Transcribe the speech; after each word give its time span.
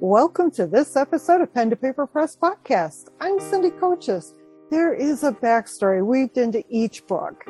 Welcome 0.00 0.52
to 0.52 0.68
this 0.68 0.94
episode 0.94 1.40
of 1.40 1.52
Pen 1.52 1.70
to 1.70 1.76
Paper 1.76 2.06
Press 2.06 2.36
Podcast. 2.36 3.08
I'm 3.20 3.40
Cindy 3.40 3.70
Coaches. 3.70 4.32
There 4.70 4.94
is 4.94 5.24
a 5.24 5.32
backstory 5.32 6.06
weaved 6.06 6.38
into 6.38 6.62
each 6.68 7.04
book 7.08 7.44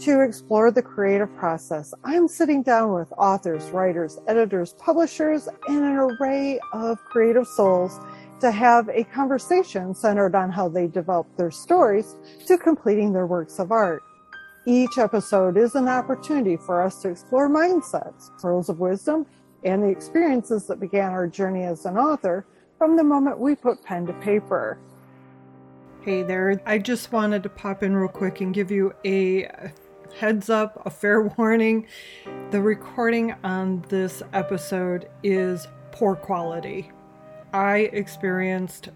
to 0.00 0.20
explore 0.20 0.70
the 0.70 0.82
creative 0.82 1.34
process. 1.36 1.94
I'm 2.04 2.28
sitting 2.28 2.62
down 2.62 2.92
with 2.92 3.10
authors, 3.16 3.64
writers, 3.70 4.18
editors, 4.28 4.74
publishers, 4.74 5.48
and 5.68 5.78
an 5.78 5.96
array 5.96 6.60
of 6.74 7.02
creative 7.06 7.46
souls 7.46 7.98
to 8.40 8.50
have 8.50 8.90
a 8.90 9.04
conversation 9.04 9.94
centered 9.94 10.34
on 10.34 10.50
how 10.50 10.68
they 10.68 10.88
develop 10.88 11.34
their 11.38 11.50
stories 11.50 12.16
to 12.46 12.58
completing 12.58 13.14
their 13.14 13.26
works 13.26 13.58
of 13.58 13.72
art. 13.72 14.02
Each 14.66 14.98
episode 14.98 15.56
is 15.56 15.76
an 15.76 15.88
opportunity 15.88 16.58
for 16.58 16.82
us 16.82 17.00
to 17.00 17.08
explore 17.08 17.48
mindsets, 17.48 18.36
pearls 18.38 18.68
of 18.68 18.80
wisdom, 18.80 19.24
and 19.64 19.82
the 19.82 19.88
experiences 19.88 20.66
that 20.66 20.80
began 20.80 21.12
our 21.12 21.26
journey 21.26 21.64
as 21.64 21.86
an 21.86 21.96
author 21.96 22.46
from 22.78 22.96
the 22.96 23.04
moment 23.04 23.38
we 23.38 23.54
put 23.54 23.82
pen 23.82 24.06
to 24.06 24.12
paper. 24.14 24.78
Hey 26.02 26.22
there, 26.22 26.60
I 26.66 26.78
just 26.78 27.12
wanted 27.12 27.42
to 27.42 27.48
pop 27.48 27.82
in 27.82 27.96
real 27.96 28.08
quick 28.08 28.40
and 28.40 28.54
give 28.54 28.70
you 28.70 28.94
a 29.04 29.48
heads 30.16 30.50
up, 30.50 30.86
a 30.86 30.90
fair 30.90 31.22
warning. 31.38 31.86
The 32.50 32.60
recording 32.60 33.34
on 33.44 33.84
this 33.88 34.22
episode 34.32 35.08
is 35.22 35.66
poor 35.92 36.14
quality. 36.14 36.90
I 37.52 37.90
experienced 37.92 38.90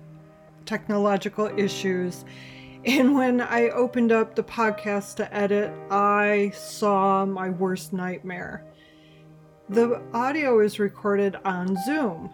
technological 0.67 1.47
issues. 1.59 2.25
And 2.83 3.15
when 3.15 3.43
I 3.43 3.69
opened 3.69 4.11
up 4.11 4.35
the 4.35 4.43
podcast 4.43 5.17
to 5.17 5.35
edit, 5.35 5.71
I 5.91 6.51
saw 6.55 7.27
my 7.27 7.51
worst 7.51 7.93
nightmare. 7.93 8.65
The 9.71 10.03
audio 10.13 10.59
is 10.59 10.81
recorded 10.81 11.37
on 11.45 11.77
Zoom. 11.85 12.29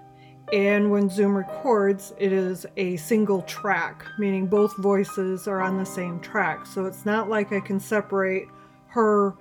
And 0.55 0.91
when 0.91 1.11
Zoom 1.11 1.37
records, 1.37 2.15
it 2.17 2.33
is 2.33 2.65
a 2.79 2.97
single 2.97 3.43
track, 3.43 4.07
meaning 4.19 4.47
both 4.47 4.75
voices 4.79 5.47
are 5.47 5.61
on 5.61 5.77
the 5.77 5.85
same 5.85 6.19
track. 6.21 6.65
So 6.65 6.87
it's 6.87 7.05
not 7.05 7.29
like 7.29 7.53
I 7.53 7.61
can 7.61 7.79
separate 7.79 8.49
her 8.87 9.35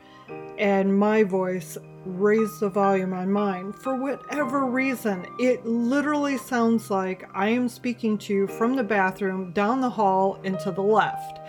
and 0.57 0.99
my 0.99 1.23
voice, 1.23 1.77
raise 2.05 2.59
the 2.59 2.67
volume 2.67 3.13
on 3.13 3.31
mine. 3.31 3.71
For 3.71 3.95
whatever 3.95 4.65
reason, 4.65 5.25
it 5.39 5.65
literally 5.65 6.37
sounds 6.37 6.91
like 6.91 7.29
I 7.33 7.47
am 7.47 7.69
speaking 7.69 8.17
to 8.17 8.33
you 8.33 8.47
from 8.47 8.75
the 8.75 8.83
bathroom, 8.83 9.53
down 9.53 9.79
the 9.79 9.89
hall, 9.89 10.37
and 10.43 10.59
to 10.59 10.71
the 10.71 10.81
left 10.81 11.39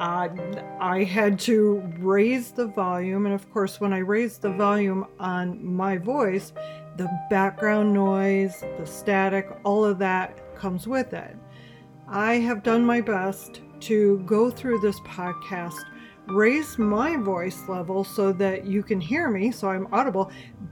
uh, 0.00 0.28
I 0.80 1.04
had 1.04 1.38
to 1.40 1.82
raise 1.98 2.50
the 2.50 2.66
volume. 2.66 3.26
And 3.26 3.34
of 3.34 3.50
course, 3.52 3.80
when 3.80 3.92
I 3.92 3.98
raised 3.98 4.42
the 4.42 4.50
volume 4.50 5.06
on 5.18 5.64
my 5.64 5.98
voice, 5.98 6.52
the 6.96 7.08
background 7.30 7.92
noise, 7.92 8.64
the 8.78 8.86
static, 8.86 9.48
all 9.64 9.84
of 9.84 9.98
that 9.98 10.54
comes 10.56 10.86
with 10.86 11.12
it. 11.12 11.36
I 12.08 12.34
have 12.34 12.62
done 12.62 12.84
my 12.84 13.00
best 13.00 13.62
to 13.80 14.18
go 14.20 14.50
through 14.50 14.80
this 14.80 15.00
podcast, 15.00 15.80
raise 16.26 16.78
my 16.78 17.16
voice 17.16 17.68
level 17.68 18.04
so 18.04 18.32
that 18.32 18.66
you 18.66 18.82
can 18.82 19.00
hear 19.00 19.28
me, 19.30 19.50
so 19.50 19.68
I'm 19.68 19.88
audible. 19.92 20.30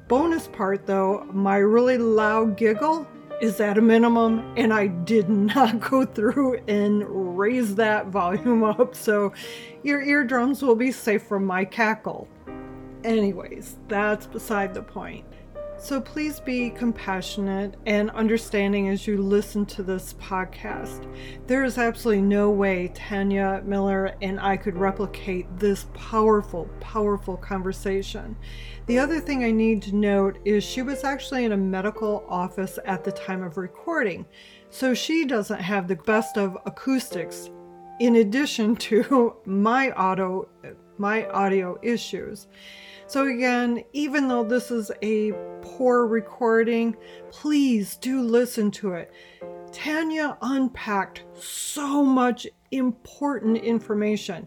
Bonus 0.09 0.49
part 0.49 0.87
though, 0.87 1.27
my 1.33 1.57
really 1.57 1.99
loud 1.99 2.57
giggle 2.57 3.07
is 3.41 3.61
at 3.61 3.79
a 3.79 3.81
minimum, 3.81 4.53
and 4.57 4.73
I 4.73 4.87
did 4.87 5.29
not 5.29 5.81
go 5.81 6.05
through 6.05 6.61
and 6.69 7.37
raise 7.39 7.75
that 7.77 8.07
volume 8.07 8.65
up, 8.65 8.95
so 8.95 9.33
your 9.83 10.03
eardrums 10.03 10.63
will 10.63 10.77
be 10.77 10.93
safe 10.93 11.23
from 11.23 11.45
my 11.47 11.65
cackle. 11.65 12.29
Anyways, 13.05 13.77
that's 13.89 14.27
beside 14.27 14.75
the 14.75 14.83
point. 14.83 15.25
So 15.83 16.01
please 16.01 16.39
be 16.39 16.71
compassionate 16.71 17.75
and 17.87 18.09
understanding 18.13 18.89
as 18.91 19.05
you 19.05 19.21
listen 19.21 19.67
to 19.67 19.83
this 19.83 20.15
podcast. 20.15 21.13
There 21.49 21.65
is 21.65 21.77
absolutely 21.77 22.23
no 22.23 22.51
way 22.51 22.93
Tanya 22.95 23.61
Miller 23.65 24.15
and 24.23 24.39
I 24.39 24.57
could 24.57 24.77
replicate 24.77 25.49
this 25.59 25.87
powerful, 25.93 26.71
powerful 26.79 27.37
conversation. 27.37 28.37
The 28.87 29.01
other 29.01 29.19
thing 29.19 29.43
I 29.43 29.51
need 29.51 29.83
to 29.83 29.97
note 29.97 30.39
is 30.45 30.63
she 30.63 30.83
was 30.83 31.03
actually 31.03 31.47
in 31.47 31.51
a 31.51 31.57
medical 31.57 32.25
office 32.29 32.79
at 32.85 33.03
the 33.03 33.11
time 33.11 33.43
of 33.43 33.57
recording, 33.57 34.25
so 34.71 34.95
she 34.95 35.25
doesn't 35.25 35.61
have 35.61 35.89
the 35.89 35.97
best 35.97 36.39
of 36.39 36.57
acoustics 36.65 37.51
in 37.99 38.17
addition 38.17 38.77
to 38.87 39.35
my 39.47 39.91
auto 39.91 40.49
my 40.97 41.27
audio 41.31 41.77
issues. 41.83 42.47
So, 43.13 43.27
again, 43.27 43.85
even 43.93 44.27
though 44.27 44.43
this 44.43 44.71
is 44.71 44.91
a 45.03 45.33
poor 45.61 46.07
recording, 46.07 46.97
please 47.31 47.99
do 47.99 48.23
listen 48.23 48.71
to 48.71 48.95
it. 48.95 49.13
Tanya 49.71 50.39
unpacked 50.41 51.23
so 51.35 52.03
much 52.03 52.47
important 52.71 53.59
information. 53.59 54.47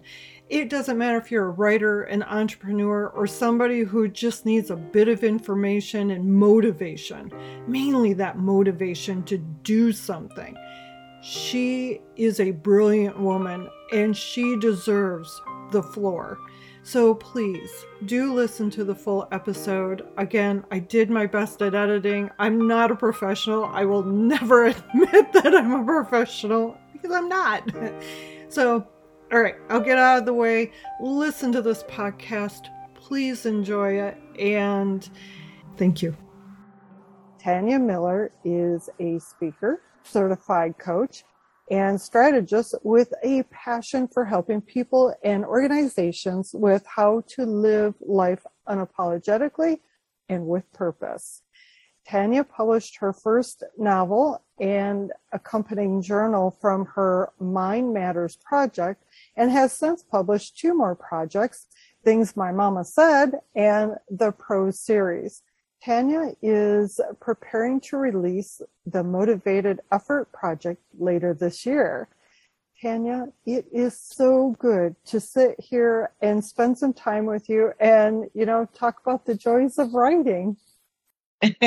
It 0.50 0.72
doesn't 0.72 0.98
matter 0.98 1.20
if 1.20 1.30
you're 1.30 1.46
a 1.46 1.52
writer, 1.52 2.06
an 2.06 2.24
entrepreneur, 2.24 3.09
or 3.09 3.28
somebody 3.28 3.81
who 3.81 4.08
just 4.08 4.48
needs 4.48 4.72
a 4.72 4.76
bit 4.76 5.09
of 5.09 5.24
information 5.24 6.09
and 6.09 6.26
motivation, 6.26 7.32
mainly 7.68 8.14
that 8.14 8.40
motivation 8.40 9.22
to 9.26 9.38
do 9.38 9.92
something. 9.92 10.58
She 11.22 12.02
is 12.16 12.40
a 12.40 12.50
brilliant 12.50 13.20
woman 13.20 13.70
and 13.94 14.18
she 14.18 14.58
deserves 14.58 15.40
the 15.72 15.84
floor. 15.84 16.40
So 16.85 17.16
please 17.16 17.84
do 18.06 18.31
listen 18.31 18.69
to 18.69 18.84
the 18.84 18.94
full 18.94 19.28
episode. 19.31 20.07
Again, 20.18 20.63
I 20.69 20.78
did 20.78 21.09
my 21.09 21.25
best 21.25 21.59
at 21.63 21.73
editing. 21.73 22.29
I'm 22.38 22.68
not 22.68 22.91
a 22.91 22.96
professional. 22.96 23.66
I 23.66 23.85
will 23.85 24.03
never 24.03 24.66
admit 24.68 25.34
that 25.34 25.56
I'm 25.56 25.73
a 25.73 25.84
professional 25.84 26.78
because 26.94 27.12
I'm 27.12 27.28
not. 27.28 27.69
So, 28.47 28.88
all 29.34 29.41
right, 29.41 29.56
I'll 29.69 29.81
get 29.81 29.97
out 29.97 30.19
of 30.19 30.25
the 30.25 30.34
way. 30.34 30.72
Listen 31.01 31.51
to 31.53 31.62
this 31.63 31.81
podcast. 31.84 32.68
Please 32.94 33.47
enjoy 33.47 34.00
it. 34.00 34.17
And 34.40 35.09
thank 35.78 36.03
you. 36.03 36.16
Tanya 37.40 37.79
Miller 37.79 38.31
is 38.46 38.88
a 39.00 39.17
speaker, 39.17 39.81
certified 40.03 40.78
coach, 40.78 41.25
and 41.70 42.00
strategists 42.00 42.76
with 42.84 43.14
a 43.24 43.44
passion 43.44 44.08
for 44.08 44.26
helping 44.26 44.62
people 44.62 45.16
and 45.24 45.44
organizations 45.44 46.52
with 46.53 46.86
how 46.86 47.24
to 47.28 47.46
live 47.46 47.96
life 48.02 48.46
unapologetically 48.68 49.80
and 50.30 50.46
with 50.46 50.72
purpose. 50.74 51.42
Tanya 52.08 52.44
published 52.44 52.98
her 52.98 53.12
first 53.12 53.64
novel 53.78 54.44
and 54.59 55.12
accompanying 55.34 56.03
journal 56.03 56.56
from 56.62 56.86
her 56.86 57.31
Mind 57.40 57.94
Matters 57.94 58.38
project 58.38 59.03
and 59.36 59.50
has 59.50 59.74
since 59.74 60.03
published 60.03 60.58
two 60.58 60.76
more 60.76 60.96
projects, 60.96 61.66
Things 62.03 62.38
My 62.38 62.52
Mama 62.52 62.86
Said 62.86 63.40
and 63.56 63.96
the 64.09 64.32
Prose 64.32 64.80
series. 64.80 65.42
Tanya 65.84 66.31
is 66.41 67.00
preparing 67.19 67.80
to 67.81 67.97
release 67.97 68.62
the 68.86 69.03
Motivated 69.03 69.81
Effort 69.91 70.31
project 70.31 70.81
later 70.97 71.34
this 71.34 71.66
year. 71.66 72.09
Tanya, 72.81 73.28
it 73.46 73.66
is 73.72 74.00
so 74.00 74.56
good 74.59 74.96
to 75.06 75.19
sit 75.19 75.56
here 75.59 76.12
and 76.22 76.44
spend 76.44 76.78
some 76.78 76.94
time 76.94 77.25
with 77.25 77.47
you 77.50 77.72
and, 77.80 78.25
you 78.34 78.46
know, 78.46 78.68
talk 78.74 79.00
about 79.02 79.25
the 79.25 79.35
joys 79.35 79.78
of 79.78 79.94
writing. 79.94 80.58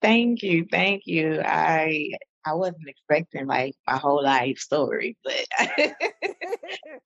thank 0.00 0.42
you. 0.42 0.66
Thank 0.70 1.06
you. 1.06 1.42
I 1.44 2.10
I 2.44 2.54
wasn't 2.54 2.88
expecting 2.88 3.46
like 3.46 3.74
my 3.86 3.96
whole 3.96 4.22
life 4.22 4.58
story, 4.58 5.16
but 5.22 5.46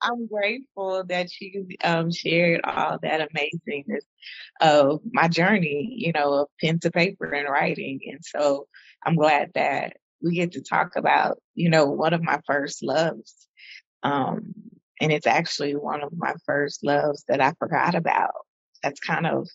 I'm 0.03 0.27
grateful 0.27 1.05
that 1.05 1.28
you 1.41 1.67
um, 1.83 2.12
shared 2.12 2.61
all 2.65 2.99
that 3.03 3.28
amazingness 3.31 4.03
of 4.61 5.00
my 5.12 5.28
journey, 5.28 5.93
you 5.97 6.12
know, 6.12 6.34
of 6.34 6.49
pen 6.61 6.78
to 6.81 6.91
paper 6.91 7.33
and 7.33 7.49
writing. 7.49 8.00
And 8.06 8.21
so 8.25 8.69
I'm 9.05 9.17
glad 9.17 9.50
that 9.55 9.97
we 10.23 10.35
get 10.35 10.53
to 10.53 10.62
talk 10.62 10.97
about, 10.97 11.38
you 11.55 11.69
know, 11.69 11.87
one 11.87 12.14
of 12.14 12.23
my 12.23 12.41
first 12.47 12.82
loves. 12.82 13.35
Um, 14.03 14.55
and 15.00 15.12
it's 15.12 15.26
actually 15.26 15.75
one 15.75 16.03
of 16.03 16.12
my 16.17 16.35
first 16.47 16.85
loves 16.85 17.25
that 17.29 17.41
I 17.41 17.55
forgot 17.59 17.94
about. 17.94 18.32
That's 18.82 19.00
kind 19.00 19.26
of, 19.26 19.49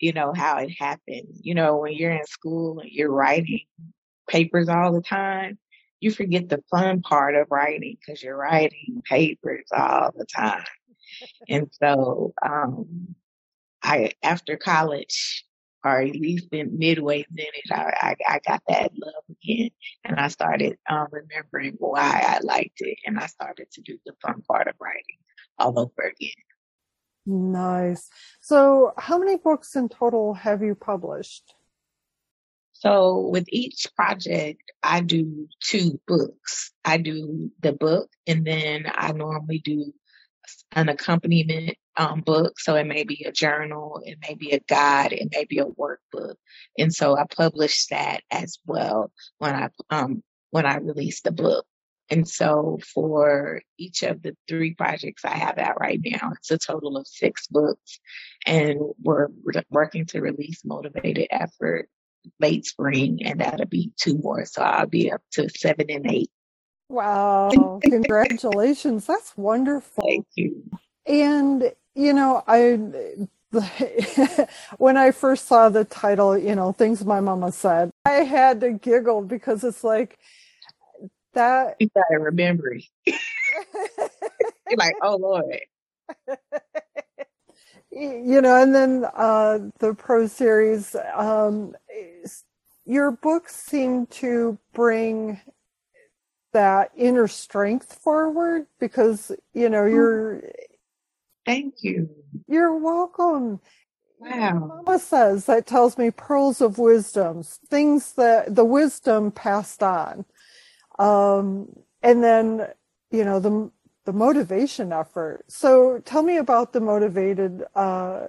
you 0.00 0.12
know, 0.12 0.32
how 0.34 0.58
it 0.58 0.70
happened. 0.78 1.28
You 1.40 1.54
know, 1.54 1.76
when 1.76 1.92
you're 1.92 2.12
in 2.12 2.26
school 2.26 2.80
and 2.80 2.90
you're 2.90 3.12
writing 3.12 3.66
papers 4.28 4.68
all 4.68 4.92
the 4.92 5.02
time, 5.02 5.58
you 6.00 6.10
forget 6.10 6.48
the 6.48 6.62
fun 6.70 7.00
part 7.02 7.34
of 7.34 7.48
writing 7.50 7.96
because 7.98 8.22
you're 8.22 8.36
writing 8.36 9.02
papers 9.08 9.66
all 9.72 10.10
the 10.16 10.26
time. 10.26 10.64
and 11.48 11.68
so, 11.72 12.34
um, 12.44 13.14
I 13.82 14.12
after 14.22 14.56
college, 14.56 15.44
or 15.84 16.00
at 16.00 16.16
least 16.16 16.48
in 16.52 16.78
midway 16.78 17.20
in 17.20 17.26
it, 17.38 17.70
I, 17.70 17.92
I, 18.00 18.16
I 18.28 18.40
got 18.46 18.62
that 18.68 18.90
love 18.96 19.24
again, 19.30 19.70
and 20.04 20.18
I 20.18 20.28
started 20.28 20.76
um, 20.90 21.06
remembering 21.10 21.76
why 21.78 22.24
I 22.26 22.40
liked 22.42 22.80
it, 22.80 22.98
and 23.06 23.18
I 23.18 23.26
started 23.26 23.70
to 23.72 23.82
do 23.82 23.98
the 24.04 24.12
fun 24.20 24.42
part 24.48 24.66
of 24.66 24.74
writing 24.80 25.18
all 25.58 25.78
over 25.78 26.02
again. 26.02 26.32
Nice. 27.26 28.08
So, 28.40 28.92
how 28.98 29.18
many 29.18 29.36
books 29.36 29.74
in 29.76 29.88
total 29.88 30.34
have 30.34 30.62
you 30.62 30.74
published? 30.74 31.54
So 32.80 33.28
with 33.32 33.46
each 33.48 33.86
project, 33.96 34.60
I 34.82 35.00
do 35.00 35.48
two 35.60 36.00
books. 36.06 36.72
I 36.84 36.98
do 36.98 37.50
the 37.60 37.72
book 37.72 38.10
and 38.26 38.46
then 38.46 38.84
I 38.92 39.12
normally 39.12 39.60
do 39.64 39.92
an 40.72 40.88
accompaniment 40.88 41.76
um, 41.96 42.20
book. 42.20 42.60
So 42.60 42.76
it 42.76 42.86
may 42.86 43.04
be 43.04 43.24
a 43.24 43.32
journal, 43.32 44.02
it 44.04 44.18
may 44.26 44.34
be 44.34 44.52
a 44.52 44.60
guide, 44.60 45.12
it 45.12 45.28
may 45.34 45.44
be 45.44 45.58
a 45.58 45.64
workbook. 45.64 46.34
And 46.78 46.94
so 46.94 47.16
I 47.16 47.24
publish 47.24 47.86
that 47.86 48.22
as 48.30 48.58
well 48.66 49.10
when 49.38 49.54
I 49.54 49.70
um, 49.90 50.22
when 50.50 50.66
I 50.66 50.76
release 50.76 51.22
the 51.22 51.32
book. 51.32 51.66
And 52.08 52.28
so 52.28 52.78
for 52.94 53.62
each 53.78 54.04
of 54.04 54.22
the 54.22 54.36
three 54.46 54.74
projects 54.74 55.24
I 55.24 55.36
have 55.36 55.58
out 55.58 55.80
right 55.80 55.98
now, 56.04 56.32
it's 56.36 56.52
a 56.52 56.58
total 56.58 56.96
of 56.96 57.06
six 57.08 57.48
books. 57.48 57.98
And 58.46 58.78
we're 59.02 59.28
working 59.70 60.06
to 60.06 60.20
release 60.20 60.64
Motivated 60.64 61.26
Effort 61.32 61.88
late 62.40 62.66
spring, 62.66 63.20
and 63.24 63.40
that'll 63.40 63.66
be 63.66 63.92
two 63.96 64.18
more. 64.18 64.44
So 64.44 64.62
I'll 64.62 64.86
be 64.86 65.10
up 65.12 65.22
to 65.32 65.48
seven 65.48 65.86
and 65.90 66.10
eight. 66.10 66.30
Wow. 66.88 67.80
Congratulations. 67.84 69.06
That's 69.06 69.36
wonderful. 69.36 70.04
Thank 70.04 70.26
you. 70.34 70.64
And, 71.06 71.72
you 71.94 72.12
know, 72.12 72.42
I 72.46 72.78
when 74.78 74.96
I 74.96 75.10
first 75.10 75.46
saw 75.46 75.68
the 75.68 75.84
title, 75.84 76.36
you 76.36 76.54
know, 76.54 76.72
things 76.72 77.04
my 77.04 77.20
mama 77.20 77.52
said, 77.52 77.90
I 78.04 78.24
had 78.24 78.60
to 78.60 78.72
giggle 78.72 79.22
because 79.22 79.64
it's 79.64 79.84
like 79.84 80.18
that. 81.34 81.76
You 81.78 81.88
gotta 81.94 82.20
remember. 82.20 82.76
You're 83.06 83.16
like, 84.76 84.96
oh 85.02 85.16
Lord. 85.16 85.60
You 87.90 88.40
know, 88.42 88.60
and 88.60 88.74
then 88.74 89.06
uh, 89.14 89.58
the 89.78 89.94
pro 89.94 90.26
series, 90.26 90.94
um, 91.14 91.74
your 92.84 93.10
books 93.10 93.56
seem 93.56 94.06
to 94.06 94.58
bring 94.74 95.40
that 96.52 96.90
inner 96.96 97.28
strength 97.28 97.98
forward 98.02 98.66
because 98.80 99.30
you 99.52 99.68
know 99.68 99.84
you're 99.84 100.42
thank 101.44 101.74
you. 101.82 102.08
You're 102.48 102.76
welcome. 102.78 103.60
Wow. 104.18 104.82
Mama 104.86 104.98
says 104.98 105.44
that 105.46 105.66
tells 105.66 105.98
me 105.98 106.10
pearls 106.10 106.62
of 106.62 106.78
wisdoms 106.78 107.60
things 107.68 108.14
that 108.14 108.54
the 108.54 108.64
wisdom 108.64 109.30
passed 109.32 109.82
on. 109.82 110.24
Um 110.98 111.68
and 112.02 112.24
then 112.24 112.68
you 113.10 113.24
know 113.24 113.38
the 113.38 113.70
the 114.06 114.12
motivation 114.12 114.92
effort 114.92 115.44
so 115.48 116.00
tell 116.04 116.22
me 116.22 116.38
about 116.38 116.72
the 116.72 116.80
motivated 116.80 117.64
uh 117.74 118.26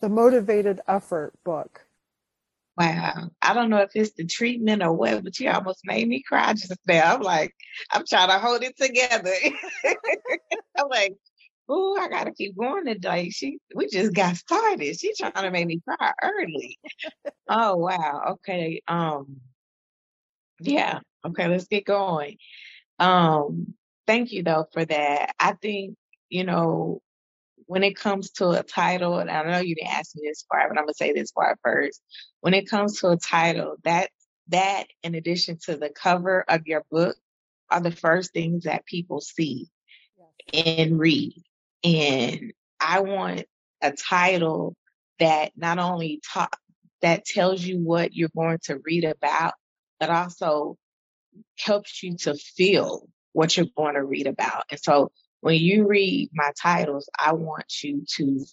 the 0.00 0.08
motivated 0.08 0.80
effort 0.88 1.32
book 1.44 1.84
Wow. 2.78 3.28
I 3.42 3.52
don't 3.52 3.68
know 3.68 3.82
if 3.82 3.90
it's 3.94 4.12
the 4.12 4.24
treatment 4.24 4.82
or 4.82 4.92
what, 4.94 5.22
but 5.22 5.38
you 5.38 5.50
almost 5.50 5.80
made 5.84 6.08
me 6.08 6.22
cry 6.22 6.54
just 6.54 6.72
now. 6.86 7.14
I'm 7.16 7.20
like, 7.20 7.54
I'm 7.90 8.04
trying 8.08 8.30
to 8.30 8.38
hold 8.38 8.62
it 8.62 8.74
together. 8.74 9.34
I'm 10.78 10.88
like, 10.88 11.14
oh, 11.68 11.98
I 12.00 12.08
gotta 12.08 12.32
keep 12.32 12.56
going 12.56 12.86
today. 12.86 13.28
She 13.28 13.58
we 13.74 13.86
just 13.88 14.14
got 14.14 14.36
started. 14.36 14.98
She's 14.98 15.18
trying 15.18 15.32
to 15.32 15.50
make 15.50 15.66
me 15.66 15.82
cry 15.86 16.12
early. 16.22 16.78
oh 17.50 17.76
wow. 17.76 18.22
Okay. 18.30 18.80
Um 18.88 19.42
yeah. 20.60 21.00
Okay, 21.24 21.48
let's 21.48 21.66
get 21.66 21.84
going. 21.84 22.38
Um, 22.98 23.74
thank 24.10 24.32
you 24.32 24.42
though 24.42 24.66
for 24.72 24.84
that. 24.84 25.36
I 25.38 25.52
think, 25.52 25.94
you 26.28 26.42
know, 26.42 27.00
when 27.66 27.84
it 27.84 27.94
comes 27.94 28.30
to 28.32 28.50
a 28.50 28.64
title, 28.64 29.20
and 29.20 29.30
I 29.30 29.44
know 29.44 29.60
you 29.60 29.76
didn't 29.76 29.94
ask 29.94 30.16
me 30.16 30.22
this 30.26 30.44
part, 30.50 30.68
but 30.68 30.76
I'm 30.76 30.84
gonna 30.84 30.94
say 30.94 31.12
this 31.12 31.30
part 31.30 31.60
first. 31.62 32.02
When 32.40 32.52
it 32.52 32.68
comes 32.68 33.00
to 33.00 33.10
a 33.10 33.16
title, 33.16 33.76
that 33.84 34.10
that 34.48 34.88
in 35.04 35.14
addition 35.14 35.58
to 35.66 35.76
the 35.76 35.90
cover 35.90 36.44
of 36.48 36.66
your 36.66 36.84
book 36.90 37.16
are 37.70 37.80
the 37.80 37.92
first 37.92 38.32
things 38.32 38.64
that 38.64 38.84
people 38.84 39.20
see 39.20 39.68
and 40.52 40.98
read. 40.98 41.40
And 41.84 42.52
I 42.80 43.00
want 43.00 43.44
a 43.80 43.92
title 43.92 44.74
that 45.20 45.52
not 45.56 45.78
only 45.78 46.20
talk 46.32 46.58
that 47.00 47.24
tells 47.24 47.62
you 47.62 47.78
what 47.78 48.12
you're 48.12 48.28
going 48.34 48.58
to 48.64 48.80
read 48.84 49.04
about, 49.04 49.54
but 50.00 50.10
also 50.10 50.76
helps 51.56 52.02
you 52.02 52.16
to 52.16 52.34
feel 52.34 53.06
what 53.32 53.56
you're 53.56 53.66
going 53.76 53.94
to 53.94 54.04
read 54.04 54.26
about. 54.26 54.64
And 54.70 54.80
so 54.80 55.12
when 55.40 55.56
you 55.56 55.86
read 55.86 56.30
my 56.34 56.52
titles, 56.60 57.08
I 57.18 57.32
want 57.32 57.82
you 57.82 58.04
to 58.16 58.44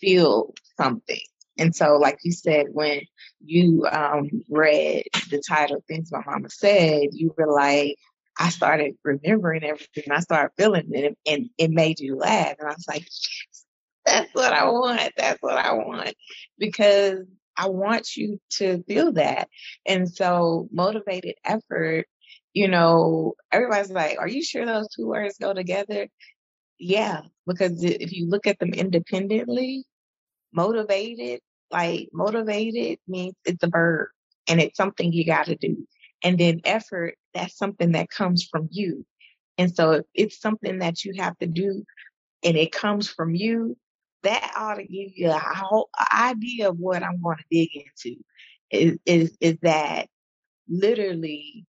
feel 0.00 0.54
something. 0.76 1.20
And 1.58 1.74
so, 1.74 1.96
like 1.96 2.18
you 2.22 2.32
said, 2.32 2.66
when 2.70 3.00
you 3.44 3.86
um, 3.90 4.28
read 4.48 5.04
the 5.30 5.42
title, 5.46 5.82
Things 5.88 6.12
My 6.12 6.22
Mama 6.24 6.48
Said, 6.50 7.08
you 7.12 7.34
were 7.36 7.52
like, 7.52 7.96
I 8.38 8.50
started 8.50 8.94
remembering 9.02 9.64
everything. 9.64 10.12
I 10.12 10.20
started 10.20 10.52
feeling 10.56 10.90
it, 10.92 11.18
and 11.26 11.50
it 11.58 11.70
made 11.70 11.98
you 11.98 12.16
laugh. 12.16 12.54
And 12.60 12.68
I 12.68 12.74
was 12.74 12.86
like, 12.86 13.02
yes, 13.02 13.64
that's 14.06 14.32
what 14.34 14.52
I 14.52 14.66
want. 14.66 15.12
That's 15.16 15.42
what 15.42 15.58
I 15.58 15.72
want. 15.72 16.14
Because 16.58 17.24
I 17.56 17.68
want 17.68 18.14
you 18.14 18.40
to 18.50 18.84
feel 18.84 19.12
that. 19.14 19.48
And 19.84 20.08
so, 20.08 20.68
motivated 20.70 21.34
effort 21.44 22.06
you 22.58 22.66
know, 22.66 23.34
everybody's 23.52 23.92
like, 23.92 24.18
are 24.18 24.26
you 24.26 24.42
sure 24.42 24.66
those 24.66 24.88
two 24.88 25.06
words 25.06 25.36
go 25.40 25.54
together? 25.54 26.08
Yeah, 26.80 27.20
because 27.46 27.84
if 27.84 28.12
you 28.12 28.28
look 28.28 28.48
at 28.48 28.58
them 28.58 28.70
independently, 28.70 29.84
motivated, 30.52 31.40
like 31.70 32.08
motivated 32.12 32.98
means 33.06 33.34
it's 33.44 33.62
a 33.62 33.68
verb 33.68 34.08
and 34.48 34.60
it's 34.60 34.76
something 34.76 35.12
you 35.12 35.24
got 35.24 35.46
to 35.46 35.54
do. 35.54 35.86
And 36.24 36.36
then 36.36 36.60
effort, 36.64 37.14
that's 37.32 37.56
something 37.56 37.92
that 37.92 38.10
comes 38.10 38.48
from 38.50 38.68
you. 38.72 39.06
And 39.56 39.72
so 39.72 40.02
it's 40.12 40.40
something 40.40 40.80
that 40.80 41.04
you 41.04 41.12
have 41.18 41.38
to 41.38 41.46
do 41.46 41.84
and 42.42 42.56
it 42.56 42.72
comes 42.72 43.08
from 43.08 43.36
you, 43.36 43.76
that 44.24 44.52
ought 44.56 44.74
to 44.74 44.82
give 44.82 45.12
you 45.14 45.30
a 45.30 45.38
whole 45.38 45.90
idea 46.12 46.70
of 46.70 46.78
what 46.78 47.04
I'm 47.04 47.22
going 47.22 47.38
to 47.38 47.44
dig 47.52 47.70
into 47.72 48.16
is, 48.72 48.98
is, 49.06 49.36
is 49.40 49.58
that 49.62 50.08
literally 50.68 51.67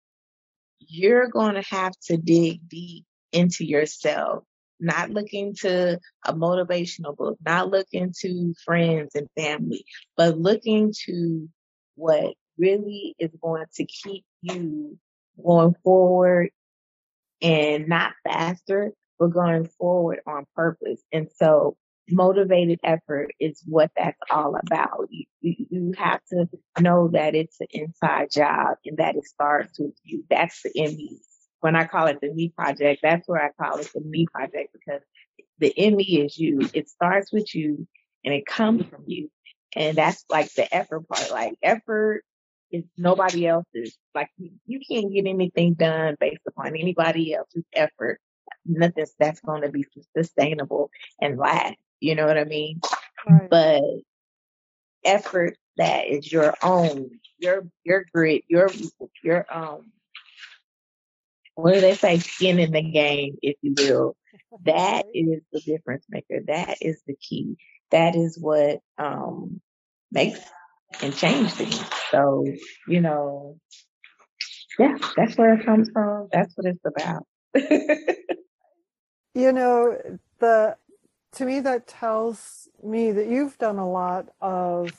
you're 0.88 1.28
going 1.28 1.54
to 1.54 1.62
have 1.70 1.92
to 2.06 2.16
dig 2.16 2.69
deep 2.69 3.04
into 3.32 3.64
yourself, 3.64 4.44
not 4.81 5.10
looking 5.10 5.54
to 5.54 5.98
a 6.25 6.32
motivational 6.32 7.16
book, 7.16 7.38
not 7.44 7.70
looking 7.70 8.12
to 8.20 8.54
friends 8.64 9.14
and 9.14 9.28
family, 9.36 9.84
but 10.16 10.38
looking 10.38 10.92
to 11.06 11.48
what 11.96 12.34
really 12.58 13.14
is 13.19 13.31
going 13.42 13.64
to 13.75 13.84
keep 13.84 14.25
you 14.42 14.98
going 15.43 15.74
forward 15.82 16.50
and 17.43 17.88
not 17.88 18.12
faster, 18.26 18.93
but 19.19 19.29
going 19.29 19.67
forward 19.67 20.20
on 20.26 20.46
purpose. 20.55 21.03
And 21.12 21.29
so 21.36 21.76
motivated 22.11 22.81
effort 22.84 23.32
is 23.41 23.63
what 23.67 23.91
that's 23.96 24.19
all 24.31 24.56
about. 24.56 25.08
You, 25.11 25.25
you, 25.41 25.93
have 25.96 26.20
to 26.31 26.49
know 26.81 27.08
that 27.08 27.34
it's 27.34 27.61
an 27.61 27.69
inside 27.70 28.31
job 28.31 28.77
and 28.84 28.99
that 28.99 29.17
it 29.17 29.25
starts 29.25 29.79
with 29.79 29.94
you. 30.03 30.25
That's 30.29 30.63
the 30.63 30.73
ME. 30.75 31.19
When 31.61 31.77
I 31.77 31.84
call 31.87 32.06
it 32.06 32.20
the 32.20 32.32
me 32.32 32.53
project, 32.55 33.01
that's 33.03 33.27
where 33.27 33.43
I 33.43 33.51
call 33.63 33.79
it 33.79 33.91
the 33.94 34.01
me 34.01 34.27
project 34.27 34.75
because 34.75 35.01
the 35.58 35.73
ME 35.77 36.20
is 36.20 36.39
you. 36.39 36.69
It 36.75 36.89
starts 36.89 37.32
with 37.32 37.55
you 37.55 37.87
and 38.25 38.34
it 38.34 38.46
comes 38.46 38.84
from 38.87 39.05
you. 39.06 39.31
And 39.75 39.96
that's 39.96 40.25
like 40.31 40.53
the 40.53 40.73
effort 40.75 41.08
part. 41.08 41.31
Like 41.31 41.55
effort 41.63 42.23
is 42.70 42.84
nobody 42.96 43.46
else's. 43.46 43.96
Like 44.15 44.29
you, 44.37 44.51
you 44.67 44.81
can't 44.87 45.13
get 45.13 45.27
anything 45.27 45.75
done 45.75 46.17
based 46.20 46.43
upon 46.46 46.77
anybody 46.77 47.34
else's 47.34 47.65
effort. 47.73 48.20
Nothing 48.67 49.06
that's 49.19 49.41
going 49.41 49.63
to 49.63 49.70
be 49.70 49.87
sustainable 50.17 50.91
and 51.20 51.39
last. 51.39 51.77
You 52.01 52.15
know 52.15 52.27
what 52.27 52.39
I 52.39 52.44
mean? 52.44 52.81
Right. 53.29 53.51
But 53.51 53.82
effort 55.05 55.56
that 55.77 56.06
is 56.08 56.31
your 56.31 56.55
own, 56.63 57.10
your 57.39 57.67
your 57.84 58.05
grit, 58.13 58.44
your 58.48 58.70
your 59.22 59.46
um 59.51 59.93
what 61.55 61.74
do 61.74 61.81
they 61.81 61.94
say, 61.94 62.19
skin 62.19 62.58
in 62.58 62.72
the 62.72 62.82
game, 62.82 63.36
if 63.43 63.56
you 63.63 63.74
will. 63.77 64.17
That 64.67 65.06
is 65.13 65.43
the 65.53 65.60
difference 65.60 66.06
maker. 66.08 66.41
That 66.46 66.79
is 66.81 67.03
the 67.06 67.17
key. 67.17 67.56
That 67.91 68.15
is 68.15 68.39
what 68.39 68.81
um 68.98 69.60
makes 70.13 70.41
and 71.03 71.15
change 71.15 71.53
things. 71.53 71.84
So, 72.10 72.44
you 72.86 73.01
know, 73.01 73.58
yeah, 74.79 74.96
that's 75.17 75.36
where 75.36 75.55
it 75.55 75.65
comes 75.65 75.91
from. 75.93 76.29
That's 76.32 76.55
what 76.56 76.67
it's 76.67 76.84
about. 76.84 77.27
you 79.34 79.53
know, 79.53 79.96
the 80.41 80.77
to 81.34 81.44
me, 81.44 81.60
that 81.60 81.86
tells 81.86 82.69
me 82.82 83.12
that 83.12 83.26
you've 83.26 83.58
done 83.58 83.79
a 83.79 83.91
lot 83.91 84.29
of 84.41 84.91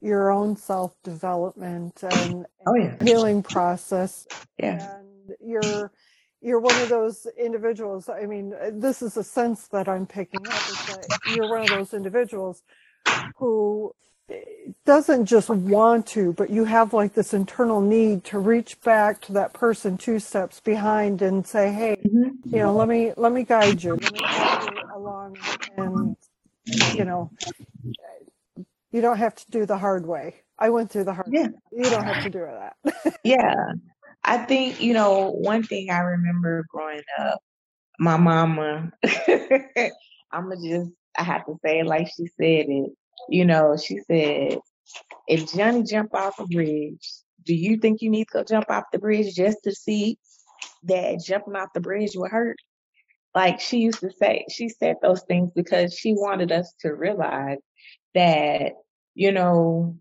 your 0.00 0.30
own 0.30 0.56
self 0.56 0.94
development 1.02 2.02
and, 2.02 2.46
oh, 2.66 2.74
yeah. 2.76 2.96
healing 3.02 3.42
process. 3.42 4.26
Yeah. 4.58 4.98
And 4.98 5.30
you're 5.40 5.92
you're 6.42 6.60
one 6.60 6.80
of 6.80 6.88
those 6.88 7.26
individuals. 7.38 8.08
I 8.08 8.24
mean, 8.24 8.54
this 8.72 9.02
is 9.02 9.16
a 9.16 9.24
sense 9.24 9.68
that 9.68 9.88
I'm 9.88 10.06
picking 10.06 10.46
up 10.46 10.54
is 10.54 10.86
that 10.86 11.18
you're 11.36 11.50
one 11.50 11.62
of 11.62 11.68
those 11.68 11.92
individuals 11.92 12.62
who 13.36 13.92
doesn't 14.86 15.26
just 15.26 15.50
want 15.50 16.06
to, 16.06 16.32
but 16.32 16.50
you 16.50 16.64
have 16.64 16.92
like 16.92 17.14
this 17.14 17.34
internal 17.34 17.80
need 17.80 18.24
to 18.24 18.38
reach 18.38 18.80
back 18.80 19.20
to 19.22 19.32
that 19.32 19.52
person 19.52 19.98
two 19.98 20.18
steps 20.18 20.60
behind 20.60 21.20
and 21.20 21.46
say, 21.46 21.72
"Hey, 21.72 21.96
mm-hmm. 22.06 22.54
you 22.54 22.58
know, 22.60 22.74
let 22.74 22.88
me 22.88 23.12
let 23.16 23.32
me 23.32 23.44
guide 23.44 23.82
you, 23.82 23.96
let 23.96 24.12
me 24.12 24.20
guide 25.34 25.68
you 25.76 25.84
and 25.84 26.16
you 26.94 27.04
know, 27.04 27.30
you 28.92 29.00
don't 29.00 29.16
have 29.16 29.34
to 29.34 29.50
do 29.50 29.66
the 29.66 29.78
hard 29.78 30.06
way. 30.06 30.36
I 30.58 30.70
went 30.70 30.90
through 30.90 31.04
the 31.04 31.14
hard 31.14 31.28
yeah. 31.30 31.48
way. 31.48 31.84
You 31.84 31.90
don't 31.90 32.04
have 32.04 32.22
to 32.24 32.30
do 32.30 32.40
that. 32.40 33.18
yeah, 33.24 33.72
I 34.24 34.38
think 34.38 34.80
you 34.80 34.92
know 34.92 35.30
one 35.30 35.62
thing 35.62 35.90
I 35.90 36.00
remember 36.00 36.64
growing 36.68 37.02
up, 37.18 37.40
my 37.98 38.16
mama. 38.16 38.92
I'ma 40.32 40.54
just 40.62 40.90
I 41.18 41.24
have 41.24 41.44
to 41.46 41.56
say 41.64 41.80
it 41.80 41.86
like 41.86 42.08
she 42.08 42.26
said 42.26 42.66
it 42.68 42.92
you 43.28 43.44
know, 43.44 43.76
she 43.76 44.00
said, 44.00 44.58
if 45.28 45.52
Johnny 45.52 45.82
jump 45.82 46.14
off 46.14 46.38
a 46.38 46.46
bridge, 46.46 47.08
do 47.44 47.54
you 47.54 47.78
think 47.78 48.02
you 48.02 48.10
need 48.10 48.26
to 48.26 48.32
go 48.32 48.44
jump 48.44 48.70
off 48.70 48.84
the 48.92 48.98
bridge 48.98 49.34
just 49.34 49.58
to 49.64 49.74
see 49.74 50.18
that 50.84 51.22
jumping 51.24 51.56
off 51.56 51.72
the 51.74 51.80
bridge 51.80 52.12
will 52.14 52.28
hurt? 52.28 52.56
Like 53.34 53.60
she 53.60 53.78
used 53.78 54.00
to 54.00 54.10
say, 54.10 54.46
she 54.50 54.68
said 54.68 54.96
those 55.02 55.22
things 55.22 55.50
because 55.54 55.94
she 55.94 56.12
wanted 56.12 56.50
us 56.50 56.72
to 56.80 56.92
realize 56.92 57.58
that, 58.14 58.72
you 59.14 59.32
know, 59.32 59.96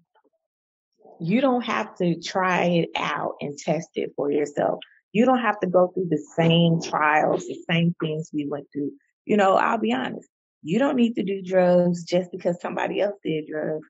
you 1.19 1.41
don't 1.41 1.63
have 1.63 1.95
to 1.97 2.19
try 2.19 2.65
it 2.65 2.89
out 2.95 3.33
and 3.41 3.57
test 3.57 3.89
it 3.95 4.13
for 4.15 4.31
yourself. 4.31 4.79
You 5.11 5.25
don't 5.25 5.41
have 5.41 5.59
to 5.59 5.67
go 5.67 5.87
through 5.87 6.07
the 6.09 6.23
same 6.35 6.81
trials, 6.81 7.45
the 7.45 7.63
same 7.69 7.95
things 8.01 8.29
we 8.33 8.47
went 8.47 8.67
through. 8.71 8.91
You 9.25 9.37
know, 9.37 9.55
I'll 9.55 9.77
be 9.77 9.93
honest. 9.93 10.29
You 10.61 10.79
don't 10.79 10.95
need 10.95 11.15
to 11.15 11.23
do 11.23 11.41
drugs 11.41 12.03
just 12.03 12.31
because 12.31 12.59
somebody 12.61 13.01
else 13.01 13.15
did 13.23 13.47
drugs. 13.47 13.87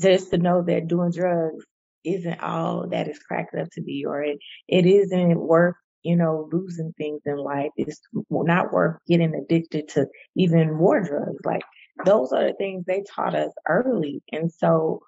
Just 0.00 0.30
to 0.30 0.38
know 0.38 0.62
that 0.62 0.88
doing 0.88 1.10
drugs 1.10 1.64
isn't 2.04 2.40
all 2.40 2.88
that 2.88 3.08
is 3.08 3.18
cracked 3.18 3.54
up 3.54 3.68
to 3.72 3.82
be, 3.82 4.04
or 4.06 4.22
it, 4.22 4.38
it 4.68 4.86
isn't 4.86 5.38
worth, 5.38 5.74
you 6.02 6.16
know, 6.16 6.48
losing 6.52 6.92
things 6.96 7.22
in 7.26 7.36
life. 7.36 7.70
It's 7.76 8.00
not 8.30 8.72
worth 8.72 8.96
getting 9.06 9.34
addicted 9.34 9.88
to 9.90 10.06
even 10.36 10.74
more 10.74 11.00
drugs. 11.00 11.38
Like 11.44 11.62
those 12.04 12.32
are 12.32 12.46
the 12.46 12.54
things 12.54 12.84
they 12.86 13.02
taught 13.14 13.34
us 13.34 13.52
early. 13.68 14.22
And 14.32 14.52
so 14.52 15.00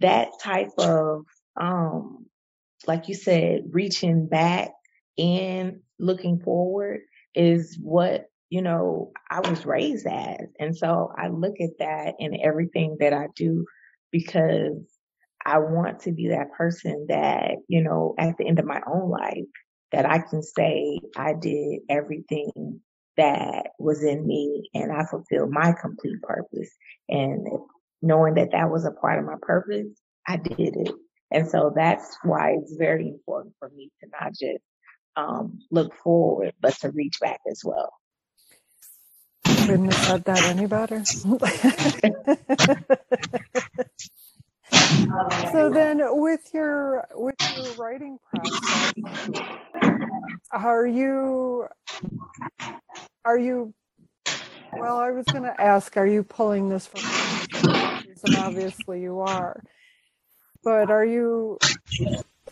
that 0.00 0.28
type 0.42 0.70
of, 0.78 1.24
um, 1.60 2.26
like 2.86 3.08
you 3.08 3.14
said, 3.14 3.62
reaching 3.70 4.26
back 4.26 4.70
and 5.18 5.80
looking 5.98 6.40
forward 6.40 7.00
is 7.34 7.78
what 7.80 8.30
you 8.50 8.62
know, 8.62 9.12
I 9.30 9.48
was 9.48 9.64
raised 9.64 10.06
as. 10.06 10.48
And 10.58 10.76
so 10.76 11.12
I 11.16 11.28
look 11.28 11.54
at 11.60 11.78
that 11.78 12.16
in 12.18 12.38
everything 12.44 12.96
that 12.98 13.12
I 13.12 13.28
do 13.36 13.64
because 14.10 14.76
I 15.46 15.58
want 15.58 16.00
to 16.00 16.12
be 16.12 16.28
that 16.28 16.52
person 16.52 17.06
that, 17.08 17.52
you 17.68 17.82
know, 17.82 18.14
at 18.18 18.36
the 18.36 18.46
end 18.46 18.58
of 18.58 18.66
my 18.66 18.82
own 18.92 19.08
life, 19.08 19.38
that 19.92 20.06
I 20.06 20.18
can 20.18 20.42
say 20.42 21.00
I 21.16 21.34
did 21.34 21.80
everything 21.88 22.80
that 23.16 23.70
was 23.78 24.02
in 24.02 24.26
me 24.26 24.70
and 24.74 24.92
I 24.92 25.04
fulfilled 25.04 25.50
my 25.50 25.72
complete 25.80 26.22
purpose. 26.22 26.70
And 27.08 27.46
knowing 28.00 28.34
that 28.34 28.52
that 28.52 28.70
was 28.70 28.84
a 28.84 28.92
part 28.92 29.18
of 29.18 29.24
my 29.24 29.36
purpose, 29.40 29.88
I 30.26 30.36
did 30.36 30.76
it. 30.76 30.92
And 31.30 31.48
so 31.48 31.72
that's 31.74 32.16
why 32.22 32.56
it's 32.60 32.74
very 32.76 33.08
important 33.08 33.54
for 33.58 33.68
me 33.68 33.90
to 34.00 34.08
not 34.20 34.30
just 34.30 34.62
um, 35.16 35.60
look 35.70 35.94
forward, 35.96 36.54
but 36.60 36.74
to 36.80 36.90
reach 36.90 37.20
back 37.20 37.40
as 37.50 37.62
well 37.64 37.92
couldn't 39.70 39.92
have 39.92 40.04
said 40.04 40.24
that 40.24 40.42
any 40.44 40.66
better. 40.66 41.04
so 45.52 45.70
then 45.70 46.00
with 46.20 46.50
your 46.52 47.06
with 47.14 47.34
your 47.56 47.72
writing 47.74 48.18
process 48.30 48.92
are 50.52 50.86
you 50.86 51.66
are 53.24 53.38
you 53.38 53.74
well 54.72 54.98
i 54.98 55.10
was 55.10 55.26
going 55.26 55.44
to 55.44 55.60
ask 55.60 55.96
are 55.96 56.06
you 56.06 56.22
pulling 56.22 56.68
this 56.68 56.86
from 56.86 57.02
and 58.24 58.36
obviously 58.36 59.00
you 59.00 59.20
are. 59.20 59.62
But 60.62 60.90
are 60.90 61.04
you 61.04 61.58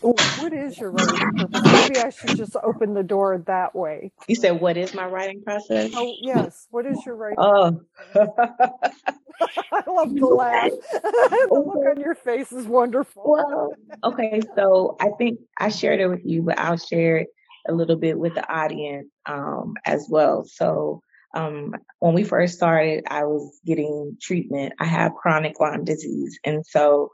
what 0.01 0.53
is 0.53 0.79
your 0.79 0.91
writing 0.91 1.33
purpose? 1.37 1.65
Maybe 1.65 1.99
I 1.99 2.11
should 2.11 2.37
just 2.37 2.57
open 2.63 2.95
the 2.95 3.03
door 3.03 3.39
that 3.47 3.75
way. 3.75 4.13
You 4.27 4.35
said, 4.35 4.61
"What 4.61 4.77
is 4.77 4.95
my 4.95 5.07
writing 5.07 5.43
process?" 5.43 5.91
Oh 5.95 6.15
yes, 6.21 6.67
what 6.71 6.87
is 6.87 7.05
your 7.05 7.17
writing? 7.17 7.39
Oh, 7.39 7.81
I 8.15 9.83
love 9.87 10.15
the 10.15 10.27
laugh. 10.27 10.71
the 10.93 11.65
look 11.67 11.87
on 11.87 12.01
your 12.01 12.15
face 12.15 12.53
is 12.53 12.67
wonderful. 12.67 13.25
Well, 13.27 13.75
okay, 14.05 14.41
so 14.57 14.97
I 15.01 15.11
think 15.19 15.41
I 15.59 15.69
shared 15.69 16.01
it 16.01 16.09
with 16.09 16.25
you, 16.25 16.43
but 16.43 16.59
I'll 16.59 16.79
share 16.79 17.19
it 17.19 17.29
a 17.69 17.73
little 17.73 17.97
bit 17.97 18.19
with 18.19 18.35
the 18.35 18.51
audience 18.53 19.09
um, 19.27 19.75
as 19.85 20.07
well. 20.11 20.45
So. 20.45 21.03
Um, 21.35 21.75
when 21.99 22.15
we 22.15 22.25
first 22.25 22.55
started, 22.55 23.05
I 23.07 23.25
was 23.25 23.61
getting 23.67 24.17
treatment. 24.19 24.73
I 24.81 24.87
have 24.87 25.15
chronic 25.15 25.61
Lyme 25.61 25.85
disease. 25.85 26.39
And 26.43 26.65
so 26.65 27.11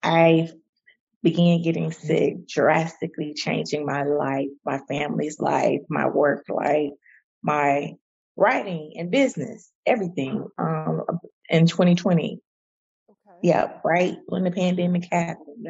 I 0.00 0.48
began 1.22 1.62
getting 1.62 1.92
sick, 1.92 2.46
drastically 2.48 3.34
changing 3.34 3.84
my 3.84 4.04
life, 4.04 4.48
my 4.64 4.80
family's 4.88 5.38
life, 5.38 5.80
my 5.88 6.08
work 6.08 6.44
life, 6.48 6.90
my 7.42 7.94
writing 8.36 8.94
and 8.96 9.10
business, 9.10 9.70
everything 9.86 10.46
um, 10.58 11.02
in 11.48 11.66
2020. 11.66 12.40
Okay. 13.10 13.38
Yeah, 13.42 13.78
right 13.84 14.16
when 14.26 14.44
the 14.44 14.50
pandemic 14.50 15.08
happened. 15.10 15.66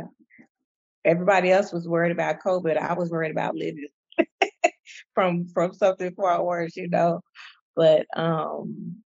Everybody 1.04 1.50
else 1.50 1.72
was 1.72 1.88
worried 1.88 2.12
about 2.12 2.40
COVID. 2.44 2.76
I 2.76 2.92
was 2.92 3.10
worried 3.10 3.30
about 3.30 3.56
living 3.56 3.88
from 5.14 5.46
from 5.48 5.72
something 5.72 6.14
far 6.14 6.44
worse, 6.44 6.76
you 6.76 6.88
know. 6.88 7.22
But 7.74 8.06
um 8.14 9.02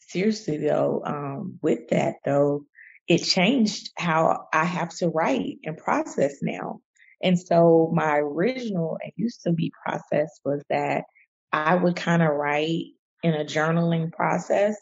seriously 0.00 0.56
though, 0.58 1.02
um, 1.04 1.58
with 1.62 1.88
that 1.88 2.16
though, 2.24 2.64
it 3.08 3.18
changed 3.18 3.90
how 3.96 4.46
I 4.52 4.64
have 4.64 4.90
to 4.96 5.08
write 5.08 5.58
and 5.64 5.76
process 5.76 6.36
now. 6.42 6.80
And 7.22 7.38
so 7.38 7.90
my 7.92 8.18
original 8.18 8.98
and 9.02 9.12
used 9.16 9.42
to 9.44 9.52
be 9.52 9.72
process 9.84 10.40
was 10.44 10.62
that 10.68 11.04
I 11.52 11.74
would 11.74 11.96
kind 11.96 12.22
of 12.22 12.28
write 12.28 12.84
in 13.22 13.34
a 13.34 13.44
journaling 13.44 14.12
process, 14.12 14.76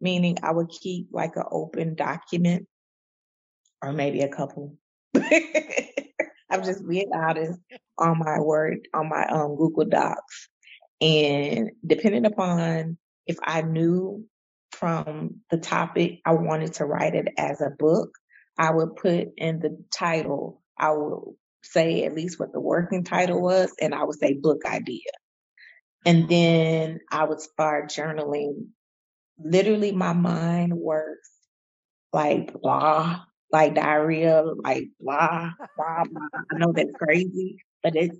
meaning 0.00 0.38
I 0.42 0.52
would 0.52 0.68
keep 0.68 1.08
like 1.10 1.36
an 1.36 1.44
open 1.50 1.94
document 1.94 2.66
or 3.82 3.92
maybe 3.92 4.20
a 4.20 4.28
couple. 4.28 4.76
I'm 5.16 6.62
just 6.64 6.86
being 6.88 7.10
honest 7.12 7.58
on 7.98 8.18
my 8.18 8.38
word, 8.38 8.88
on 8.94 9.08
my 9.08 9.26
um, 9.26 9.56
Google 9.56 9.86
Docs. 9.86 10.48
And 11.00 11.72
depending 11.84 12.26
upon 12.26 12.96
if 13.26 13.36
I 13.42 13.62
knew 13.62 14.24
from 14.82 15.42
the 15.48 15.58
topic, 15.58 16.18
I 16.26 16.32
wanted 16.32 16.74
to 16.74 16.84
write 16.84 17.14
it 17.14 17.28
as 17.38 17.60
a 17.60 17.70
book. 17.70 18.18
I 18.58 18.72
would 18.72 18.96
put 18.96 19.28
in 19.36 19.60
the 19.60 19.78
title, 19.92 20.60
I 20.76 20.90
would 20.90 21.36
say 21.62 22.02
at 22.02 22.16
least 22.16 22.40
what 22.40 22.52
the 22.52 22.58
working 22.58 23.04
title 23.04 23.40
was, 23.40 23.72
and 23.80 23.94
I 23.94 24.02
would 24.02 24.18
say 24.18 24.34
book 24.34 24.62
idea. 24.66 25.12
And 26.04 26.24
mm-hmm. 26.24 26.30
then 26.30 27.00
I 27.12 27.22
would 27.22 27.40
start 27.40 27.90
journaling. 27.90 28.70
Literally, 29.38 29.92
my 29.92 30.14
mind 30.14 30.72
works 30.72 31.30
like 32.12 32.60
blah, 32.60 33.20
like 33.52 33.76
diarrhea, 33.76 34.42
like 34.42 34.88
blah, 34.98 35.52
blah, 35.76 36.04
blah. 36.10 36.40
I 36.50 36.58
know 36.58 36.72
that's 36.72 36.90
crazy, 37.00 37.58
but 37.84 37.94
it's 37.94 38.18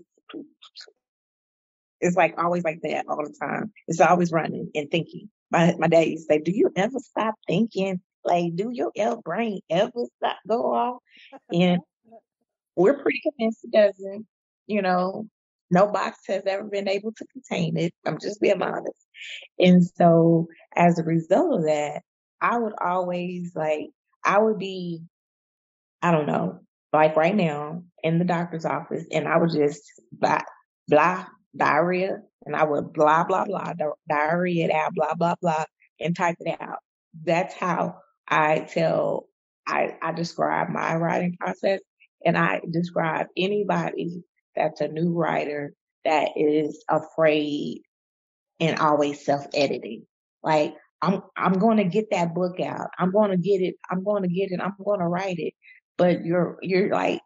it's 2.01 2.17
like 2.17 2.35
always 2.39 2.63
like 2.63 2.83
that 2.85 3.07
all 3.09 3.25
the 3.25 3.35
time. 3.37 3.73
It's 3.89 4.01
always 4.01 4.31
running 4.31 4.71
and 4.77 4.89
thinking 4.89 5.29
my, 5.53 5.75
my 5.79 5.87
dad 5.87 6.07
used 6.09 6.29
to 6.29 6.35
say, 6.35 6.41
Do 6.41 6.53
you 6.53 6.71
ever 6.75 6.99
stop 6.99 7.35
thinking? 7.47 8.01
Like, 8.25 8.55
do 8.57 8.71
your 8.73 8.93
L 8.97 9.21
brain 9.25 9.61
ever 9.69 10.07
stop 10.17 10.39
go 10.49 10.75
off? 10.75 10.99
And 11.53 11.81
we're 12.77 13.01
pretty 13.03 13.21
convinced 13.23 13.65
it 13.65 13.73
doesn't. 13.73 14.27
You 14.67 14.83
know, 14.83 15.27
no 15.71 15.89
box 15.89 16.21
has 16.29 16.43
ever 16.47 16.65
been 16.65 16.89
able 16.89 17.13
to 17.13 17.27
contain 17.33 17.77
it. 17.77 17.93
I'm 18.07 18.19
just 18.19 18.41
being 18.41 18.63
honest. 18.63 19.07
And 19.59 19.85
so 19.85 20.49
as 20.77 20.99
a 20.99 21.05
result 21.05 21.61
of 21.61 21.65
that, 21.65 22.03
I 22.41 22.59
would 22.59 22.75
always 22.81 23.53
like 23.55 23.91
I 24.25 24.39
would 24.39 24.59
be, 24.59 25.03
I 26.01 26.13
don't 26.13 26.27
know, 26.27 26.61
like 26.93 27.17
right 27.17 27.35
now 27.35 27.83
in 28.03 28.19
the 28.19 28.25
doctor's 28.25 28.65
office, 28.65 29.05
and 29.11 29.27
I 29.27 29.37
would 29.37 29.51
just 29.51 29.83
blah 30.13 30.43
blah 30.89 31.27
diarrhea, 31.57 32.23
and 32.47 32.57
I 32.57 32.65
would 32.65 32.93
blah, 32.93 33.25
blah, 33.25 33.45
blah, 33.45 33.73
diarrhea 34.09 34.67
it 34.67 34.71
out, 34.71 34.95
blah, 34.95 35.15
blah, 35.15 35.35
blah, 35.41 35.65
and 36.01 36.17
type 36.17 36.37
it 36.41 36.57
out. 36.61 36.79
That's 37.25 37.55
how 37.55 37.97
I 38.29 38.61
tell, 38.61 39.29
I, 39.67 39.97
I 40.03 40.13
describe 40.13 40.69
my 40.71 40.97
writing 40.97 41.37
process. 41.39 41.81
And 42.25 42.39
I 42.39 42.61
describe 42.71 43.27
anybody 43.37 44.23
that's 44.55 44.81
a 44.81 44.89
new 44.89 45.13
writer 45.13 45.75
that 46.05 46.31
is 46.37 46.85
afraid 46.89 47.83
and 48.61 48.79
always 48.79 49.25
self 49.25 49.47
editing. 49.55 50.07
Like, 50.43 50.75
I'm 51.03 51.23
I'm 51.37 51.55
going 51.55 51.79
to 51.79 51.85
get 51.85 52.11
that 52.11 52.35
book 52.35 52.61
out. 52.61 52.89
I'm 52.99 53.11
going 53.11 53.31
to 53.31 53.37
get 53.37 53.61
it. 53.61 53.75
I'm 53.91 54.05
going 54.05 54.23
to 54.23 54.29
get 54.29 54.53
it. 54.53 54.61
I'm 54.61 54.75
going 54.85 55.01
to 55.01 55.09
write 55.09 55.39
it. 55.39 55.55
But 55.99 56.25
you're 56.25 56.59
you're 56.63 56.91
like 56.91 57.21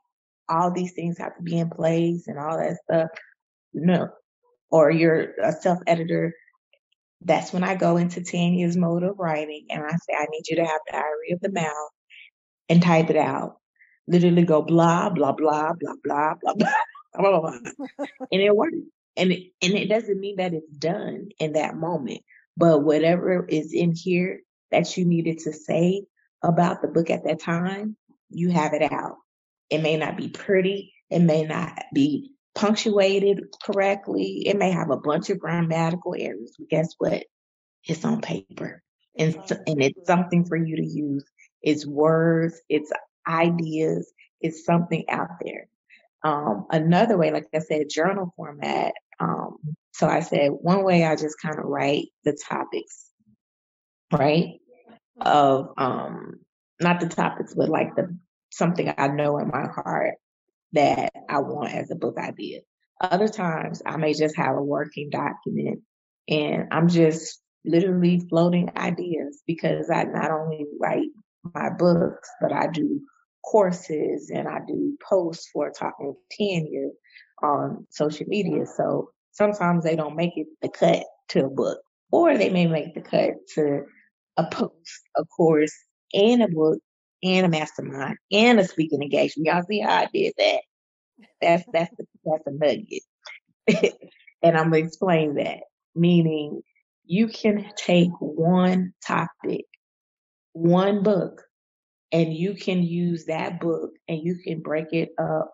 all 0.48 0.72
these 0.72 0.92
things 0.92 1.18
have 1.18 1.36
to 1.36 1.42
be 1.42 1.58
in 1.58 1.70
place 1.70 2.26
and 2.28 2.38
all 2.38 2.56
that 2.56 2.78
stuff. 2.84 3.08
No, 3.76 4.08
or 4.70 4.90
you're 4.90 5.32
a 5.42 5.52
self 5.52 5.78
editor. 5.86 6.34
That's 7.22 7.52
when 7.52 7.64
I 7.64 7.74
go 7.76 7.96
into 7.98 8.22
Tanya's 8.22 8.76
mode 8.76 9.02
of 9.02 9.18
writing 9.18 9.66
and 9.70 9.82
I 9.84 9.90
say, 9.90 10.14
I 10.18 10.26
need 10.30 10.44
you 10.48 10.56
to 10.56 10.64
have 10.64 10.80
diary 10.90 11.32
of 11.32 11.40
the 11.40 11.52
mouth 11.52 11.90
and 12.68 12.82
type 12.82 13.10
it 13.10 13.16
out. 13.16 13.58
Literally 14.08 14.44
go 14.44 14.62
blah 14.62 15.10
blah 15.10 15.32
blah 15.32 15.72
blah 15.74 15.94
blah 16.04 16.34
blah 16.42 16.54
blah, 16.54 16.72
blah, 17.18 17.40
blah. 17.40 17.58
and 18.32 18.42
it 18.42 18.56
works. 18.56 18.76
And 19.18 19.32
it, 19.32 19.52
and 19.62 19.74
it 19.74 19.88
doesn't 19.88 20.20
mean 20.20 20.36
that 20.36 20.54
it's 20.54 20.76
done 20.76 21.30
in 21.38 21.54
that 21.54 21.76
moment, 21.76 22.20
but 22.56 22.84
whatever 22.84 23.46
is 23.46 23.72
in 23.72 23.94
here 23.94 24.40
that 24.70 24.96
you 24.96 25.06
needed 25.06 25.38
to 25.40 25.52
say 25.52 26.04
about 26.42 26.82
the 26.82 26.88
book 26.88 27.10
at 27.10 27.24
that 27.24 27.40
time, 27.40 27.96
you 28.28 28.50
have 28.50 28.74
it 28.74 28.92
out. 28.92 29.16
It 29.70 29.82
may 29.82 29.96
not 29.96 30.16
be 30.18 30.28
pretty. 30.28 30.92
It 31.10 31.20
may 31.20 31.44
not 31.44 31.82
be 31.94 32.35
punctuated 32.56 33.44
correctly. 33.62 34.42
It 34.46 34.58
may 34.58 34.72
have 34.72 34.90
a 34.90 34.96
bunch 34.96 35.30
of 35.30 35.38
grammatical 35.38 36.16
errors. 36.18 36.54
But 36.58 36.68
guess 36.68 36.94
what? 36.98 37.24
It's 37.84 38.04
on 38.04 38.20
paper. 38.20 38.82
And, 39.16 39.36
and 39.66 39.82
it's 39.82 40.06
something 40.06 40.44
for 40.44 40.56
you 40.56 40.76
to 40.76 40.84
use. 40.84 41.24
It's 41.62 41.86
words, 41.86 42.60
it's 42.68 42.90
ideas, 43.28 44.12
it's 44.40 44.64
something 44.64 45.04
out 45.08 45.28
there. 45.44 45.68
Um, 46.24 46.66
another 46.70 47.16
way, 47.16 47.30
like 47.30 47.46
I 47.54 47.60
said, 47.60 47.88
journal 47.88 48.32
format. 48.36 48.92
Um, 49.20 49.56
so 49.92 50.08
I 50.08 50.20
said 50.20 50.50
one 50.50 50.84
way 50.84 51.04
I 51.04 51.16
just 51.16 51.40
kind 51.40 51.58
of 51.58 51.64
write 51.64 52.06
the 52.24 52.36
topics, 52.48 53.10
right? 54.12 54.60
Of 55.20 55.68
um, 55.78 56.40
not 56.80 57.00
the 57.00 57.08
topics, 57.08 57.54
but 57.54 57.68
like 57.68 57.94
the 57.96 58.16
something 58.50 58.92
I 58.96 59.08
know 59.08 59.38
in 59.38 59.48
my 59.48 59.66
heart 59.66 60.14
that 60.72 61.12
I 61.28 61.40
want 61.40 61.72
as 61.72 61.90
a 61.90 61.96
book 61.96 62.16
idea. 62.18 62.60
Other 63.00 63.28
times 63.28 63.82
I 63.84 63.96
may 63.96 64.14
just 64.14 64.36
have 64.36 64.56
a 64.56 64.62
working 64.62 65.10
document 65.10 65.80
and 66.28 66.68
I'm 66.70 66.88
just 66.88 67.40
literally 67.64 68.20
floating 68.28 68.70
ideas 68.76 69.42
because 69.46 69.90
I 69.90 70.04
not 70.04 70.30
only 70.30 70.66
write 70.80 71.08
my 71.54 71.70
books, 71.70 72.28
but 72.40 72.52
I 72.52 72.68
do 72.68 73.00
courses 73.44 74.30
and 74.34 74.48
I 74.48 74.60
do 74.66 74.96
posts 75.08 75.48
for 75.52 75.70
talking 75.70 76.14
Tanya 76.36 76.88
on 77.42 77.86
social 77.90 78.26
media. 78.28 78.64
So 78.66 79.10
sometimes 79.32 79.84
they 79.84 79.96
don't 79.96 80.16
make 80.16 80.36
it 80.36 80.46
the 80.62 80.68
cut 80.68 81.04
to 81.28 81.46
a 81.46 81.50
book, 81.50 81.78
or 82.10 82.36
they 82.36 82.50
may 82.50 82.66
make 82.66 82.94
the 82.94 83.00
cut 83.02 83.34
to 83.54 83.82
a 84.36 84.46
post, 84.50 85.00
a 85.16 85.24
course, 85.24 85.74
and 86.12 86.42
a 86.42 86.48
book, 86.48 86.78
and 87.22 87.46
a 87.46 87.48
mastermind, 87.48 88.18
and 88.32 88.60
a 88.60 88.64
speaking 88.64 89.02
engagement. 89.02 89.46
Y'all 89.46 89.62
see 89.62 89.80
how 89.80 89.94
I 89.94 90.08
did 90.12 90.34
that? 90.38 90.60
That's 91.40 91.64
that's 91.72 91.90
the, 91.96 92.04
that's 92.24 92.46
a 92.46 92.50
nugget, 92.50 93.02
and 94.42 94.56
I'm 94.56 94.70
gonna 94.70 94.84
explain 94.84 95.34
that. 95.36 95.60
Meaning, 95.94 96.62
you 97.04 97.28
can 97.28 97.70
take 97.76 98.10
one 98.20 98.92
topic, 99.06 99.64
one 100.52 101.02
book, 101.02 101.42
and 102.12 102.34
you 102.34 102.54
can 102.54 102.82
use 102.82 103.26
that 103.26 103.60
book 103.60 103.90
and 104.08 104.20
you 104.22 104.36
can 104.36 104.60
break 104.60 104.92
it 104.92 105.10
up 105.18 105.52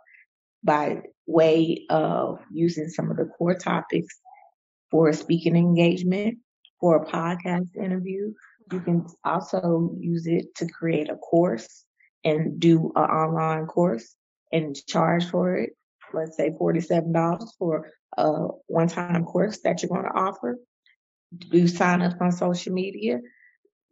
by 0.62 1.02
way 1.26 1.86
of 1.90 2.38
using 2.52 2.88
some 2.88 3.10
of 3.10 3.16
the 3.16 3.24
core 3.24 3.54
topics 3.54 4.14
for 4.90 5.08
a 5.08 5.14
speaking 5.14 5.56
engagement, 5.56 6.38
for 6.80 6.96
a 6.96 7.06
podcast 7.06 7.76
interview. 7.76 8.32
You 8.70 8.80
can 8.80 9.06
also 9.24 9.94
use 9.98 10.26
it 10.26 10.54
to 10.56 10.66
create 10.66 11.10
a 11.10 11.16
course 11.16 11.84
and 12.24 12.60
do 12.60 12.92
an 12.94 13.02
online 13.02 13.66
course 13.66 14.14
and 14.52 14.76
charge 14.86 15.28
for 15.30 15.56
it. 15.56 15.70
Let's 16.12 16.36
say 16.36 16.50
$47 16.50 17.46
for 17.58 17.90
a 18.16 18.48
one 18.66 18.88
time 18.88 19.24
course 19.24 19.60
that 19.64 19.82
you're 19.82 19.88
going 19.88 20.04
to 20.04 20.18
offer. 20.18 20.58
Do 21.50 21.66
sign 21.66 22.02
up 22.02 22.20
on 22.20 22.32
social 22.32 22.72
media 22.72 23.20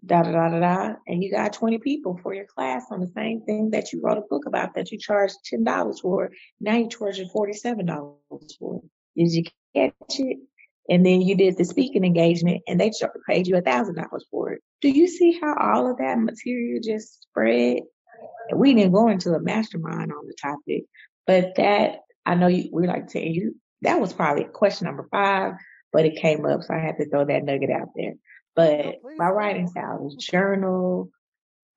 da 0.04 0.22
da 0.22 0.30
da 0.32 0.48
da 0.48 0.60
da, 0.60 0.94
and 1.06 1.22
you 1.22 1.30
got 1.30 1.52
20 1.52 1.78
people 1.78 2.18
for 2.22 2.34
your 2.34 2.46
class 2.46 2.86
on 2.90 3.00
the 3.00 3.12
same 3.14 3.42
thing 3.42 3.70
that 3.70 3.92
you 3.92 4.00
wrote 4.02 4.18
a 4.18 4.22
book 4.22 4.46
about 4.46 4.74
that 4.74 4.90
you 4.90 4.98
charged 4.98 5.36
$10 5.52 6.00
for. 6.00 6.30
Now 6.60 6.76
you 6.76 6.88
charge 6.88 7.18
$47 7.18 8.56
for. 8.58 8.82
Did 9.16 9.32
you 9.32 9.44
catch 9.74 10.20
it? 10.20 10.38
And 10.90 11.06
then 11.06 11.22
you 11.22 11.36
did 11.36 11.56
the 11.56 11.64
speaking 11.64 12.04
engagement 12.04 12.62
and 12.66 12.80
they 12.80 12.90
paid 13.28 13.46
you 13.46 13.56
a 13.56 13.62
$1,000 13.62 14.06
for 14.30 14.52
it. 14.52 14.62
Do 14.80 14.90
you 14.90 15.06
see 15.06 15.38
how 15.40 15.54
all 15.56 15.90
of 15.90 15.98
that 15.98 16.18
material 16.18 16.80
just 16.82 17.22
spread? 17.22 17.82
We 18.54 18.74
didn't 18.74 18.92
go 18.92 19.08
into 19.08 19.32
a 19.32 19.40
mastermind 19.40 20.12
on 20.12 20.26
the 20.26 20.34
topic, 20.42 20.84
but 21.26 21.54
that 21.56 22.00
I 22.26 22.34
know 22.34 22.48
you, 22.48 22.68
we 22.72 22.88
like 22.88 23.06
to 23.08 23.20
you 23.20 23.54
that 23.82 24.00
was 24.00 24.12
probably 24.12 24.44
question 24.44 24.86
number 24.86 25.06
five, 25.10 25.54
but 25.92 26.04
it 26.04 26.20
came 26.20 26.44
up, 26.44 26.62
so 26.62 26.74
I 26.74 26.78
had 26.78 26.96
to 26.98 27.08
throw 27.08 27.24
that 27.24 27.44
nugget 27.44 27.70
out 27.70 27.88
there. 27.96 28.14
But 28.54 28.96
oh, 29.04 29.14
my 29.16 29.28
writing 29.28 29.68
style 29.68 30.06
is 30.06 30.16
journal, 30.16 31.10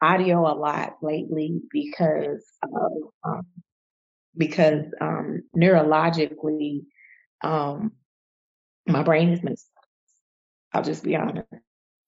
audio 0.01 0.41
a 0.41 0.55
lot 0.55 0.97
lately 1.01 1.61
because 1.71 2.45
of, 2.63 2.91
um, 3.23 3.45
because 4.35 4.85
um, 4.99 5.43
neurologically, 5.55 6.81
um, 7.41 7.93
my 8.87 9.03
brain 9.03 9.29
is 9.29 9.43
messed 9.43 9.69
up. 9.77 9.85
I'll 10.73 10.83
just 10.83 11.03
be 11.03 11.15
honest. 11.15 11.47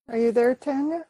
Are 0.09 0.17
you 0.17 0.31
there, 0.31 0.55
Tanya? 0.55 1.05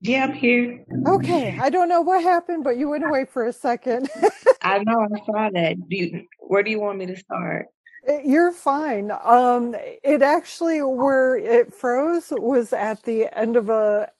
Yeah, 0.00 0.24
I'm 0.24 0.32
here. 0.32 0.84
Okay, 1.06 1.58
I 1.60 1.68
don't 1.68 1.88
know 1.88 2.00
what 2.00 2.22
happened, 2.22 2.64
but 2.64 2.78
you 2.78 2.88
went 2.88 3.04
away 3.04 3.26
for 3.26 3.46
a 3.46 3.52
second. 3.52 4.08
I 4.62 4.78
know, 4.78 5.06
I 5.14 5.18
saw 5.26 5.50
that. 5.52 5.76
Do 5.88 5.96
you, 5.96 6.26
where 6.38 6.62
do 6.62 6.70
you 6.70 6.80
want 6.80 6.98
me 6.98 7.06
to 7.06 7.16
start? 7.16 7.66
Eh, 8.06 8.22
you're 8.24 8.52
fine. 8.52 9.12
Um, 9.24 9.76
it 10.02 10.22
actually 10.22 10.80
where 10.82 11.36
it 11.36 11.74
froze 11.74 12.28
was 12.30 12.72
at 12.72 13.02
the 13.02 13.28
end 13.36 13.56
of 13.56 13.68
a 13.68 14.10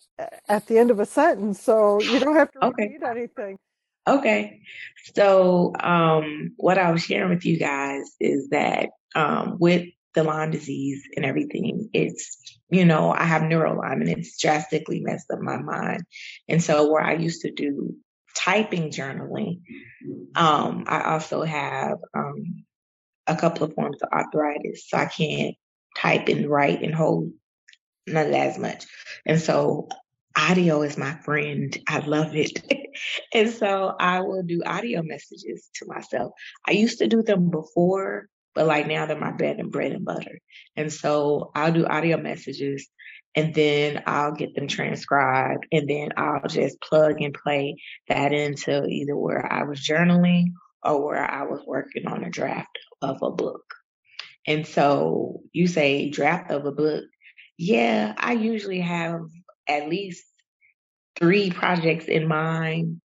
at 0.51 0.67
the 0.67 0.77
end 0.77 0.91
of 0.91 1.01
a 1.01 1.07
sentence, 1.07 1.63
so 1.63 2.01
you 2.03 2.21
don't 2.21 2.37
have 2.37 2.53
to 2.53 2.65
okay. 2.67 2.89
repeat 2.89 3.03
anything. 3.03 3.59
Okay. 4.07 4.61
So 5.15 5.73
um, 5.81 6.53
what 6.57 6.79
I 6.79 6.91
was 6.91 7.03
sharing 7.03 7.31
with 7.31 7.45
you 7.47 7.59
guys 7.59 8.03
is 8.21 8.49
that 8.51 8.91
um, 9.15 9.57
with 9.59 9.89
the 10.15 10.25
Lyme 10.25 10.51
disease 10.51 11.03
and 11.17 11.25
everything, 11.25 11.89
it's 11.93 12.59
you 12.69 12.85
know 12.85 13.11
I 13.11 13.25
have 13.25 13.43
neural 13.43 13.79
Lyme 13.79 14.01
and 14.03 14.11
it's 14.11 14.41
drastically 14.41 15.01
messed 15.01 15.31
up 15.31 15.41
my 15.41 15.59
mind, 15.59 16.03
and 16.49 16.63
so 16.63 16.91
where 16.91 17.03
I 17.03 17.15
used 17.15 17.43
to 17.43 17.53
do 17.53 17.95
typing 18.37 18.91
journaling, 18.91 19.61
um, 20.35 20.85
I 20.87 21.13
also 21.13 21.43
have 21.43 21.99
um, 22.15 22.65
a 23.27 23.37
couple 23.37 23.65
of 23.65 23.75
forms 23.75 23.99
of 24.03 24.09
arthritis, 24.13 24.89
so 24.89 24.97
I 24.97 25.07
can't 25.07 25.55
type 25.97 26.29
and 26.29 26.49
write 26.49 26.83
and 26.83 26.95
hold 26.95 27.31
that 28.07 28.33
as 28.33 28.59
much. 28.59 28.85
And 29.27 29.41
so 29.41 29.89
audio 30.37 30.83
is 30.83 30.97
my 30.97 31.15
friend. 31.17 31.77
I 31.89 31.99
love 32.01 32.35
it. 32.35 32.89
and 33.35 33.51
so 33.51 33.95
I 33.99 34.21
will 34.21 34.43
do 34.43 34.63
audio 34.65 35.03
messages 35.03 35.69
to 35.77 35.87
myself. 35.87 36.33
I 36.67 36.73
used 36.73 36.99
to 36.99 37.09
do 37.09 37.23
them 37.23 37.51
before, 37.51 38.29
but 38.55 38.67
like 38.67 38.87
now 38.87 39.07
they're 39.07 39.19
my 39.19 39.33
bread 39.33 39.59
and 39.59 39.71
bread 39.71 39.93
and 39.93 40.05
butter. 40.05 40.41
And 40.77 40.93
so 40.93 41.51
I'll 41.55 41.73
do 41.73 41.87
audio 41.87 42.17
messages 42.17 42.89
and 43.37 43.55
then 43.55 44.03
I'll 44.07 44.33
get 44.33 44.55
them 44.55 44.67
transcribed 44.67 45.67
and 45.71 45.89
then 45.89 46.11
I'll 46.17 46.49
just 46.49 46.81
plug 46.81 47.21
and 47.21 47.35
play 47.35 47.81
that 48.09 48.33
into 48.33 48.85
either 48.87 49.17
where 49.17 49.51
I 49.51 49.63
was 49.63 49.81
journaling 49.81 50.55
or 50.83 51.07
where 51.07 51.31
I 51.31 51.45
was 51.45 51.61
working 51.67 52.07
on 52.07 52.25
a 52.25 52.31
draft 52.31 52.79
of 53.03 53.23
a 53.23 53.31
book. 53.31 53.63
And 54.47 54.67
so 54.67 55.43
you 55.53 55.67
say 55.67 56.11
draft 56.11 56.51
of 56.51 56.65
a 56.67 56.73
book. 56.73 57.05
Yeah, 57.57 58.15
I 58.17 58.33
usually 58.33 58.81
have 58.81 59.21
at 59.69 59.89
least 59.89 60.25
three 61.19 61.51
projects 61.51 62.07
in 62.07 62.27
mind 62.27 63.01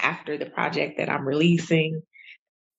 after 0.00 0.38
the 0.38 0.46
project 0.46 0.98
that 0.98 1.10
I'm 1.10 1.26
releasing. 1.26 2.02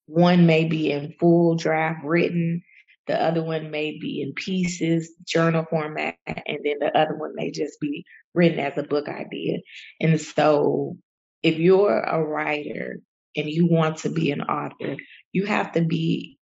One 0.09 0.47
may 0.47 0.65
be 0.65 0.91
in 0.91 1.13
full 1.19 1.55
draft 1.55 2.03
written, 2.03 2.63
the 3.05 3.21
other 3.21 3.43
one 3.43 3.69
may 3.69 3.99
be 3.99 4.23
in 4.23 4.33
pieces, 4.33 5.13
journal 5.23 5.67
format, 5.69 6.15
and 6.25 6.57
then 6.63 6.79
the 6.79 6.91
other 6.97 7.15
one 7.15 7.35
may 7.35 7.51
just 7.51 7.79
be 7.79 8.05
written 8.33 8.59
as 8.59 8.75
a 8.75 8.83
book 8.83 9.07
idea. 9.07 9.59
And 10.01 10.19
so 10.19 10.97
if 11.43 11.59
you're 11.59 11.99
a 11.99 12.23
writer 12.23 13.01
and 13.35 13.47
you 13.47 13.67
want 13.67 13.97
to 13.97 14.09
be 14.09 14.31
an 14.31 14.41
author, 14.41 14.95
you 15.31 15.45
have 15.45 15.73
to 15.73 15.81
be 15.81 16.39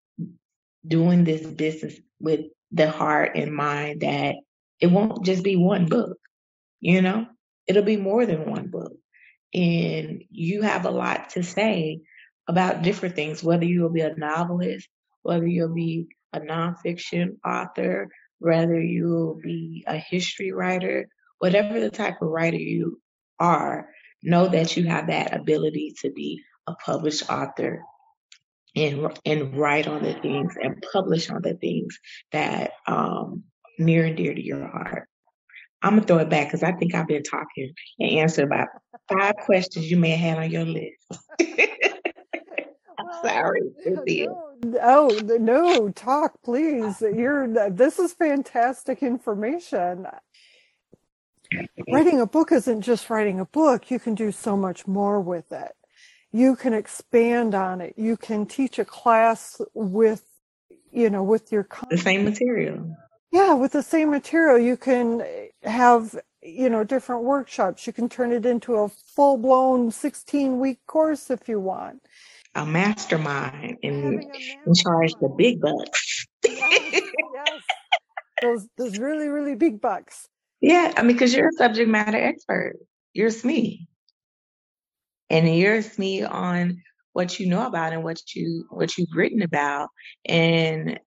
doing 0.87 1.23
this 1.23 1.43
business 1.43 1.95
with 2.19 2.41
the 2.71 2.91
heart 2.91 3.31
and 3.33 3.51
mind 3.51 4.01
that 4.01 4.35
it 4.79 4.87
won't 4.87 5.25
just 5.25 5.43
be 5.43 5.55
one 5.55 5.87
book, 5.87 6.17
you 6.81 7.01
know, 7.01 7.25
it'll 7.65 7.81
be 7.81 7.97
more 7.97 8.27
than 8.27 8.47
one 8.47 8.67
book. 8.67 8.93
And 9.55 10.23
you 10.29 10.61
have 10.61 10.85
a 10.85 10.91
lot 10.91 11.31
to 11.31 11.41
say 11.41 12.01
about 12.47 12.81
different 12.81 13.15
things, 13.15 13.43
whether 13.43 13.65
you'll 13.65 13.89
be 13.89 14.01
a 14.01 14.15
novelist, 14.15 14.87
whether 15.23 15.47
you'll 15.47 15.73
be 15.73 16.07
a 16.33 16.39
nonfiction 16.39 17.37
author, 17.45 18.09
whether 18.39 18.79
you'll 18.79 19.39
be 19.41 19.83
a 19.87 19.97
history 19.97 20.51
writer, 20.51 21.07
whatever 21.39 21.79
the 21.79 21.89
type 21.89 22.21
of 22.21 22.29
writer 22.29 22.57
you 22.57 23.01
are, 23.39 23.89
know 24.21 24.47
that 24.47 24.75
you 24.75 24.85
have 24.85 25.07
that 25.07 25.35
ability 25.35 25.93
to 26.01 26.11
be 26.11 26.41
a 26.67 26.73
published 26.75 27.29
author 27.29 27.83
and 28.75 29.17
and 29.25 29.55
write 29.55 29.87
on 29.87 30.03
the 30.03 30.13
things 30.13 30.55
and 30.61 30.83
publish 30.91 31.29
on 31.29 31.41
the 31.41 31.53
things 31.53 31.97
that 32.31 32.71
um, 32.87 33.43
near 33.79 34.05
and 34.05 34.17
dear 34.17 34.33
to 34.33 34.43
your 34.43 34.67
heart. 34.67 35.07
I'm 35.81 35.95
gonna 35.95 36.07
throw 36.07 36.17
it 36.17 36.29
back 36.29 36.47
because 36.47 36.63
I 36.63 36.71
think 36.73 36.95
I've 36.95 37.07
been 37.07 37.23
talking 37.23 37.73
and 37.99 38.19
answered 38.19 38.45
about 38.45 38.67
five 39.07 39.35
questions 39.37 39.89
you 39.89 39.97
may 39.97 40.11
have 40.11 40.37
had 40.37 40.43
on 40.43 40.51
your 40.51 40.65
list. 40.65 41.07
Sorry, 43.29 43.61
oh 44.81 45.19
no, 45.39 45.89
talk 45.89 46.41
please. 46.43 47.01
You're 47.01 47.69
this 47.69 47.99
is 47.99 48.13
fantastic 48.13 49.03
information. 49.03 50.07
Writing 51.91 52.21
a 52.21 52.25
book 52.25 52.51
isn't 52.51 52.81
just 52.81 53.09
writing 53.09 53.39
a 53.39 53.45
book. 53.45 53.91
You 53.91 53.99
can 53.99 54.15
do 54.15 54.31
so 54.31 54.57
much 54.57 54.87
more 54.87 55.21
with 55.21 55.51
it. 55.51 55.73
You 56.31 56.55
can 56.55 56.73
expand 56.73 57.55
on 57.55 57.81
it. 57.81 57.93
You 57.97 58.17
can 58.17 58.45
teach 58.45 58.79
a 58.79 58.85
class 58.85 59.61
with, 59.73 60.23
you 60.91 61.09
know, 61.09 61.23
with 61.23 61.51
your 61.51 61.67
the 61.89 61.97
same 61.97 62.25
material 62.25 62.97
yeah, 63.35 63.53
with 63.53 63.73
the 63.73 63.83
same 63.83 64.11
material, 64.11 64.57
you 64.57 64.77
can 64.77 65.21
have, 65.63 66.17
you 66.41 66.69
know, 66.69 66.85
different 66.85 67.23
workshops. 67.23 67.85
You 67.85 67.91
can 67.91 68.07
turn 68.07 68.31
it 68.31 68.45
into 68.45 68.75
a 68.75 68.87
full 68.87 69.37
blown 69.37 69.91
16 69.91 70.57
week 70.57 70.79
course 70.87 71.29
if 71.29 71.49
you 71.49 71.59
want. 71.59 72.01
A 72.55 72.65
mastermind 72.65 73.77
and, 73.83 74.23
and 74.65 74.75
charge 74.75 75.11
the 75.19 75.29
big 75.37 75.59
bucks. 75.61 76.25
yes, 76.43 76.71
yes. 77.33 77.61
Those, 78.41 78.67
those 78.77 78.97
really, 78.97 79.27
really 79.27 79.55
big 79.55 79.81
bucks. 79.81 80.27
Yeah, 80.61 80.93
I 80.95 81.01
mean, 81.03 81.15
because 81.15 81.33
you're 81.33 81.49
a 81.49 81.53
subject 81.57 81.89
matter 81.89 82.17
expert. 82.17 82.77
You're 83.13 83.29
SME. 83.29 83.87
And 85.29 85.55
you're 85.55 85.77
SME 85.77 86.29
on 86.29 86.81
what 87.13 87.39
you 87.39 87.47
know 87.47 87.65
about 87.65 87.93
and 87.93 88.03
what 88.03 88.19
you 88.35 88.65
what 88.69 88.97
you've 88.97 89.15
written 89.15 89.41
about. 89.41 89.89
And 90.25 90.99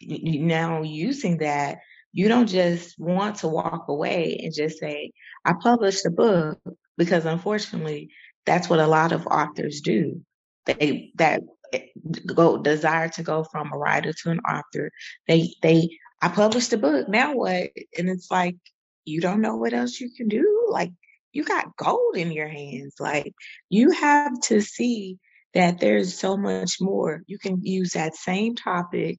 now 0.00 0.82
using 0.82 1.38
that, 1.38 1.78
you 2.12 2.28
don't 2.28 2.46
just 2.46 2.98
want 2.98 3.36
to 3.36 3.48
walk 3.48 3.86
away 3.88 4.40
and 4.42 4.54
just 4.54 4.78
say, 4.78 5.12
I 5.44 5.54
published 5.60 6.06
a 6.06 6.10
book, 6.10 6.58
because 6.96 7.26
unfortunately, 7.26 8.10
that's 8.44 8.68
what 8.68 8.80
a 8.80 8.86
lot 8.86 9.12
of 9.12 9.26
authors 9.26 9.80
do. 9.80 10.22
They 10.66 11.12
that 11.16 11.42
eh, 11.72 11.86
go 12.26 12.58
desire 12.58 13.08
to 13.10 13.22
go 13.22 13.44
from 13.44 13.72
a 13.72 13.78
writer 13.78 14.12
to 14.12 14.30
an 14.30 14.40
author. 14.40 14.90
They 15.26 15.54
they 15.62 15.88
I 16.22 16.28
published 16.28 16.72
a 16.72 16.78
book. 16.78 17.08
Now 17.08 17.34
what? 17.34 17.70
And 17.98 18.08
it's 18.08 18.30
like 18.30 18.56
you 19.04 19.20
don't 19.20 19.40
know 19.40 19.56
what 19.56 19.72
else 19.72 20.00
you 20.00 20.10
can 20.10 20.28
do. 20.28 20.66
Like 20.70 20.92
you 21.32 21.44
got 21.44 21.76
gold 21.76 22.16
in 22.16 22.32
your 22.32 22.48
hands. 22.48 22.94
Like 22.98 23.34
you 23.68 23.90
have 23.90 24.40
to 24.44 24.60
see 24.60 25.18
that 25.54 25.80
there's 25.80 26.18
so 26.18 26.36
much 26.36 26.80
more. 26.80 27.22
You 27.26 27.38
can 27.38 27.64
use 27.64 27.92
that 27.92 28.14
same 28.14 28.54
topic 28.56 29.18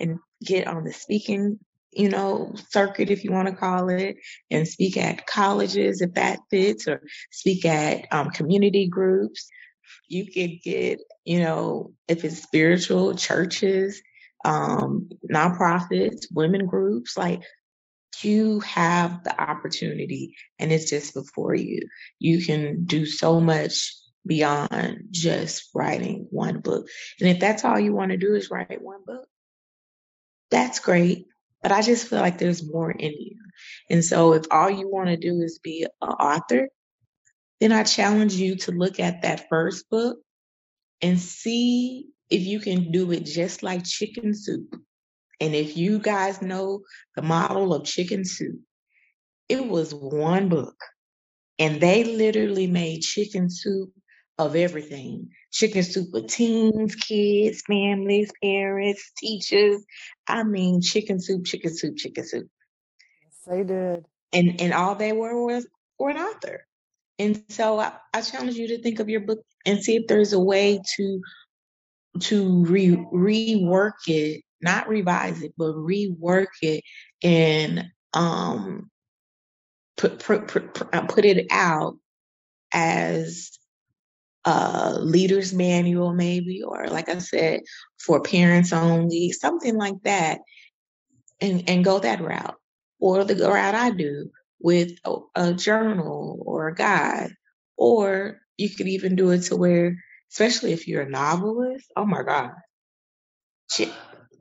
and 0.00 0.18
get 0.42 0.66
on 0.66 0.84
the 0.84 0.92
speaking, 0.92 1.58
you 1.92 2.08
know, 2.08 2.54
circuit, 2.70 3.10
if 3.10 3.24
you 3.24 3.32
want 3.32 3.48
to 3.48 3.54
call 3.54 3.90
it, 3.90 4.16
and 4.50 4.66
speak 4.66 4.96
at 4.96 5.26
colleges 5.26 6.00
if 6.00 6.14
that 6.14 6.38
fits, 6.50 6.88
or 6.88 7.02
speak 7.30 7.64
at 7.64 8.06
um, 8.12 8.30
community 8.30 8.88
groups. 8.88 9.48
You 10.08 10.26
could 10.26 10.62
get, 10.62 11.00
you 11.24 11.40
know, 11.40 11.92
if 12.08 12.24
it's 12.24 12.42
spiritual 12.42 13.14
churches, 13.14 14.02
um, 14.44 15.08
nonprofits, 15.32 16.26
women 16.32 16.66
groups, 16.66 17.16
like 17.16 17.42
you 18.22 18.60
have 18.60 19.24
the 19.24 19.40
opportunity 19.40 20.36
and 20.58 20.70
it's 20.70 20.88
just 20.88 21.14
before 21.14 21.54
you. 21.54 21.80
You 22.18 22.44
can 22.44 22.84
do 22.84 23.06
so 23.06 23.40
much 23.40 23.94
beyond 24.26 25.04
just 25.10 25.70
writing 25.74 26.26
one 26.30 26.60
book. 26.60 26.88
And 27.20 27.28
if 27.28 27.40
that's 27.40 27.64
all 27.64 27.78
you 27.78 27.92
want 27.92 28.12
to 28.12 28.16
do 28.16 28.34
is 28.34 28.50
write 28.50 28.80
one 28.80 29.00
book, 29.06 29.26
that's 30.50 30.78
great. 30.78 31.26
But 31.62 31.72
I 31.72 31.82
just 31.82 32.08
feel 32.08 32.20
like 32.20 32.38
there's 32.38 32.70
more 32.70 32.90
in 32.90 33.12
you. 33.12 33.36
And 33.90 34.04
so 34.04 34.34
if 34.34 34.44
all 34.50 34.70
you 34.70 34.88
want 34.88 35.08
to 35.08 35.16
do 35.16 35.40
is 35.40 35.58
be 35.58 35.86
an 36.02 36.08
author, 36.08 36.68
then 37.60 37.72
I 37.72 37.82
challenge 37.84 38.34
you 38.34 38.56
to 38.56 38.72
look 38.72 39.00
at 39.00 39.22
that 39.22 39.48
first 39.48 39.88
book 39.90 40.18
and 41.00 41.18
see 41.18 42.08
if 42.30 42.42
you 42.42 42.60
can 42.60 42.90
do 42.90 43.12
it 43.12 43.24
just 43.26 43.62
like 43.62 43.84
chicken 43.84 44.34
soup. 44.34 44.74
And 45.40 45.54
if 45.54 45.76
you 45.76 45.98
guys 45.98 46.42
know 46.42 46.80
the 47.16 47.22
model 47.22 47.74
of 47.74 47.84
chicken 47.84 48.24
soup, 48.24 48.60
it 49.48 49.66
was 49.66 49.94
one 49.94 50.48
book. 50.48 50.76
And 51.58 51.80
they 51.80 52.04
literally 52.04 52.66
made 52.66 53.02
chicken 53.02 53.48
soup 53.50 53.90
of 54.38 54.56
everything. 54.56 55.30
Chicken 55.52 55.82
soup 55.82 56.08
with 56.12 56.28
teens, 56.28 56.94
kids, 56.96 57.62
families, 57.68 58.32
parents, 58.42 59.12
teachers. 59.18 59.84
I 60.26 60.42
mean, 60.42 60.80
chicken 60.80 61.20
soup, 61.20 61.44
chicken 61.44 61.74
soup, 61.74 61.96
chicken 61.96 62.26
soup. 62.26 62.48
Yes, 63.22 63.38
they 63.46 63.62
did. 63.62 64.06
And 64.32 64.60
and 64.60 64.72
all 64.72 64.96
they 64.96 65.12
were 65.12 65.44
was 65.44 65.66
for 65.98 66.10
an 66.10 66.16
author. 66.16 66.66
And 67.18 67.42
so 67.48 67.78
I, 67.78 67.92
I 68.12 68.22
challenge 68.22 68.56
you 68.56 68.68
to 68.68 68.82
think 68.82 68.98
of 68.98 69.08
your 69.08 69.20
book 69.20 69.40
and 69.64 69.82
see 69.82 69.96
if 69.96 70.06
there's 70.06 70.32
a 70.32 70.40
way 70.40 70.80
to 70.96 71.20
to 72.20 72.64
re 72.64 72.96
rework 73.12 74.06
it, 74.06 74.42
not 74.60 74.88
revise 74.88 75.42
it, 75.42 75.52
but 75.56 75.74
rework 75.74 76.46
it 76.62 76.82
and 77.22 77.84
um 78.12 78.90
put 79.96 80.18
put 80.18 80.48
put, 80.48 80.74
put 81.08 81.24
it 81.24 81.46
out 81.50 81.96
as 82.72 83.50
a 84.44 84.98
leader's 85.00 85.54
manual, 85.54 86.12
maybe, 86.12 86.62
or 86.62 86.86
like 86.88 87.08
I 87.08 87.18
said, 87.18 87.60
for 87.98 88.20
parents 88.20 88.72
only, 88.72 89.32
something 89.32 89.76
like 89.76 90.02
that, 90.04 90.40
and, 91.40 91.68
and 91.68 91.84
go 91.84 91.98
that 91.98 92.20
route. 92.20 92.56
Or 93.00 93.24
the 93.24 93.34
route 93.34 93.74
I 93.74 93.90
do 93.90 94.30
with 94.64 94.92
a, 95.04 95.16
a 95.36 95.52
journal 95.52 96.42
or 96.46 96.68
a 96.68 96.74
guide. 96.74 97.34
Or 97.76 98.38
you 98.56 98.70
could 98.70 98.88
even 98.88 99.14
do 99.14 99.30
it 99.30 99.42
to 99.42 99.56
where, 99.56 99.98
especially 100.32 100.72
if 100.72 100.88
you're 100.88 101.02
a 101.02 101.10
novelist, 101.10 101.92
oh 101.96 102.06
my 102.06 102.22
God. 102.22 102.52
She, 103.70 103.92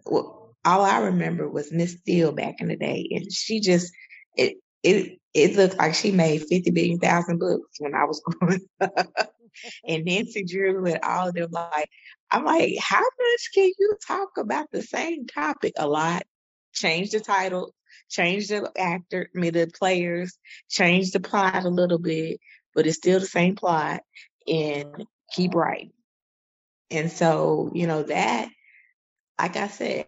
well, 0.05 0.55
all 0.63 0.81
I 0.81 0.99
remember 0.99 1.49
was 1.49 1.73
Miss 1.73 1.97
Steel 1.97 2.31
back 2.31 2.55
in 2.59 2.69
the 2.69 2.77
day, 2.77 3.09
and 3.11 3.31
she 3.33 3.59
just 3.59 3.91
it 4.37 4.55
it 4.81 5.19
it 5.33 5.57
looked 5.57 5.77
like 5.77 5.93
she 5.93 6.11
made 6.11 6.43
fifty 6.43 6.71
billion 6.71 6.99
thousand 6.99 7.39
books 7.39 7.79
when 7.79 7.93
I 7.93 8.05
was 8.05 8.21
growing 8.39 8.61
up 8.79 9.33
and 9.85 10.05
Nancy 10.05 10.45
Drew 10.45 10.85
and 10.85 10.99
all 11.03 11.29
of 11.29 11.35
them. 11.35 11.49
Like, 11.51 11.89
I'm 12.31 12.45
like, 12.45 12.77
how 12.79 13.01
much 13.01 13.49
can 13.53 13.71
you 13.77 13.97
talk 14.07 14.29
about 14.37 14.67
the 14.71 14.83
same 14.83 15.27
topic 15.27 15.73
a 15.77 15.87
lot? 15.87 16.23
Change 16.73 17.11
the 17.11 17.19
title, 17.19 17.73
change 18.09 18.47
the 18.47 18.71
actor, 18.77 19.29
I 19.35 19.39
mean, 19.39 19.53
the 19.53 19.67
players, 19.67 20.37
change 20.69 21.11
the 21.11 21.19
plot 21.19 21.65
a 21.65 21.69
little 21.69 21.99
bit, 21.99 22.39
but 22.73 22.87
it's 22.87 22.97
still 22.97 23.19
the 23.19 23.25
same 23.25 23.55
plot 23.55 24.01
and 24.47 25.05
keep 25.33 25.55
writing. 25.55 25.91
And 26.91 27.11
so, 27.11 27.71
you 27.73 27.87
know, 27.87 28.03
that, 28.03 28.49
like 29.39 29.55
I 29.55 29.67
said, 29.67 30.05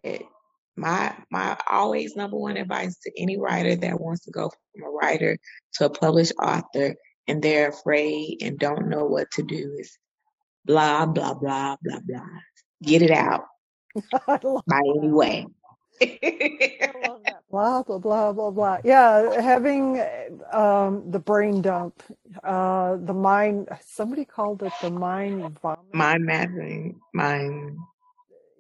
my 0.78 1.16
my 1.32 1.58
always 1.70 2.16
number 2.16 2.38
one 2.38 2.58
advice 2.58 2.98
to 3.00 3.12
any 3.18 3.40
writer 3.40 3.76
that 3.76 4.00
wants 4.00 4.26
to 4.26 4.32
go 4.32 4.50
from 4.50 4.88
a 4.88 4.90
writer 4.90 5.38
to 5.76 5.86
a 5.86 5.90
published 5.90 6.34
author 6.42 6.96
and 7.28 7.42
they're 7.42 7.70
afraid 7.70 8.40
and 8.42 8.60
don't 8.60 8.90
know 8.90 9.06
what 9.06 9.32
to 9.32 9.44
do 9.44 9.78
is 9.80 9.98
blah, 10.66 11.06
blah, 11.06 11.34
blah, 11.34 11.78
blah, 11.82 12.00
blah. 12.06 12.40
Get 12.84 13.02
it 13.02 13.12
out 13.12 13.46
by 14.28 14.82
any 14.98 15.12
way. 15.12 15.48
Blah 17.52 17.84
blah 17.84 17.98
blah 18.00 18.34
blah 18.34 18.52
blah 18.52 18.78
yeah 18.84 19.42
having 19.42 20.04
um 20.52 21.10
the 21.12 21.20
brain 21.20 21.62
dump 21.62 22.04
uh 22.44 22.98
the 22.98 23.14
mind 23.14 23.68
somebody 23.86 24.26
called 24.26 24.62
it 24.64 24.74
the 24.82 24.90
mind 24.90 25.58
vomit. 25.62 25.80
mind 25.94 26.26
mapping 26.26 27.00
mind 27.14 27.78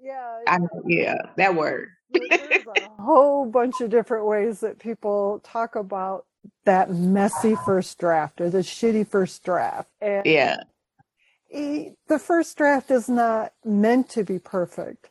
yeah 0.01 0.39
I, 0.47 0.59
yeah 0.85 1.17
that 1.35 1.55
word 1.55 1.89
there's 2.11 2.65
a 2.77 3.01
whole 3.01 3.45
bunch 3.45 3.81
of 3.81 3.89
different 3.89 4.25
ways 4.25 4.59
that 4.61 4.79
people 4.79 5.41
talk 5.43 5.75
about 5.75 6.25
that 6.65 6.91
messy 6.91 7.55
first 7.65 7.97
draft 7.97 8.41
or 8.41 8.49
the 8.49 8.59
shitty 8.59 9.07
first 9.07 9.43
draft. 9.43 9.89
And 10.01 10.25
yeah. 10.25 10.57
the 11.51 12.19
first 12.19 12.57
draft 12.57 12.91
is 12.91 13.09
not 13.09 13.53
meant 13.63 14.09
to 14.09 14.23
be 14.23 14.39
perfect. 14.39 15.09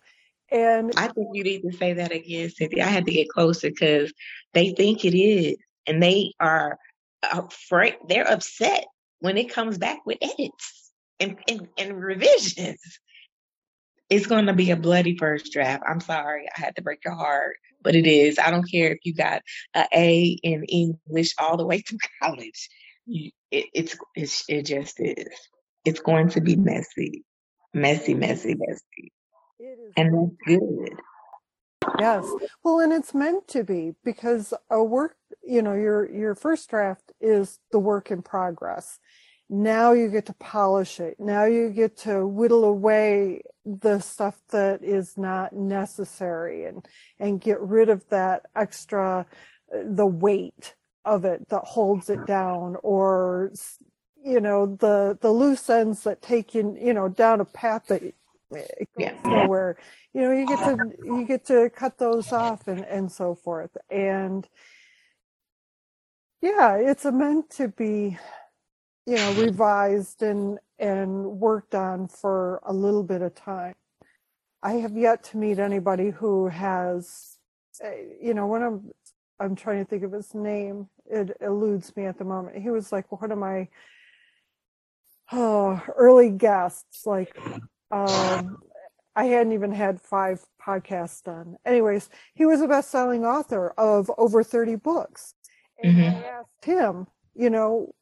And 0.55 0.93
I 0.97 1.09
think 1.09 1.31
you 1.33 1.43
need 1.43 1.63
to 1.63 1.77
say 1.77 1.95
that 1.95 2.13
again, 2.13 2.49
Cynthia. 2.49 2.85
I 2.85 2.89
had 2.89 3.07
to 3.07 3.13
get 3.13 3.29
closer 3.29 3.71
because 3.71 4.13
they 4.53 4.71
think 4.71 5.05
it 5.05 5.19
is, 5.19 5.57
and 5.85 6.01
they 6.01 6.33
are 6.39 6.79
uh, 7.25 7.43
afraid. 7.49 7.97
They're 8.09 8.31
upset 8.31 8.87
when 9.19 9.37
it 9.37 9.51
comes 9.51 9.79
back 9.79 10.07
with 10.07 10.19
edits 10.23 10.93
and, 11.19 11.39
and, 11.49 11.67
and 11.77 12.01
revisions. 12.01 13.01
It's 14.09 14.27
going 14.27 14.47
to 14.47 14.53
be 14.53 14.71
a 14.71 14.77
bloody 14.77 15.17
first 15.19 15.53
draft. 15.53 15.83
I'm 15.89 16.01
sorry, 16.01 16.47
I 16.57 16.61
had 16.61 16.77
to 16.77 16.83
break 16.83 17.01
your 17.05 17.17
heart, 17.17 17.57
but 17.83 17.97
it 17.97 18.07
is. 18.07 18.39
I 18.39 18.53
don't 18.53 18.71
care 18.71 18.93
if 18.93 18.99
you 19.03 19.13
got 19.13 19.43
a 19.75 19.87
A 19.93 20.39
in 20.45 20.63
English 20.65 21.35
all 21.37 21.57
the 21.57 21.67
way 21.67 21.81
through 21.81 21.99
college. 22.23 22.69
It, 23.09 23.33
it's 23.51 23.97
it's 24.15 24.45
it 24.49 24.63
just 24.63 25.01
is. 25.01 25.35
It's 25.85 26.01
going 26.01 26.29
to 26.31 26.41
be 26.41 26.55
messy, 26.55 27.25
messy, 27.75 28.15
messy, 28.15 28.55
messy, 28.55 29.13
and 29.97 30.15
that's 30.15 30.37
good. 30.47 30.99
Yes. 31.99 32.27
Well, 32.63 32.81
and 32.81 32.93
it's 32.93 33.15
meant 33.15 33.47
to 33.49 33.63
be 33.63 33.95
because 34.05 34.55
a 34.71 34.83
work, 34.83 35.17
you 35.43 35.63
know, 35.63 35.75
your 35.75 36.11
your 36.11 36.35
first 36.35 36.69
draft 36.71 37.13
is 37.21 37.59
the 37.73 37.79
work 37.79 38.11
in 38.11 38.23
progress. 38.23 38.99
Now 39.51 39.93
you 39.93 40.09
get 40.09 40.27
to 40.27 40.33
polish 40.35 41.01
it. 41.01 41.17
Now 41.21 41.45
you 41.45 41.71
get 41.71 41.97
to 41.99 42.27
whittle 42.27 42.65
away 42.65 43.43
the 43.65 44.01
stuff 44.01 44.41
that 44.51 44.83
is 44.83 45.17
not 45.17 45.53
necessary 45.53 46.65
and 46.65 46.87
and 47.19 47.41
get 47.41 47.61
rid 47.61 47.89
of 47.89 48.09
that 48.09 48.47
extra 48.57 49.27
uh, 49.75 49.79
the 49.85 50.07
weight 50.07 50.75
of 51.05 51.25
it 51.25 51.49
that 51.51 51.65
holds 51.65 52.09
it 52.09 52.27
down 52.27 52.77
or 52.83 53.53
you 54.23 54.41
know 54.41 54.67
the 54.67 55.19
the 55.21 55.31
loose 55.31 55.69
ends 55.69 56.03
that 56.05 56.23
take 56.23 56.55
you 56.55 56.77
you 56.81 56.95
know 56.95 57.09
down 57.09 57.41
a 57.41 57.45
path 57.45 57.87
that 57.89 58.03
it 58.51 58.89
goes 58.99 59.07
yeah. 59.07 59.15
nowhere. 59.25 59.77
You 60.13 60.23
know, 60.23 60.33
you 60.33 60.47
get 60.47 60.59
to 60.59 60.93
you 61.05 61.25
get 61.27 61.45
to 61.47 61.71
cut 61.71 61.99
those 61.99 62.33
off 62.33 62.69
and 62.69 62.85
and 62.85 63.11
so 63.11 63.35
forth. 63.35 63.77
And 63.91 64.49
yeah, 66.43 66.77
it's 66.77 67.05
meant 67.07 67.51
to 67.51 67.69
be, 67.69 68.19
you 69.07 69.17
know, 69.17 69.33
revised 69.35 70.23
and 70.23 70.59
and 70.79 71.25
worked 71.25 71.75
on 71.75 72.09
for 72.09 72.61
a 72.65 72.73
little 72.73 73.03
bit 73.03 73.23
of 73.23 73.35
time. 73.35 73.75
I 74.63 74.75
have 74.75 74.97
yet 74.97 75.23
to 75.25 75.37
meet 75.37 75.59
anybody 75.59 76.11
who 76.11 76.49
has, 76.49 77.39
eh, 77.83 77.95
you 78.23 78.35
know, 78.35 78.47
when 78.47 78.63
I'm 78.63 78.91
I'm 79.41 79.57
trying 79.57 79.85
to 79.85 79.89
think 79.89 80.03
of 80.05 80.13
his 80.13 80.35
name. 80.35 80.89
It 81.07 81.37
eludes 81.41 81.95
me 81.97 82.07
at 82.07 82.19
the 82.19 82.25
moment. 82.25 82.57
He 82.57 82.71
was 82.71 82.91
like 82.91 83.13
one 83.13 83.31
of 83.31 83.39
my 83.39 83.69
oh, 85.33 85.83
early 85.97 86.31
guests, 86.31 87.07
like 87.07 87.37
um, 87.95 88.59
I 89.15 89.27
hadn't 89.27 89.53
even 89.53 89.73
had 89.73 90.01
five 90.01 90.45
podcasts 90.61 91.23
done. 91.23 91.57
Anyways, 91.65 92.11
he 92.35 92.45
was 92.45 92.61
a 92.61 92.67
best-selling 92.67 93.25
author 93.25 93.71
of 93.79 94.11
over 94.19 94.43
30 94.43 94.77
books. 94.77 95.35
And 95.83 95.97
mm-hmm. 95.97 96.17
I 96.17 96.29
asked 96.29 96.65
him, 96.65 97.07
you 97.35 97.51
know, 97.51 97.95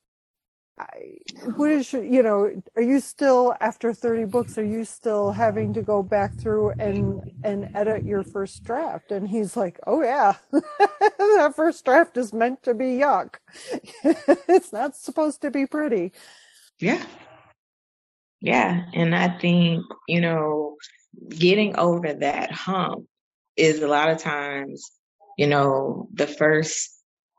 I, 0.78 1.18
what 1.56 1.70
is 1.70 1.92
your, 1.92 2.02
you 2.02 2.22
know, 2.22 2.50
are 2.76 2.82
you 2.82 3.00
still 3.00 3.54
after 3.60 3.92
30 3.92 4.24
books, 4.24 4.56
are 4.56 4.64
you 4.64 4.86
still 4.86 5.30
having 5.30 5.74
to 5.74 5.82
go 5.82 6.02
back 6.02 6.34
through 6.34 6.70
and, 6.78 7.20
and 7.44 7.70
edit 7.74 8.04
your 8.04 8.22
first 8.22 8.64
draft? 8.64 9.12
And 9.12 9.28
he's 9.28 9.54
like, 9.54 9.78
oh 9.86 10.02
yeah, 10.02 10.36
that 10.50 11.52
first 11.54 11.84
draft 11.84 12.16
is 12.16 12.32
meant 12.32 12.62
to 12.62 12.72
be 12.72 12.96
yuck. 12.96 13.34
it's 14.48 14.72
not 14.72 14.96
supposed 14.96 15.42
to 15.42 15.50
be 15.50 15.66
pretty. 15.66 16.12
Yeah. 16.78 17.04
Yeah. 18.42 18.86
And 18.92 19.14
I 19.14 19.28
think, 19.38 19.84
you 20.08 20.20
know, 20.20 20.76
getting 21.28 21.76
over 21.76 22.12
that 22.12 22.50
hump 22.50 23.06
is 23.56 23.80
a 23.80 23.86
lot 23.86 24.10
of 24.10 24.18
times, 24.18 24.90
you 25.38 25.46
know, 25.46 26.08
the 26.12 26.26
first 26.26 26.90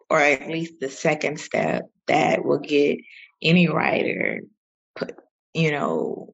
or 0.10 0.20
at 0.20 0.48
least 0.48 0.80
the 0.80 0.90
second 0.90 1.40
step 1.40 1.90
that 2.08 2.46
will 2.46 2.60
get 2.60 3.00
any 3.42 3.68
writer 3.68 4.42
put, 4.96 5.16
you 5.54 5.72
know, 5.72 6.34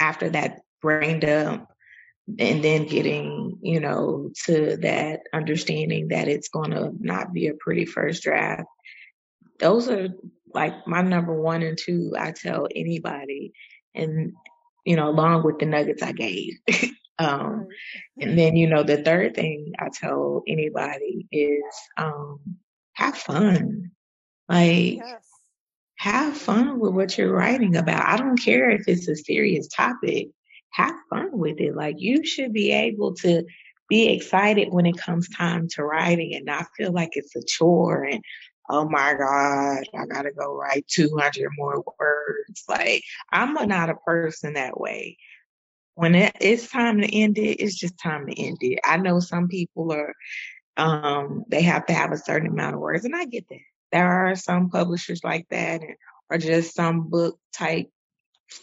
after 0.00 0.28
that 0.30 0.62
brain 0.80 1.20
dump 1.20 1.68
and 2.40 2.64
then 2.64 2.86
getting, 2.86 3.58
you 3.62 3.78
know, 3.78 4.30
to 4.46 4.76
that 4.78 5.20
understanding 5.32 6.08
that 6.08 6.26
it's 6.26 6.48
going 6.48 6.72
to 6.72 6.90
not 6.98 7.32
be 7.32 7.46
a 7.46 7.54
pretty 7.54 7.84
first 7.84 8.24
draft. 8.24 8.64
Those 9.60 9.88
are 9.88 10.08
like 10.52 10.88
my 10.88 11.02
number 11.02 11.40
one 11.40 11.62
and 11.62 11.78
two. 11.78 12.14
I 12.18 12.32
tell 12.32 12.66
anybody 12.74 13.52
and 13.94 14.32
you 14.84 14.96
know, 14.96 15.08
along 15.08 15.44
with 15.44 15.58
the 15.58 15.66
nuggets 15.66 16.02
I 16.02 16.12
gave. 16.12 16.58
um, 17.18 17.66
and 18.18 18.38
then, 18.38 18.56
you 18.56 18.66
know, 18.66 18.82
the 18.82 19.02
third 19.02 19.34
thing 19.34 19.72
I 19.78 19.88
tell 19.92 20.42
anybody 20.46 21.26
is 21.30 21.62
um, 21.96 22.40
have 22.94 23.16
fun. 23.16 23.92
Like, 24.48 24.96
yes. 24.96 25.24
have 25.96 26.36
fun 26.36 26.80
with 26.80 26.94
what 26.94 27.16
you're 27.16 27.32
writing 27.32 27.76
about. 27.76 28.06
I 28.06 28.16
don't 28.16 28.38
care 28.38 28.70
if 28.70 28.82
it's 28.88 29.08
a 29.08 29.16
serious 29.16 29.68
topic, 29.68 30.28
have 30.70 30.94
fun 31.08 31.30
with 31.32 31.60
it. 31.60 31.76
Like, 31.76 31.96
you 31.98 32.24
should 32.24 32.52
be 32.52 32.72
able 32.72 33.14
to 33.16 33.44
be 33.88 34.08
excited 34.08 34.72
when 34.72 34.86
it 34.86 34.96
comes 34.96 35.28
time 35.28 35.68
to 35.68 35.84
writing 35.84 36.34
and 36.34 36.44
not 36.44 36.66
feel 36.76 36.92
like 36.92 37.10
it's 37.12 37.36
a 37.36 37.42
chore 37.46 38.04
and 38.04 38.22
oh 38.72 38.88
my 38.88 39.12
God, 39.12 39.84
I 39.94 40.06
gotta 40.06 40.32
go 40.32 40.56
write 40.56 40.88
200 40.88 41.50
more 41.58 41.84
words. 42.00 42.64
Like, 42.66 43.04
I'm 43.30 43.52
not 43.68 43.90
a 43.90 43.94
person 43.94 44.54
that 44.54 44.80
way. 44.80 45.18
When 45.94 46.14
it, 46.14 46.34
it's 46.40 46.70
time 46.70 47.02
to 47.02 47.14
end 47.14 47.36
it, 47.36 47.62
it's 47.62 47.76
just 47.76 47.98
time 47.98 48.26
to 48.26 48.32
end 48.32 48.56
it. 48.62 48.78
I 48.82 48.96
know 48.96 49.20
some 49.20 49.48
people 49.48 49.92
are, 49.92 50.14
um, 50.78 51.44
they 51.48 51.60
have 51.62 51.84
to 51.86 51.92
have 51.92 52.12
a 52.12 52.16
certain 52.16 52.48
amount 52.48 52.74
of 52.74 52.80
words, 52.80 53.04
and 53.04 53.14
I 53.14 53.26
get 53.26 53.46
that. 53.50 53.58
There 53.92 54.10
are 54.10 54.34
some 54.36 54.70
publishers 54.70 55.20
like 55.22 55.46
that, 55.50 55.82
and, 55.82 55.96
or 56.30 56.38
just 56.38 56.74
some 56.74 57.10
book 57.10 57.38
type 57.52 57.90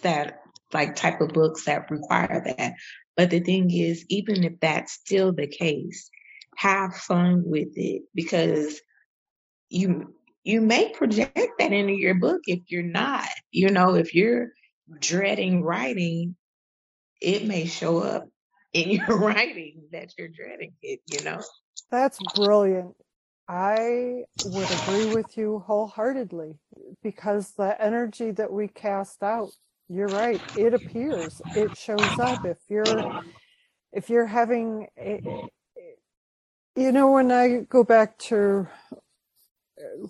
that, 0.02 0.40
like 0.74 0.96
type 0.96 1.22
of 1.22 1.30
books 1.30 1.66
that 1.66 1.92
require 1.92 2.42
that. 2.46 2.74
But 3.16 3.30
the 3.30 3.42
thing 3.42 3.70
is, 3.70 4.06
even 4.10 4.44
if 4.44 4.60
that's 4.60 4.94
still 4.94 5.34
the 5.34 5.46
case, 5.46 6.10
have 6.56 6.96
fun 6.96 7.44
with 7.46 7.70
it 7.76 8.02
because 8.16 8.82
you 9.70 10.16
you 10.44 10.62
may 10.62 10.92
project 10.94 11.38
that 11.60 11.74
into 11.74 11.94
your 11.94 12.16
book 12.16 12.42
if 12.48 12.62
you're 12.70 12.84
not. 12.84 13.28
You 13.52 13.70
know, 13.70 13.96
if 13.96 14.16
you're 14.16 14.50
dreading 15.00 15.64
writing, 15.64 16.36
it 17.22 17.46
may 17.48 17.66
show 17.66 18.00
up 18.00 18.28
in 18.74 18.90
your 18.92 19.18
writing 19.20 19.84
that 19.92 20.14
you're 20.18 20.30
dreading 20.30 20.74
it, 20.82 21.02
you 21.08 21.22
know. 21.24 21.44
That's 21.92 22.20
brilliant. 22.20 22.96
I 23.48 24.26
would 24.44 24.72
agree 24.72 25.08
with 25.08 25.38
you 25.38 25.60
wholeheartedly 25.60 26.56
because 27.04 27.54
the 27.54 27.82
energy 27.82 28.32
that 28.32 28.52
we 28.54 28.68
cast 28.68 29.24
out, 29.24 29.54
you're 29.90 30.10
right, 30.10 30.44
it 30.56 30.74
appears, 30.74 31.42
it 31.56 31.76
shows 31.76 32.20
up. 32.20 32.46
If 32.46 32.58
you're 32.70 33.10
if 33.94 34.10
you're 34.10 34.28
having 34.28 34.88
a, 35.00 35.22
you 36.76 36.92
know 36.92 37.12
when 37.12 37.32
I 37.32 37.62
go 37.70 37.84
back 37.84 38.18
to 38.30 38.68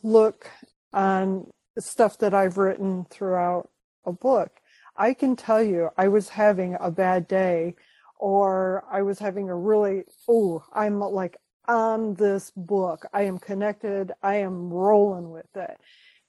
look 0.04 0.50
on 0.94 1.50
stuff 1.78 2.18
that 2.20 2.34
I've 2.34 2.58
written 2.58 3.06
throughout 3.10 3.70
a 4.06 4.12
book, 4.12 4.60
I 4.98 5.14
can 5.14 5.36
tell 5.36 5.64
you 5.64 5.90
I 5.98 6.08
was 6.08 6.30
having 6.30 6.76
a 6.80 6.92
bad 6.92 7.28
day 7.28 7.76
or 8.18 8.84
I 8.92 9.02
was 9.02 9.20
having 9.20 9.50
a 9.50 9.56
really, 9.56 10.04
oh, 10.28 10.64
I'm 10.74 11.00
like 11.00 11.38
on 11.68 12.16
this 12.16 12.52
book. 12.56 13.06
I 13.14 13.24
am 13.24 13.38
connected. 13.38 14.12
I 14.22 14.38
am 14.38 14.70
rolling 14.70 15.30
with 15.30 15.56
it 15.56 15.78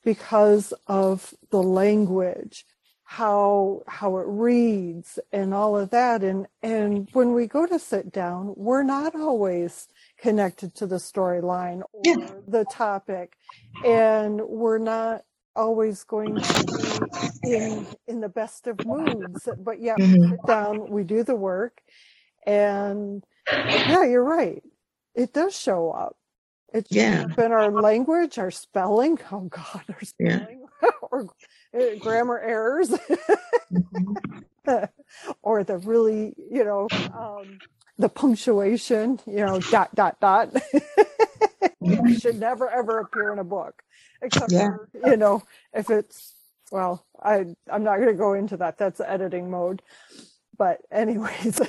because 0.04 0.72
of 0.86 1.34
the 1.50 1.62
language, 1.62 2.64
how, 3.04 3.82
how 3.88 4.18
it 4.18 4.26
reads 4.28 5.18
and 5.32 5.52
all 5.52 5.76
of 5.76 5.90
that. 5.90 6.22
And, 6.22 6.46
and 6.62 7.08
when 7.12 7.32
we 7.32 7.46
go 7.46 7.66
to 7.66 7.78
sit 7.78 8.12
down, 8.12 8.54
we're 8.56 8.84
not 8.84 9.16
always 9.16 9.88
connected 10.20 10.74
to 10.74 10.86
the 10.86 10.96
storyline 10.96 11.82
or 11.92 12.02
yeah. 12.04 12.30
the 12.46 12.64
topic 12.70 13.36
and 13.84 14.40
we're 14.40 14.78
not 14.78 15.22
always 15.56 16.04
going 16.04 16.36
to 16.36 17.38
be 17.42 17.54
in 17.54 17.86
in 18.06 18.20
the 18.20 18.28
best 18.28 18.66
of 18.66 18.84
moods 18.86 19.48
but 19.58 19.80
yeah 19.80 19.94
mm-hmm. 19.98 20.22
we 20.22 20.28
sit 20.28 20.46
down 20.46 20.90
we 20.90 21.02
do 21.02 21.22
the 21.22 21.34
work 21.34 21.80
and 22.46 23.24
yeah 23.52 24.04
you're 24.04 24.24
right 24.24 24.62
it 25.14 25.32
does 25.32 25.56
show 25.56 25.90
up 25.90 26.16
it's 26.72 26.90
yeah. 26.92 27.24
been 27.36 27.52
our 27.52 27.70
language 27.70 28.38
our 28.38 28.50
spelling 28.50 29.18
oh 29.32 29.40
god 29.40 29.84
our 29.88 30.04
spelling 30.04 30.66
yeah. 30.82 30.88
or 31.10 31.26
uh, 31.74 31.94
grammar 31.98 32.38
errors 32.38 32.90
mm-hmm. 32.90 34.14
or 35.42 35.64
the 35.64 35.78
really 35.78 36.34
you 36.50 36.64
know 36.64 36.86
um, 37.14 37.58
the 38.00 38.08
punctuation, 38.08 39.20
you 39.26 39.44
know, 39.44 39.60
dot, 39.60 39.94
dot, 39.94 40.18
dot. 40.20 40.54
should 42.18 42.40
never 42.40 42.68
ever 42.68 42.98
appear 42.98 43.32
in 43.32 43.38
a 43.38 43.44
book, 43.44 43.82
except 44.22 44.52
yeah. 44.52 44.70
for, 44.70 44.88
you 45.10 45.16
know, 45.16 45.42
if 45.72 45.90
it's, 45.90 46.34
well, 46.70 47.06
I, 47.22 47.44
I'm 47.70 47.84
not 47.84 47.96
going 47.96 48.08
to 48.08 48.14
go 48.14 48.32
into 48.34 48.56
that. 48.58 48.78
That's 48.78 49.00
editing 49.00 49.50
mode. 49.50 49.82
But 50.56 50.80
anyways. 50.90 51.56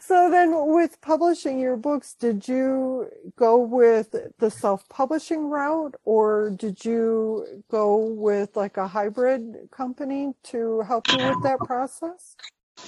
so 0.00 0.30
then 0.30 0.52
with 0.72 1.00
publishing 1.00 1.58
your 1.58 1.76
books, 1.76 2.14
did 2.14 2.48
you 2.48 3.08
go 3.36 3.58
with 3.58 4.14
the 4.38 4.50
self-publishing 4.50 5.48
route 5.48 5.94
or 6.04 6.50
did 6.50 6.84
you 6.84 7.62
go 7.70 7.96
with 7.96 8.56
like 8.56 8.76
a 8.76 8.88
hybrid 8.88 9.68
company 9.70 10.32
to 10.44 10.80
help 10.80 11.06
you 11.08 11.18
with 11.18 11.42
that 11.42 11.58
process? 11.60 12.36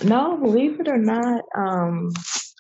No, 0.04 0.36
believe 0.36 0.80
it 0.80 0.88
or 0.88 0.98
not, 0.98 1.44
um, 1.56 2.12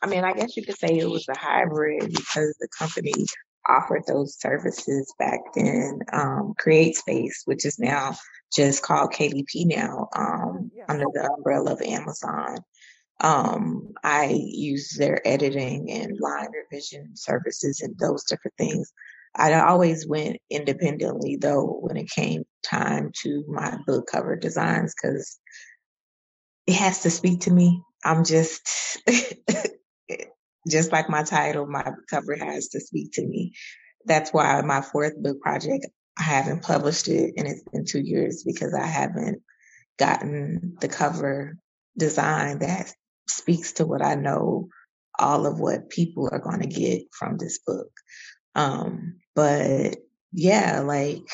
I 0.02 0.06
mean, 0.06 0.24
I 0.24 0.32
guess 0.32 0.56
you 0.56 0.64
could 0.64 0.78
say 0.78 0.98
it 0.98 1.08
was 1.08 1.26
a 1.28 1.38
hybrid 1.38 2.08
because 2.08 2.56
the 2.58 2.68
company 2.76 3.12
offered 3.68 4.02
those 4.06 4.38
services 4.40 5.12
back 5.18 5.40
then. 5.54 6.00
Um, 6.12 6.54
CreateSpace, 6.60 7.42
which 7.44 7.64
is 7.64 7.78
now 7.78 8.16
just 8.54 8.82
called 8.82 9.12
KDP 9.12 9.66
now, 9.66 10.08
um, 10.16 10.70
yes. 10.74 10.86
under 10.88 11.06
the 11.12 11.30
umbrella 11.36 11.72
of 11.72 11.82
Amazon. 11.82 12.58
Um, 13.20 13.92
I 14.04 14.26
use 14.26 14.94
their 14.96 15.26
editing 15.26 15.90
and 15.90 16.18
line 16.20 16.48
revision 16.52 17.10
services 17.14 17.80
and 17.82 17.98
those 17.98 18.24
different 18.24 18.54
things. 18.56 18.92
I 19.34 19.52
always 19.60 20.06
went 20.06 20.38
independently 20.50 21.36
though 21.36 21.78
when 21.80 21.96
it 21.96 22.10
came 22.10 22.44
time 22.62 23.10
to 23.22 23.44
my 23.48 23.76
book 23.86 24.06
cover 24.10 24.36
designs 24.36 24.94
because 24.94 25.38
it 26.68 26.74
has 26.74 27.00
to 27.00 27.10
speak 27.10 27.40
to 27.40 27.50
me. 27.50 27.82
I'm 28.04 28.24
just 28.24 29.00
just 30.68 30.92
like 30.92 31.08
my 31.08 31.22
title, 31.22 31.66
my 31.66 31.92
cover 32.10 32.36
has 32.36 32.68
to 32.68 32.80
speak 32.80 33.12
to 33.14 33.26
me. 33.26 33.54
That's 34.04 34.34
why 34.34 34.60
my 34.60 34.82
fourth 34.82 35.16
book 35.16 35.40
project, 35.40 35.86
I 36.18 36.24
haven't 36.24 36.62
published 36.62 37.08
it 37.08 37.34
and 37.38 37.48
it's 37.48 37.62
been 37.72 37.86
two 37.86 38.00
years 38.00 38.44
because 38.44 38.74
I 38.74 38.84
haven't 38.84 39.40
gotten 39.98 40.76
the 40.78 40.88
cover 40.88 41.56
design 41.96 42.58
that 42.58 42.92
speaks 43.28 43.72
to 43.74 43.86
what 43.86 44.02
I 44.02 44.14
know 44.14 44.68
all 45.18 45.46
of 45.46 45.58
what 45.58 45.88
people 45.88 46.28
are 46.30 46.38
going 46.38 46.60
to 46.60 46.68
get 46.68 47.04
from 47.12 47.38
this 47.38 47.60
book. 47.66 47.90
Um, 48.54 49.20
but 49.34 49.96
yeah, 50.32 50.80
like, 50.80 51.26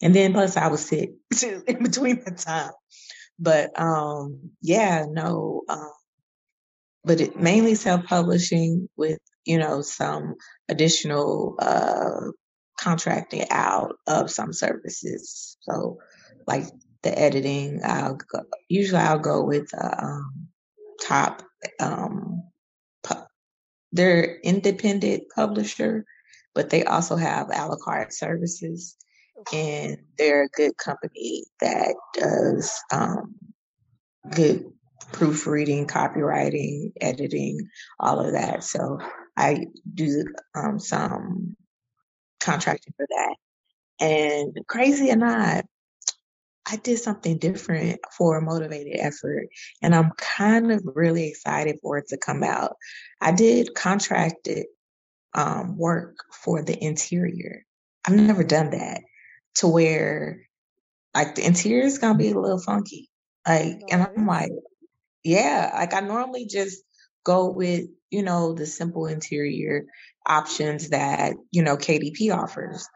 and 0.00 0.14
then 0.14 0.34
plus 0.34 0.56
I 0.56 0.68
was 0.68 0.84
sick 0.84 1.14
in 1.66 1.82
between 1.82 2.22
the 2.24 2.30
time. 2.30 2.70
But 3.38 3.78
um, 3.80 4.50
yeah, 4.62 5.06
no, 5.08 5.62
um, 5.68 5.92
but 7.04 7.20
it 7.20 7.40
mainly 7.40 7.74
self-publishing 7.74 8.88
with 8.96 9.18
you 9.44 9.58
know 9.58 9.82
some 9.82 10.34
additional 10.68 11.56
uh, 11.58 12.32
contracting 12.78 13.46
out 13.50 13.96
of 14.06 14.30
some 14.30 14.52
services. 14.52 15.56
So 15.62 15.98
like 16.46 16.64
the 17.02 17.18
editing, 17.18 17.80
I'll 17.84 18.16
go, 18.16 18.40
usually 18.68 19.00
I'll 19.00 19.18
go 19.18 19.44
with 19.44 19.70
uh, 19.74 19.96
um, 19.98 20.48
top. 21.02 21.42
Um, 21.80 22.44
pu- 23.02 23.26
they're 23.92 24.36
independent 24.40 25.24
publisher, 25.34 26.04
but 26.54 26.70
they 26.70 26.84
also 26.84 27.16
have 27.16 27.48
a 27.50 27.66
la 27.68 27.76
carte 27.76 28.12
services, 28.12 28.96
and 29.52 29.98
they're 30.16 30.44
a 30.44 30.48
good 30.48 30.76
company 30.76 31.44
that 31.60 31.94
does 32.14 32.80
um, 32.92 33.34
good 34.34 34.70
proofreading, 35.12 35.86
copywriting, 35.86 36.92
editing, 37.00 37.68
all 37.98 38.20
of 38.20 38.32
that. 38.32 38.64
So 38.64 38.98
I 39.36 39.66
do 39.94 40.24
um, 40.54 40.78
some 40.78 41.56
contracting 42.40 42.94
for 42.96 43.06
that. 43.08 43.36
And 44.00 44.56
crazy 44.68 45.10
or 45.10 45.16
not, 45.16 45.64
I 46.70 46.76
did 46.76 46.98
something 46.98 47.38
different 47.38 47.98
for 48.16 48.36
a 48.36 48.42
motivated 48.42 48.96
effort. 48.98 49.48
And 49.82 49.94
I'm 49.94 50.12
kind 50.18 50.70
of 50.70 50.82
really 50.84 51.28
excited 51.28 51.78
for 51.82 51.98
it 51.98 52.08
to 52.08 52.18
come 52.18 52.42
out. 52.42 52.76
I 53.20 53.32
did 53.32 53.74
contracted 53.74 54.66
um, 55.34 55.78
work 55.78 56.16
for 56.32 56.62
the 56.62 56.76
interior. 56.82 57.64
I've 58.06 58.14
never 58.14 58.44
done 58.44 58.70
that 58.70 59.00
to 59.58 59.68
where 59.68 60.40
like 61.14 61.34
the 61.34 61.44
interior 61.44 61.84
is 61.84 61.98
gonna 61.98 62.18
be 62.18 62.30
a 62.30 62.38
little 62.38 62.60
funky. 62.60 63.10
Like, 63.46 63.80
and 63.90 64.02
I'm 64.02 64.26
like, 64.26 64.52
yeah, 65.24 65.70
like 65.74 65.94
I 65.94 66.00
normally 66.00 66.46
just 66.46 66.82
go 67.24 67.50
with, 67.50 67.86
you 68.10 68.22
know, 68.22 68.52
the 68.52 68.66
simple 68.66 69.06
interior 69.06 69.84
options 70.26 70.90
that, 70.90 71.34
you 71.50 71.62
know, 71.62 71.76
KDP 71.76 72.30
offers. 72.34 72.86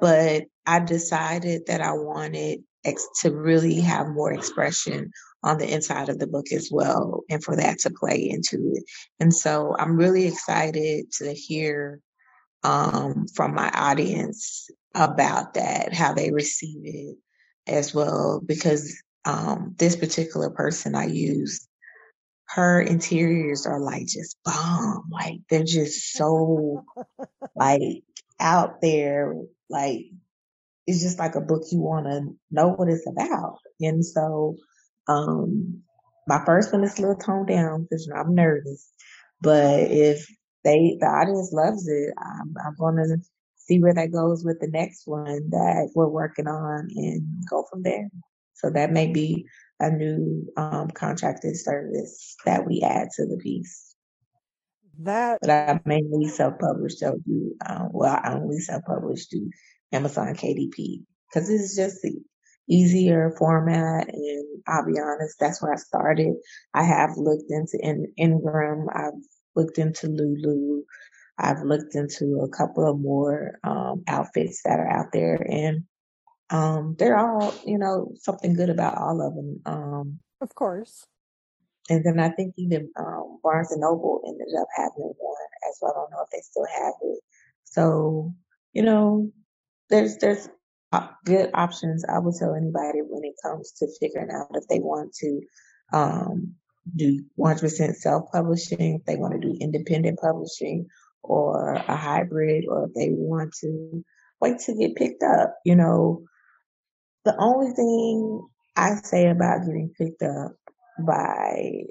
But 0.00 0.44
I 0.66 0.80
decided 0.80 1.62
that 1.66 1.80
I 1.80 1.92
wanted 1.92 2.60
ex- 2.84 3.08
to 3.22 3.30
really 3.30 3.80
have 3.80 4.08
more 4.08 4.32
expression 4.32 5.10
on 5.42 5.58
the 5.58 5.72
inside 5.72 6.08
of 6.08 6.18
the 6.18 6.26
book 6.26 6.46
as 6.52 6.68
well 6.70 7.22
and 7.30 7.42
for 7.42 7.56
that 7.56 7.78
to 7.80 7.90
play 7.90 8.28
into 8.28 8.72
it. 8.74 8.84
And 9.20 9.34
so 9.34 9.74
I'm 9.78 9.96
really 9.96 10.26
excited 10.26 11.10
to 11.18 11.32
hear 11.32 12.00
um, 12.64 13.26
from 13.34 13.54
my 13.54 13.70
audience 13.70 14.68
about 14.98 15.54
that, 15.54 15.94
how 15.94 16.12
they 16.12 16.30
receive 16.30 16.80
it 16.84 17.16
as 17.66 17.94
well, 17.94 18.40
because 18.44 19.00
um, 19.24 19.74
this 19.78 19.96
particular 19.96 20.50
person 20.50 20.94
I 20.94 21.06
use, 21.06 21.66
her 22.48 22.80
interiors 22.80 23.66
are 23.66 23.80
like 23.80 24.06
just 24.06 24.36
bomb. 24.44 25.08
Like 25.10 25.40
they're 25.50 25.64
just 25.64 26.12
so 26.12 26.84
like 27.56 28.02
out 28.40 28.80
there. 28.80 29.34
Like 29.68 30.06
it's 30.86 31.02
just 31.02 31.18
like 31.18 31.34
a 31.34 31.40
book 31.40 31.64
you 31.70 31.80
want 31.80 32.06
to 32.06 32.34
know 32.50 32.68
what 32.68 32.88
it's 32.88 33.06
about. 33.06 33.58
And 33.80 34.04
so, 34.04 34.56
um, 35.06 35.82
my 36.26 36.42
first 36.44 36.72
one 36.72 36.84
is 36.84 36.98
a 36.98 37.02
little 37.02 37.16
toned 37.16 37.48
down 37.48 37.82
because 37.82 38.10
I'm 38.14 38.34
nervous. 38.34 38.90
But 39.40 39.80
if 39.80 40.26
they, 40.64 40.96
the 40.98 41.06
audience 41.06 41.52
loves 41.52 41.86
it, 41.88 42.12
I'm, 42.18 42.54
I'm 42.64 42.74
going 42.78 42.96
to 42.96 43.18
see 43.68 43.80
where 43.80 43.94
that 43.94 44.12
goes 44.12 44.44
with 44.44 44.58
the 44.60 44.68
next 44.68 45.06
one 45.06 45.50
that 45.50 45.90
we're 45.94 46.08
working 46.08 46.46
on 46.46 46.88
and 46.96 47.22
go 47.48 47.64
from 47.70 47.82
there. 47.82 48.08
So 48.54 48.70
that 48.70 48.90
may 48.90 49.12
be 49.12 49.46
a 49.78 49.90
new 49.90 50.50
um, 50.56 50.88
contracted 50.88 51.56
service 51.56 52.36
that 52.44 52.66
we 52.66 52.82
add 52.84 53.08
to 53.16 53.26
the 53.26 53.36
piece. 53.36 53.94
That, 55.00 55.38
but 55.40 55.50
I 55.50 55.80
mainly 55.84 56.26
self-published. 56.26 56.98
So 56.98 57.18
do 57.24 57.54
um, 57.64 57.90
well, 57.92 58.18
I 58.20 58.32
only 58.34 58.58
self-published 58.58 59.30
to 59.30 59.50
Amazon 59.92 60.34
KDP 60.34 61.04
because 61.28 61.48
it's 61.48 61.76
just 61.76 62.02
the 62.02 62.16
easier 62.68 63.32
format. 63.38 64.08
And 64.12 64.62
I'll 64.66 64.84
be 64.84 64.98
honest, 64.98 65.36
that's 65.38 65.62
where 65.62 65.72
I 65.72 65.76
started. 65.76 66.34
I 66.74 66.82
have 66.82 67.10
looked 67.16 67.50
into 67.50 67.78
In- 67.80 68.12
Ingram. 68.16 68.88
I've 68.92 69.22
looked 69.54 69.78
into 69.78 70.08
Lulu. 70.08 70.82
I've 71.38 71.62
looked 71.62 71.94
into 71.94 72.40
a 72.40 72.48
couple 72.48 72.90
of 72.90 72.98
more 72.98 73.58
um, 73.62 74.02
outfits 74.06 74.62
that 74.64 74.80
are 74.80 74.88
out 74.88 75.12
there, 75.12 75.36
and 75.36 75.84
um, 76.50 76.96
they're 76.98 77.18
all, 77.18 77.54
you 77.64 77.78
know, 77.78 78.12
something 78.16 78.54
good 78.54 78.70
about 78.70 78.98
all 78.98 79.26
of 79.26 79.34
them. 79.34 79.60
Um, 79.66 80.18
of 80.40 80.54
course. 80.54 81.06
And 81.90 82.04
then 82.04 82.20
I 82.20 82.30
think 82.30 82.54
even 82.58 82.90
um, 82.98 83.38
Barnes 83.42 83.72
and 83.72 83.80
Noble 83.80 84.22
ended 84.26 84.48
up 84.60 84.68
having 84.76 84.92
one 84.96 85.36
as 85.68 85.78
well. 85.80 85.92
I 85.92 86.00
don't 86.00 86.10
know 86.10 86.22
if 86.22 86.30
they 86.30 86.40
still 86.42 86.66
have 86.76 86.94
it. 87.02 87.20
So, 87.64 88.34
you 88.72 88.82
know, 88.82 89.30
there's 89.88 90.18
there's 90.18 90.48
good 91.24 91.50
options. 91.54 92.04
I 92.04 92.18
would 92.18 92.34
tell 92.34 92.54
anybody 92.54 93.00
when 93.00 93.24
it 93.24 93.34
comes 93.42 93.72
to 93.78 93.86
figuring 94.00 94.30
out 94.30 94.48
if 94.54 94.66
they 94.68 94.80
want 94.80 95.14
to 95.14 95.40
um, 95.92 96.54
do 96.96 97.24
100% 97.38 97.94
self-publishing, 97.94 98.96
if 98.96 99.04
they 99.04 99.16
want 99.16 99.34
to 99.34 99.48
do 99.48 99.56
independent 99.60 100.18
publishing, 100.18 100.86
or 101.28 101.74
a 101.74 101.96
hybrid, 101.96 102.64
or 102.68 102.86
if 102.86 102.94
they 102.94 103.10
want 103.10 103.54
to 103.60 104.04
wait 104.40 104.58
to 104.60 104.74
get 104.74 104.96
picked 104.96 105.22
up. 105.22 105.54
You 105.64 105.76
know, 105.76 106.24
the 107.24 107.36
only 107.38 107.72
thing 107.72 108.46
I 108.76 108.96
say 108.96 109.28
about 109.28 109.66
getting 109.66 109.92
picked 109.96 110.22
up 110.22 110.52
by 110.98 111.82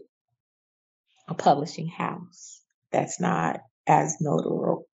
a 1.28 1.34
publishing 1.34 1.88
house 1.88 2.62
that's 2.92 3.20
not 3.20 3.60
as 3.88 4.18
notable, 4.20 4.88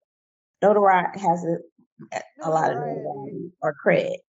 notoriety 0.61 1.20
has 1.20 1.44
a, 1.44 2.20
a 2.42 2.50
lot 2.50 2.70
of 2.70 2.78
notoriety 2.78 3.52
or 3.61 3.74
credit 3.74 4.20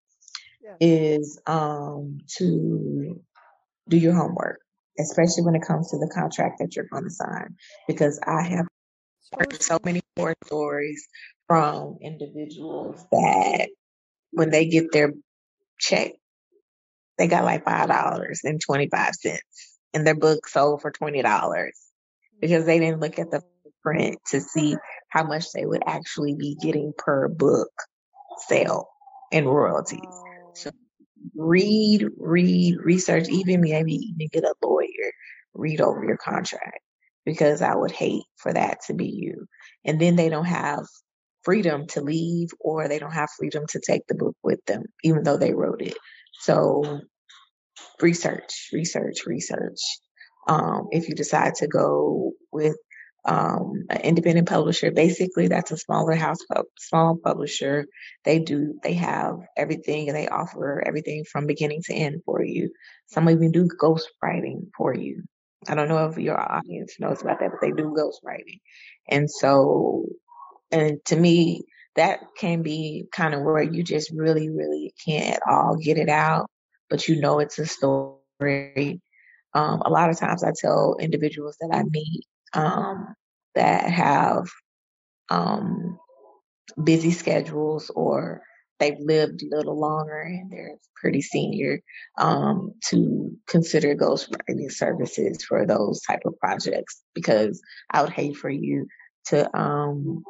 yeah. 0.63 0.75
is 0.79 1.39
um, 1.47 2.19
to 2.37 3.21
do 3.89 3.97
your 3.97 4.13
homework, 4.13 4.59
especially 4.99 5.43
when 5.43 5.55
it 5.55 5.65
comes 5.65 5.91
to 5.91 5.97
the 5.97 6.11
contract 6.13 6.59
that 6.59 6.75
you're 6.75 6.87
going 6.91 7.03
to 7.03 7.09
sign. 7.09 7.55
Because 7.87 8.19
I 8.25 8.43
have 8.43 8.67
heard 9.37 9.61
so 9.61 9.79
many 9.83 10.01
more 10.17 10.35
stories 10.45 11.07
from 11.47 11.97
individuals 12.01 13.05
that 13.11 13.69
when 14.31 14.49
they 14.49 14.65
get 14.65 14.91
their 14.91 15.13
check, 15.79 16.13
they 17.17 17.27
got 17.27 17.43
like 17.43 17.65
five 17.65 17.87
dollars 17.87 18.41
and 18.43 18.59
twenty 18.61 18.89
five 18.89 19.13
cents, 19.15 19.77
and 19.93 20.05
their 20.05 20.15
book 20.15 20.47
sold 20.47 20.81
for 20.81 20.91
twenty 20.91 21.21
dollars 21.21 21.79
because 22.41 22.65
they 22.65 22.79
didn't 22.79 23.01
look 23.01 23.19
at 23.19 23.31
the 23.31 23.41
print 23.81 24.17
to 24.27 24.39
see 24.39 24.75
how 25.09 25.23
much 25.23 25.51
they 25.51 25.65
would 25.65 25.83
actually 25.85 26.35
be 26.35 26.55
getting 26.61 26.93
per 26.97 27.27
book 27.27 27.71
sale 28.47 28.87
and 29.31 29.45
royalties. 29.45 29.99
So 30.55 30.71
oh. 30.73 30.77
read, 31.35 32.07
read, 32.17 32.77
research, 32.83 33.29
even 33.29 33.61
maybe 33.61 33.93
even 33.93 34.29
get 34.31 34.43
a 34.43 34.55
lawyer, 34.63 35.11
read 35.53 35.81
over 35.81 36.03
your 36.03 36.17
contract 36.17 36.79
because 37.25 37.61
I 37.61 37.75
would 37.75 37.91
hate 37.91 38.23
for 38.37 38.53
that 38.53 38.81
to 38.87 38.93
be 38.93 39.07
you. 39.07 39.45
And 39.85 39.99
then 39.99 40.15
they 40.15 40.29
don't 40.29 40.45
have 40.45 40.85
freedom 41.43 41.87
to 41.87 42.01
leave 42.01 42.49
or 42.59 42.87
they 42.87 42.99
don't 42.99 43.13
have 43.13 43.29
freedom 43.37 43.65
to 43.69 43.79
take 43.79 44.07
the 44.07 44.15
book 44.15 44.35
with 44.43 44.63
them, 44.65 44.83
even 45.03 45.23
though 45.23 45.37
they 45.37 45.53
wrote 45.53 45.81
it. 45.81 45.97
So 46.39 47.01
research, 48.01 48.69
research, 48.73 49.25
research. 49.25 49.79
Um, 50.47 50.87
if 50.91 51.07
you 51.07 51.15
decide 51.15 51.55
to 51.55 51.67
go 51.67 52.31
with 52.51 52.75
um, 53.25 53.85
an 53.89 54.01
independent 54.01 54.47
publisher. 54.47 54.91
Basically, 54.91 55.47
that's 55.47 55.71
a 55.71 55.77
smaller 55.77 56.15
house, 56.15 56.39
small 56.77 57.17
publisher. 57.23 57.85
They 58.25 58.39
do, 58.39 58.79
they 58.83 58.93
have 58.93 59.37
everything 59.55 60.09
and 60.09 60.17
they 60.17 60.27
offer 60.27 60.83
everything 60.85 61.23
from 61.31 61.47
beginning 61.47 61.81
to 61.85 61.93
end 61.93 62.21
for 62.25 62.43
you. 62.43 62.71
Some 63.07 63.29
even 63.29 63.51
do 63.51 63.67
ghostwriting 63.81 64.67
for 64.77 64.93
you. 64.93 65.23
I 65.67 65.75
don't 65.75 65.87
know 65.87 66.07
if 66.07 66.17
your 66.17 66.39
audience 66.39 66.95
knows 66.99 67.21
about 67.21 67.39
that, 67.39 67.51
but 67.51 67.61
they 67.61 67.71
do 67.71 67.95
ghostwriting. 67.97 68.59
And 69.09 69.29
so, 69.29 70.05
and 70.71 71.03
to 71.05 71.15
me, 71.15 71.63
that 71.95 72.19
can 72.37 72.61
be 72.61 73.05
kind 73.11 73.33
of 73.33 73.41
where 73.41 73.61
you 73.61 73.83
just 73.83 74.11
really, 74.11 74.49
really 74.49 74.93
can't 75.05 75.35
at 75.35 75.41
all 75.47 75.75
get 75.75 75.97
it 75.97 76.09
out, 76.09 76.49
but 76.89 77.07
you 77.07 77.19
know 77.19 77.39
it's 77.39 77.59
a 77.59 77.65
story. 77.65 79.01
Um, 79.53 79.81
a 79.85 79.89
lot 79.89 80.09
of 80.09 80.19
times 80.19 80.43
I 80.43 80.51
tell 80.59 80.97
individuals 80.99 81.57
that 81.61 81.69
I 81.71 81.83
meet 81.83 82.25
um, 82.53 83.13
that 83.55 83.89
have 83.89 84.47
um, 85.29 85.99
busy 86.83 87.11
schedules 87.11 87.91
or 87.93 88.41
they've 88.83 88.99
lived 88.99 89.43
a 89.43 89.55
little 89.55 89.79
longer 89.79 90.19
and 90.21 90.51
they're 90.51 90.77
pretty 90.95 91.21
senior 91.21 91.81
um, 92.17 92.73
to 92.89 93.31
consider 93.47 93.95
ghostwriting 93.95 94.71
services 94.71 95.43
for 95.43 95.65
those 95.65 96.01
type 96.01 96.21
of 96.25 96.37
projects 96.39 97.01
because 97.13 97.61
I 97.89 98.01
would 98.01 98.11
hate 98.11 98.35
for 98.35 98.49
you 98.49 98.87
to 99.27 99.57
um, 99.57 100.23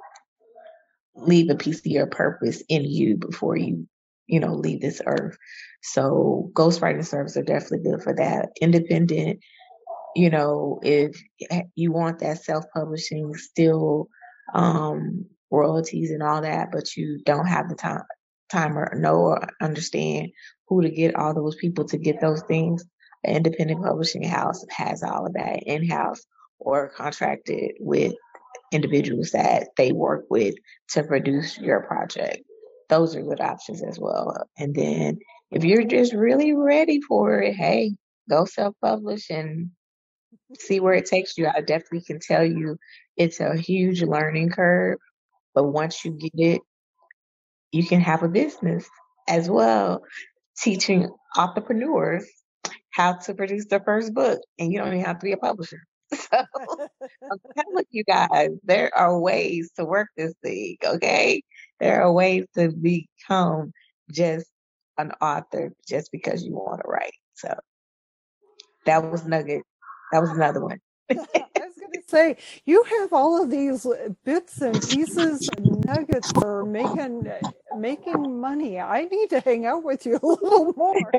leave 1.15 1.49
a 1.49 1.55
piece 1.55 1.79
of 1.79 1.87
your 1.87 2.07
purpose 2.07 2.63
in 2.69 2.85
you 2.85 3.17
before 3.17 3.57
you 3.57 3.87
you 4.27 4.39
know 4.39 4.53
leave 4.53 4.81
this 4.81 5.01
earth. 5.05 5.37
So 5.81 6.51
ghostwriting 6.53 7.05
services 7.05 7.37
are 7.37 7.43
definitely 7.43 7.91
good 7.91 8.03
for 8.03 8.15
that. 8.15 8.49
Independent 8.61 9.39
you 10.15 10.29
know, 10.29 10.79
if 10.83 11.19
you 11.75 11.91
want 11.91 12.19
that 12.19 12.43
self 12.43 12.65
publishing 12.73 13.33
still 13.35 14.09
um, 14.53 15.25
royalties 15.49 16.11
and 16.11 16.21
all 16.21 16.41
that, 16.41 16.69
but 16.71 16.95
you 16.95 17.19
don't 17.25 17.47
have 17.47 17.67
the 17.69 17.75
time 17.75 18.03
time 18.53 18.77
or 18.77 18.93
know 18.95 19.15
or 19.15 19.47
understand 19.61 20.29
who 20.67 20.81
to 20.81 20.89
get 20.89 21.15
all 21.15 21.33
those 21.33 21.55
people 21.55 21.85
to 21.85 21.97
get 21.97 22.21
those 22.21 22.41
things, 22.43 22.85
an 23.23 23.37
independent 23.37 23.83
publishing 23.83 24.23
house 24.23 24.63
has 24.69 25.03
all 25.03 25.25
of 25.25 25.33
that 25.33 25.63
in 25.63 25.87
house 25.87 26.21
or 26.59 26.89
contracted 26.89 27.73
with 27.79 28.13
individuals 28.71 29.31
that 29.31 29.69
they 29.77 29.91
work 29.91 30.25
with 30.29 30.55
to 30.89 31.03
produce 31.03 31.57
your 31.57 31.81
project. 31.81 32.39
Those 32.89 33.15
are 33.15 33.21
good 33.21 33.41
options 33.41 33.83
as 33.83 33.99
well. 33.99 34.47
And 34.57 34.75
then 34.75 35.19
if 35.51 35.63
you're 35.63 35.85
just 35.85 36.13
really 36.13 36.53
ready 36.53 37.01
for 37.01 37.41
it, 37.41 37.55
hey, 37.55 37.95
go 38.29 38.45
self 38.45 38.75
publish 38.81 39.29
and 39.29 39.71
see 40.59 40.79
where 40.79 40.93
it 40.93 41.05
takes 41.05 41.37
you. 41.37 41.47
I 41.47 41.61
definitely 41.61 42.01
can 42.01 42.19
tell 42.19 42.43
you 42.43 42.77
it's 43.17 43.39
a 43.39 43.55
huge 43.55 44.01
learning 44.01 44.49
curve, 44.49 44.97
but 45.53 45.65
once 45.65 46.03
you 46.03 46.11
get 46.11 46.31
it, 46.35 46.61
you 47.73 47.85
can 47.85 47.99
have 47.99 48.23
a 48.23 48.29
business 48.29 48.87
as 49.27 49.49
well, 49.49 50.03
teaching 50.57 51.09
entrepreneurs 51.35 52.25
how 52.91 53.13
to 53.13 53.33
produce 53.33 53.65
their 53.65 53.81
first 53.81 54.13
book, 54.13 54.39
and 54.59 54.71
you 54.71 54.79
don't 54.79 54.89
even 54.89 55.03
have 55.03 55.19
to 55.19 55.25
be 55.25 55.33
a 55.33 55.37
publisher. 55.37 55.79
So 56.31 56.45
I'm 57.31 57.39
telling 57.57 57.85
you 57.89 58.03
guys, 58.03 58.49
there 58.63 58.95
are 58.95 59.19
ways 59.19 59.71
to 59.77 59.85
work 59.85 60.09
this 60.15 60.33
thing, 60.43 60.77
okay? 60.85 61.41
There 61.79 62.03
are 62.03 62.11
ways 62.11 62.45
to 62.55 62.71
become 62.71 63.71
just 64.11 64.47
an 64.99 65.11
author 65.21 65.73
just 65.87 66.11
because 66.11 66.43
you 66.43 66.53
want 66.53 66.81
to 66.81 66.87
write. 66.87 67.15
So 67.33 67.55
that 68.85 69.09
was 69.09 69.25
Nugget 69.25 69.63
that 70.13 70.21
was 70.21 70.29
another 70.29 70.63
one. 70.63 70.79
I 71.09 71.15
was 71.15 71.75
going 71.79 71.91
to 71.91 72.03
say, 72.07 72.37
you 72.65 72.83
have 72.83 73.11
all 73.13 73.41
of 73.41 73.49
these 73.49 73.85
bits 74.23 74.61
and 74.61 74.75
pieces 74.75 75.49
and 75.57 75.65
nuggets 75.85 76.31
for 76.31 76.65
making 76.65 77.31
making 77.77 78.39
money. 78.39 78.79
I 78.79 79.05
need 79.05 79.29
to 79.31 79.39
hang 79.39 79.65
out 79.65 79.83
with 79.83 80.05
you 80.05 80.19
a 80.23 80.25
little 80.25 80.73
more. 80.73 81.11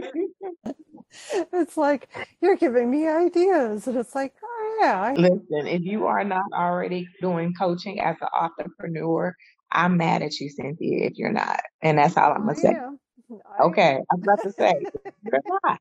it's 1.53 1.77
like 1.77 2.09
you're 2.41 2.57
giving 2.57 2.91
me 2.91 3.09
ideas, 3.09 3.87
and 3.87 3.97
it's 3.97 4.15
like, 4.15 4.35
oh 4.43 4.79
yeah. 4.81 5.01
I... 5.01 5.15
Listen, 5.15 5.67
if 5.67 5.83
you 5.83 6.07
are 6.07 6.25
not 6.25 6.47
already 6.53 7.09
doing 7.21 7.55
coaching 7.59 8.01
as 8.01 8.17
an 8.21 8.29
entrepreneur, 8.41 9.35
I'm 9.71 9.97
mad 9.97 10.23
at 10.23 10.39
you, 10.41 10.49
Cynthia. 10.51 11.07
If 11.07 11.15
you're 11.17 11.33
not, 11.33 11.61
and 11.83 11.99
that's 11.99 12.17
all 12.17 12.33
I'm 12.33 12.47
gonna 12.47 12.57
say. 12.57 12.75
I... 12.75 13.62
Okay, 13.65 13.99
I'm 14.11 14.23
about 14.23 14.43
to 14.43 14.53
say 14.53 14.75
you're 15.25 15.41
not. 15.65 15.79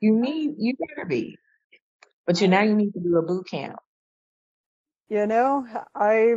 You 0.00 0.12
need, 0.12 0.54
you 0.58 0.74
better 0.76 1.06
be. 1.06 1.36
But 2.26 2.40
you 2.40 2.48
now 2.48 2.62
you 2.62 2.74
need 2.74 2.92
to 2.92 3.00
do 3.00 3.16
a 3.16 3.22
boot 3.22 3.48
camp. 3.48 3.76
You 5.08 5.26
know, 5.26 5.66
I 5.94 6.36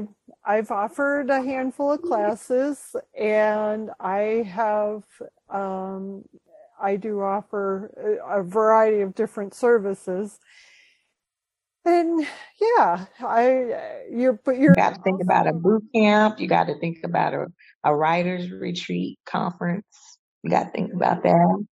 I've 0.50 0.72
offered 0.72 1.30
a 1.30 1.44
handful 1.44 1.92
of 1.92 2.02
classes, 2.02 2.96
and 3.16 3.92
I 4.00 4.50
have 4.52 5.04
um, 5.48 6.24
I 6.82 6.96
do 6.96 7.22
offer 7.22 8.20
a 8.28 8.42
variety 8.42 9.02
of 9.02 9.14
different 9.14 9.54
services. 9.54 10.40
And 11.86 12.26
yeah, 12.60 13.06
I 13.20 14.06
you 14.12 14.40
but 14.44 14.58
you're 14.58 14.72
you 14.72 14.76
got 14.76 14.96
to 14.96 15.02
think 15.04 15.22
about 15.22 15.46
a 15.46 15.54
boot 15.54 15.84
camp. 15.94 16.40
You 16.40 16.48
got 16.48 16.66
to 16.66 16.80
think 16.80 16.98
about 17.04 17.36
a, 17.36 17.46
a 17.84 17.96
writers 17.96 18.50
retreat 18.50 19.20
conference. 19.28 19.86
You 20.42 20.50
got 20.50 20.64
to 20.64 20.72
think 20.72 20.94
about 20.94 21.22
that. 21.22 21.66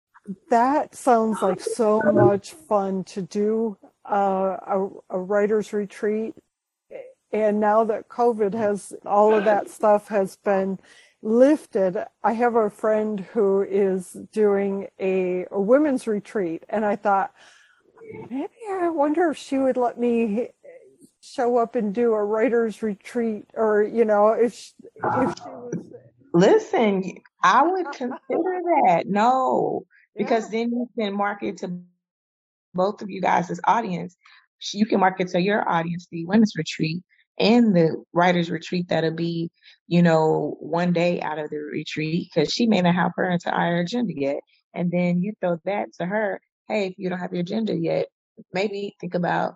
That 0.50 0.94
sounds 0.94 1.40
like 1.40 1.60
so 1.60 2.02
much 2.12 2.52
fun 2.52 3.04
to 3.04 3.22
do 3.22 3.78
uh, 4.04 4.58
a, 4.66 4.88
a 5.08 5.18
writer's 5.18 5.72
retreat. 5.72 6.34
And 7.42 7.60
now 7.60 7.84
that 7.84 8.08
COVID 8.08 8.54
has, 8.54 8.92
all 9.04 9.34
of 9.34 9.44
that 9.44 9.68
stuff 9.70 10.08
has 10.08 10.36
been 10.36 10.78
lifted, 11.22 12.04
I 12.22 12.32
have 12.32 12.54
a 12.54 12.70
friend 12.70 13.20
who 13.20 13.62
is 13.62 14.16
doing 14.32 14.88
a, 15.00 15.46
a 15.50 15.60
women's 15.60 16.06
retreat. 16.06 16.64
And 16.68 16.84
I 16.84 16.96
thought, 16.96 17.32
maybe 18.30 18.52
I 18.70 18.88
wonder 18.88 19.30
if 19.30 19.36
she 19.36 19.58
would 19.58 19.76
let 19.76 19.98
me 19.98 20.48
show 21.20 21.58
up 21.58 21.74
and 21.74 21.94
do 21.94 22.12
a 22.12 22.24
writer's 22.24 22.82
retreat 22.82 23.46
or, 23.54 23.82
you 23.82 24.04
know, 24.04 24.28
if, 24.28 24.54
she, 24.54 24.72
if 25.02 25.34
she 25.36 25.48
was. 25.48 25.92
Listen, 26.32 27.12
I 27.42 27.62
would 27.62 27.86
consider 27.92 28.18
that. 28.28 29.04
No, 29.06 29.86
because 30.16 30.44
yeah. 30.44 30.60
then 30.60 30.70
you 30.70 30.88
can 30.98 31.14
market 31.14 31.58
to 31.58 31.80
both 32.74 33.02
of 33.02 33.10
you 33.10 33.20
guys' 33.20 33.50
as 33.50 33.60
audience. 33.64 34.16
You 34.72 34.86
can 34.86 35.00
market 35.00 35.28
to 35.28 35.40
your 35.40 35.68
audience 35.68 36.06
the 36.10 36.26
women's 36.26 36.52
retreat 36.56 37.02
and 37.38 37.74
the 37.74 38.02
writers 38.12 38.50
retreat 38.50 38.88
that'll 38.88 39.12
be, 39.12 39.50
you 39.88 40.02
know, 40.02 40.56
one 40.60 40.92
day 40.92 41.20
out 41.20 41.38
of 41.38 41.50
the 41.50 41.58
retreat 41.58 42.30
because 42.34 42.52
she 42.52 42.66
may 42.66 42.80
not 42.80 42.94
have 42.94 43.12
her 43.16 43.30
entire 43.30 43.80
agenda 43.80 44.12
yet. 44.14 44.40
And 44.74 44.90
then 44.90 45.22
you 45.22 45.32
throw 45.40 45.58
that 45.64 45.92
to 45.98 46.06
her. 46.06 46.40
Hey, 46.68 46.88
if 46.88 46.94
you 46.98 47.08
don't 47.08 47.18
have 47.18 47.32
your 47.32 47.42
agenda 47.42 47.74
yet, 47.74 48.06
maybe 48.52 48.96
think 49.00 49.14
about 49.14 49.54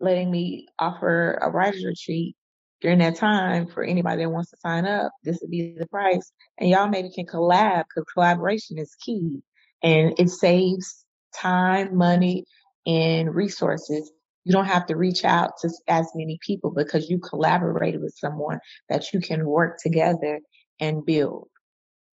letting 0.00 0.30
me 0.30 0.66
offer 0.78 1.38
a 1.42 1.50
writers 1.50 1.84
retreat 1.84 2.36
during 2.80 2.98
that 2.98 3.16
time 3.16 3.66
for 3.66 3.82
anybody 3.82 4.22
that 4.22 4.30
wants 4.30 4.50
to 4.50 4.56
sign 4.58 4.86
up. 4.86 5.12
This 5.24 5.38
would 5.40 5.50
be 5.50 5.74
the 5.78 5.86
price. 5.86 6.30
And 6.58 6.68
y'all 6.68 6.88
maybe 6.88 7.10
can 7.10 7.26
collab 7.26 7.84
because 7.84 8.04
collaboration 8.12 8.78
is 8.78 8.94
key 9.00 9.42
and 9.82 10.14
it 10.18 10.30
saves 10.30 11.04
time, 11.34 11.96
money, 11.96 12.44
and 12.86 13.34
resources. 13.34 14.10
You 14.46 14.52
don't 14.52 14.66
have 14.66 14.86
to 14.86 14.96
reach 14.96 15.24
out 15.24 15.58
to 15.62 15.70
as 15.88 16.06
many 16.14 16.38
people 16.40 16.70
because 16.70 17.10
you 17.10 17.18
collaborated 17.18 18.00
with 18.00 18.14
someone 18.16 18.60
that 18.88 19.12
you 19.12 19.18
can 19.18 19.44
work 19.44 19.78
together 19.82 20.38
and 20.78 21.04
build. 21.04 21.48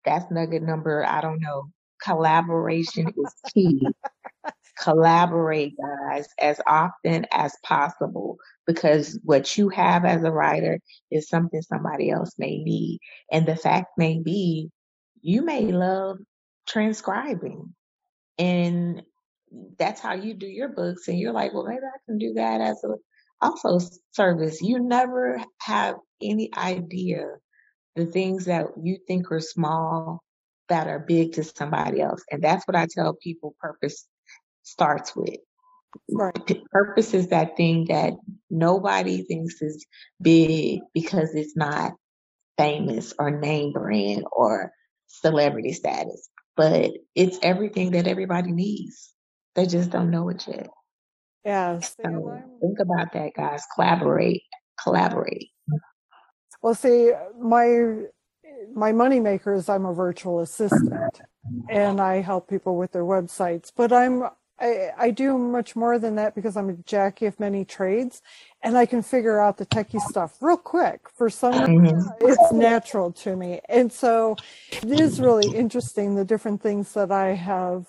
That's 0.04 0.30
nugget 0.30 0.62
number, 0.62 1.06
I 1.06 1.22
don't 1.22 1.40
know. 1.40 1.70
Collaboration 2.04 3.06
is 3.24 3.34
key. 3.54 3.80
Collaborate, 4.78 5.72
guys, 5.78 6.28
as 6.38 6.60
often 6.66 7.24
as 7.32 7.56
possible 7.64 8.36
because 8.66 9.18
what 9.24 9.56
you 9.56 9.70
have 9.70 10.04
as 10.04 10.22
a 10.22 10.30
writer 10.30 10.80
is 11.10 11.30
something 11.30 11.62
somebody 11.62 12.10
else 12.10 12.34
may 12.36 12.58
need. 12.58 12.98
And 13.32 13.46
the 13.46 13.56
fact 13.56 13.86
may 13.96 14.20
be 14.22 14.68
you 15.22 15.40
may 15.40 15.62
love 15.62 16.18
transcribing 16.66 17.74
and 18.38 19.02
that's 19.78 20.00
how 20.00 20.14
you 20.14 20.34
do 20.34 20.46
your 20.46 20.68
books 20.68 21.08
and 21.08 21.18
you're 21.18 21.32
like 21.32 21.52
well 21.54 21.64
maybe 21.64 21.80
i 21.82 21.98
can 22.06 22.18
do 22.18 22.34
that 22.34 22.60
as 22.60 22.82
a 22.84 22.88
also 23.40 23.78
service. 24.12 24.60
You 24.60 24.80
never 24.80 25.40
have 25.60 25.96
any 26.20 26.50
idea 26.56 27.26
the 27.94 28.06
things 28.06 28.46
that 28.46 28.66
you 28.82 28.98
think 29.06 29.30
are 29.30 29.40
small 29.40 30.22
that 30.68 30.88
are 30.88 30.98
big 30.98 31.34
to 31.34 31.44
somebody 31.44 32.00
else 32.00 32.24
and 32.30 32.42
that's 32.42 32.66
what 32.66 32.76
i 32.76 32.86
tell 32.86 33.14
people 33.14 33.54
purpose 33.60 34.06
starts 34.62 35.16
with. 35.16 35.36
Right. 36.12 36.62
Purpose 36.70 37.14
is 37.14 37.28
that 37.28 37.56
thing 37.56 37.86
that 37.88 38.12
nobody 38.50 39.22
thinks 39.22 39.62
is 39.62 39.86
big 40.20 40.80
because 40.92 41.34
it's 41.34 41.56
not 41.56 41.92
famous 42.58 43.14
or 43.18 43.30
name 43.30 43.72
brand 43.72 44.24
or 44.30 44.72
celebrity 45.06 45.72
status 45.72 46.28
but 46.58 46.90
it's 47.14 47.38
everything 47.40 47.92
that 47.92 48.08
everybody 48.08 48.50
needs. 48.50 49.14
They 49.54 49.66
just 49.66 49.90
don't 49.90 50.10
know 50.10 50.28
it 50.28 50.46
yet. 50.46 50.68
Yeah. 51.44 51.80
So 51.80 52.42
think 52.60 52.78
about 52.80 53.12
that, 53.12 53.32
guys. 53.34 53.64
Collaborate. 53.74 54.42
Collaborate. 54.82 55.50
Well, 56.62 56.74
see, 56.74 57.12
my 57.40 58.04
my 58.74 58.92
money 58.92 59.20
maker 59.20 59.54
is 59.54 59.68
I'm 59.68 59.86
a 59.86 59.94
virtual 59.94 60.40
assistant 60.40 61.20
and 61.70 62.00
I 62.00 62.20
help 62.20 62.48
people 62.48 62.76
with 62.76 62.92
their 62.92 63.04
websites, 63.04 63.72
but 63.74 63.92
I'm 63.92 64.24
I, 64.60 64.90
I 64.98 65.10
do 65.10 65.38
much 65.38 65.76
more 65.76 65.98
than 65.98 66.16
that 66.16 66.34
because 66.34 66.56
I'm 66.56 66.68
a 66.68 66.72
Jackie 66.74 67.26
of 67.26 67.38
many 67.38 67.64
trades 67.64 68.22
and 68.62 68.76
I 68.76 68.86
can 68.86 69.02
figure 69.02 69.40
out 69.40 69.56
the 69.56 69.66
techie 69.66 70.00
stuff 70.00 70.36
real 70.40 70.56
quick. 70.56 71.08
For 71.14 71.30
some 71.30 71.54
mm-hmm. 71.54 71.76
reason, 71.78 72.10
it's 72.20 72.52
natural 72.52 73.12
to 73.12 73.36
me. 73.36 73.60
And 73.68 73.92
so 73.92 74.36
it 74.72 75.00
is 75.00 75.20
really 75.20 75.56
interesting 75.56 76.14
the 76.14 76.24
different 76.24 76.60
things 76.60 76.92
that 76.94 77.12
I 77.12 77.34
have 77.34 77.86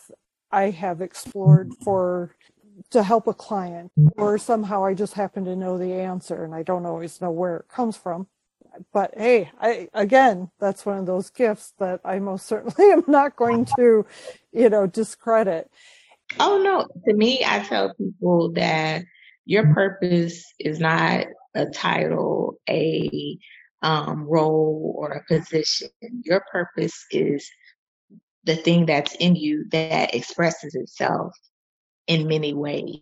I 0.51 0.69
have 0.71 1.01
explored 1.01 1.73
for 1.83 2.35
to 2.91 3.03
help 3.03 3.27
a 3.27 3.33
client 3.33 3.91
or 4.17 4.37
somehow 4.37 4.85
I 4.85 4.93
just 4.93 5.13
happen 5.13 5.45
to 5.45 5.55
know 5.55 5.77
the 5.77 5.93
answer 5.93 6.43
and 6.43 6.55
I 6.55 6.63
don't 6.63 6.85
always 6.85 7.21
know 7.21 7.31
where 7.31 7.57
it 7.57 7.67
comes 7.67 7.97
from 7.97 8.27
but 8.93 9.13
hey, 9.17 9.51
I 9.59 9.89
again, 9.93 10.49
that's 10.59 10.85
one 10.85 10.97
of 10.97 11.05
those 11.05 11.29
gifts 11.29 11.73
that 11.79 12.01
I 12.03 12.19
most 12.19 12.45
certainly 12.47 12.91
am 12.91 13.03
not 13.07 13.35
going 13.35 13.65
to, 13.77 14.05
you 14.51 14.69
know, 14.69 14.87
discredit. 14.87 15.69
Oh 16.39 16.61
no, 16.61 16.87
to 17.07 17.13
me, 17.13 17.43
I 17.45 17.59
tell 17.59 17.93
people 17.95 18.51
that 18.53 19.03
your 19.45 19.73
purpose 19.73 20.43
is 20.59 20.79
not 20.79 21.25
a 21.55 21.65
title, 21.67 22.59
a 22.69 23.37
um, 23.81 24.25
role, 24.25 24.93
or 24.97 25.11
a 25.13 25.25
position. 25.25 25.89
Your 26.23 26.43
purpose 26.51 27.05
is 27.11 27.49
the 28.49 28.55
thing 28.55 28.87
that's 28.87 29.13
in 29.19 29.35
you 29.35 29.65
that 29.69 30.15
expresses 30.15 30.73
itself 30.73 31.33
in 32.07 32.27
many 32.27 32.55
ways. 32.55 32.99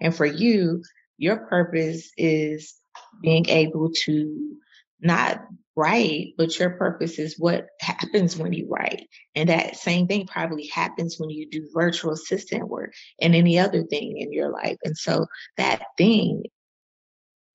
And 0.00 0.16
for 0.16 0.24
you, 0.24 0.82
your 1.18 1.36
purpose 1.36 2.10
is 2.16 2.74
being 3.20 3.46
able 3.50 3.90
to 4.06 4.56
not 5.02 5.42
write, 5.76 6.28
but 6.38 6.58
your 6.58 6.70
purpose 6.70 7.18
is 7.18 7.38
what 7.38 7.66
happens 7.78 8.38
when 8.38 8.54
you 8.54 8.66
write. 8.70 9.06
And 9.34 9.50
that 9.50 9.76
same 9.76 10.06
thing 10.06 10.26
probably 10.26 10.68
happens 10.68 11.16
when 11.18 11.28
you 11.28 11.46
do 11.50 11.68
virtual 11.74 12.12
assistant 12.12 12.66
work 12.66 12.94
and 13.20 13.34
any 13.34 13.58
other 13.58 13.82
thing 13.82 14.16
in 14.16 14.32
your 14.32 14.50
life. 14.50 14.78
And 14.82 14.96
so 14.96 15.26
that 15.58 15.82
thing 15.98 16.44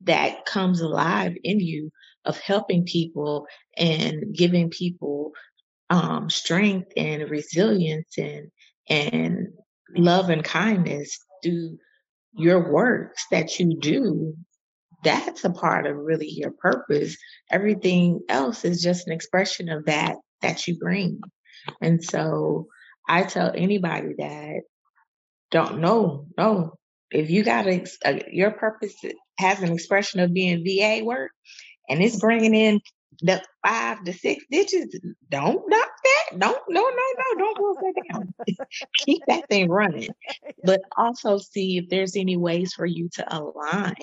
that 0.02 0.46
comes 0.46 0.80
alive 0.80 1.36
in 1.44 1.60
you 1.60 1.90
of 2.26 2.40
helping 2.40 2.86
people 2.86 3.48
and 3.78 4.36
giving 4.36 4.70
people 4.70 5.32
um, 5.90 6.30
strength 6.30 6.92
and 6.96 7.30
resilience 7.30 8.18
and 8.18 8.52
and 8.90 9.48
love 9.96 10.30
and 10.30 10.44
kindness 10.44 11.18
through 11.44 11.78
your 12.34 12.72
works 12.72 13.26
that 13.32 13.60
you 13.60 13.80
do 13.80 14.36
that's 15.04 15.46
a 15.46 15.50
part 15.50 15.86
of 15.86 15.96
really 15.96 16.30
your 16.30 16.52
purpose. 16.52 17.18
Everything 17.52 18.22
else 18.30 18.66
is 18.66 18.82
just 18.82 19.08
an 19.08 19.14
expression 19.14 19.70
of 19.70 19.86
that 19.86 20.18
that 20.42 20.68
you 20.68 20.78
bring. 20.78 21.22
And 21.82 22.04
so 22.04 22.68
I 23.08 23.24
tell 23.24 23.52
anybody 23.54 24.14
that 24.18 24.62
don't 25.52 25.80
know, 25.80 26.28
no, 26.38 26.74
if 27.12 27.30
you 27.30 27.44
got 27.44 27.68
a, 27.68 27.86
your 28.32 28.52
purpose 28.52 28.94
has 29.40 29.62
an 29.62 29.72
expression 29.72 30.20
of 30.20 30.34
being 30.34 30.64
VA 30.64 31.04
work 31.04 31.32
and 31.88 32.02
it's 32.02 32.20
bringing 32.20 32.54
in 32.54 32.82
the 33.22 33.42
five 33.66 34.04
to 34.04 34.14
six 34.14 34.44
digits, 34.50 34.98
don't 35.30 35.64
knock 35.68 35.90
that. 36.04 36.40
Don't, 36.40 36.62
no, 36.70 36.82
no, 36.82 36.90
no, 36.90 37.38
don't 37.38 37.58
go 37.58 37.76
that 37.82 38.04
down. 38.12 38.34
Keep 39.00 39.24
that 39.28 39.48
thing 39.50 39.70
running. 39.70 40.10
But 40.64 40.82
also 40.98 41.38
see 41.38 41.78
if 41.78 41.90
there's 41.90 42.16
any 42.18 42.36
ways 42.36 42.74
for 42.74 42.86
you 42.86 43.10
to 43.14 43.36
align 43.36 43.96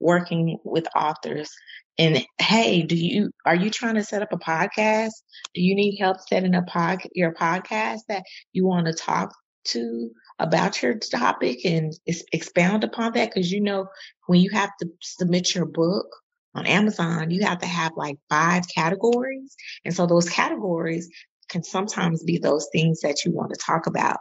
working 0.00 0.58
with 0.64 0.86
authors 0.94 1.50
and 1.98 2.26
hey 2.38 2.82
do 2.82 2.96
you 2.96 3.30
are 3.46 3.54
you 3.54 3.70
trying 3.70 3.94
to 3.94 4.02
set 4.02 4.22
up 4.22 4.32
a 4.32 4.36
podcast 4.36 5.12
do 5.54 5.62
you 5.62 5.74
need 5.74 5.96
help 5.98 6.20
setting 6.20 6.54
up 6.54 6.66
pod, 6.66 7.00
your 7.14 7.32
podcast 7.32 8.00
that 8.08 8.24
you 8.52 8.66
want 8.66 8.86
to 8.86 8.92
talk 8.92 9.32
to 9.64 10.10
about 10.38 10.82
your 10.82 10.94
topic 10.94 11.64
and 11.64 11.94
expound 12.32 12.84
upon 12.84 13.12
that 13.12 13.30
because 13.32 13.50
you 13.50 13.60
know 13.60 13.86
when 14.26 14.40
you 14.40 14.50
have 14.50 14.70
to 14.80 14.88
submit 15.00 15.54
your 15.54 15.64
book 15.64 16.06
on 16.54 16.66
amazon 16.66 17.30
you 17.30 17.42
have 17.44 17.58
to 17.58 17.66
have 17.66 17.92
like 17.96 18.18
five 18.28 18.64
categories. 18.68 19.56
And 19.84 19.94
so 19.94 20.06
those 20.06 20.28
categories 20.28 21.08
can 21.48 21.62
sometimes 21.62 22.22
be 22.22 22.38
those 22.38 22.68
things 22.72 23.00
that 23.00 23.24
you 23.24 23.32
want 23.32 23.52
to 23.52 23.60
talk 23.60 23.86
about 23.86 24.18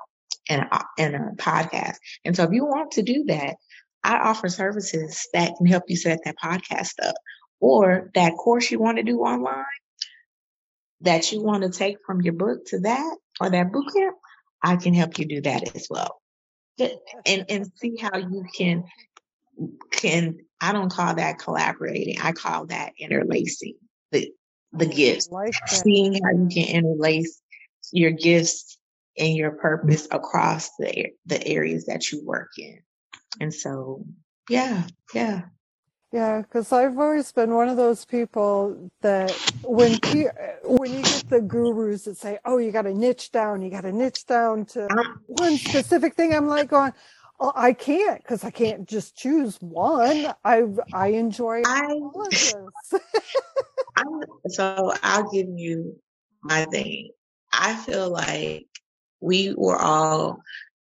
in 0.49 0.59
a, 0.59 0.85
in 0.97 1.15
a 1.15 1.31
podcast. 1.37 1.95
And 2.25 2.35
so 2.35 2.43
if 2.43 2.51
you 2.51 2.65
want 2.65 2.91
to 2.91 3.01
do 3.01 3.23
that 3.27 3.55
I 4.03 4.17
offer 4.17 4.49
services 4.49 5.27
that 5.33 5.55
can 5.57 5.65
help 5.65 5.83
you 5.87 5.95
set 5.95 6.19
that 6.25 6.35
podcast 6.43 6.93
up. 7.01 7.15
Or 7.59 8.11
that 8.15 8.33
course 8.33 8.69
you 8.69 8.79
want 8.79 8.97
to 8.97 9.03
do 9.03 9.19
online 9.19 9.63
that 11.01 11.31
you 11.31 11.41
want 11.41 11.63
to 11.63 11.69
take 11.69 11.97
from 12.05 12.21
your 12.21 12.33
book 12.33 12.65
to 12.67 12.79
that 12.81 13.17
or 13.39 13.49
that 13.49 13.71
boot 13.71 13.93
camp, 13.95 14.17
I 14.61 14.75
can 14.75 14.93
help 14.93 15.17
you 15.17 15.25
do 15.25 15.41
that 15.41 15.75
as 15.75 15.87
well. 15.89 16.21
And 17.25 17.45
and 17.49 17.71
see 17.75 17.95
how 17.97 18.17
you 18.17 18.45
can 18.55 18.83
can 19.91 20.39
I 20.63 20.71
don't 20.71 20.89
call 20.89 21.15
that 21.15 21.39
collaborating. 21.39 22.21
I 22.21 22.31
call 22.31 22.67
that 22.67 22.93
interlacing 22.97 23.75
the 24.13 24.31
the 24.71 24.85
mm, 24.85 24.95
gifts. 24.95 25.27
Like 25.29 25.53
Seeing 25.67 26.13
how 26.13 26.31
you 26.31 26.47
can 26.47 26.63
mm. 26.63 26.73
interlace 26.73 27.41
your 27.91 28.11
gifts 28.11 28.77
and 29.17 29.35
your 29.35 29.51
purpose 29.51 30.07
across 30.09 30.69
the 30.79 31.07
the 31.25 31.45
areas 31.45 31.87
that 31.87 32.09
you 32.13 32.23
work 32.25 32.51
in. 32.57 32.79
And 33.41 33.53
so, 33.53 34.05
yeah, 34.49 34.87
yeah. 35.13 35.41
Yeah, 36.13 36.43
because 36.43 36.71
I've 36.71 36.97
always 36.97 37.31
been 37.33 37.55
one 37.55 37.67
of 37.67 37.75
those 37.75 38.05
people 38.05 38.89
that 39.01 39.31
when 39.63 39.99
when 40.63 40.93
you 40.93 41.01
get 41.01 41.27
the 41.29 41.41
gurus 41.41 42.05
that 42.05 42.15
say, 42.15 42.37
"Oh, 42.45 42.57
you 42.57 42.71
got 42.71 42.83
to 42.83 42.93
niche 42.93 43.31
down, 43.31 43.63
you 43.63 43.69
got 43.69 43.81
to 43.81 43.91
niche 43.91 44.25
down 44.27 44.65
to 44.67 44.87
one 45.25 45.57
specific 45.57 46.13
thing," 46.13 46.33
I'm 46.33 46.47
like 46.47 46.69
going, 46.69 46.93
oh, 46.93 47.22
"I 47.55 47.73
can't 47.73 48.21
because 48.21 48.43
I 48.43 48.51
can't 48.51 48.87
just 48.87 49.15
choose 49.15 49.57
one. 49.59 50.33
I 50.43 50.63
I 50.93 51.07
enjoy 51.07 51.61
I, 51.65 51.85
all 51.85 52.25
of 52.25 52.29
this." 52.29 52.53
so 54.55 54.93
I'll 55.03 55.29
give 55.31 55.47
you 55.49 55.99
my 56.41 56.65
thing. 56.65 57.11
I 57.51 57.75
feel 57.75 58.09
like 58.09 58.67
we 59.19 59.53
were 59.55 59.79
all 59.79 60.41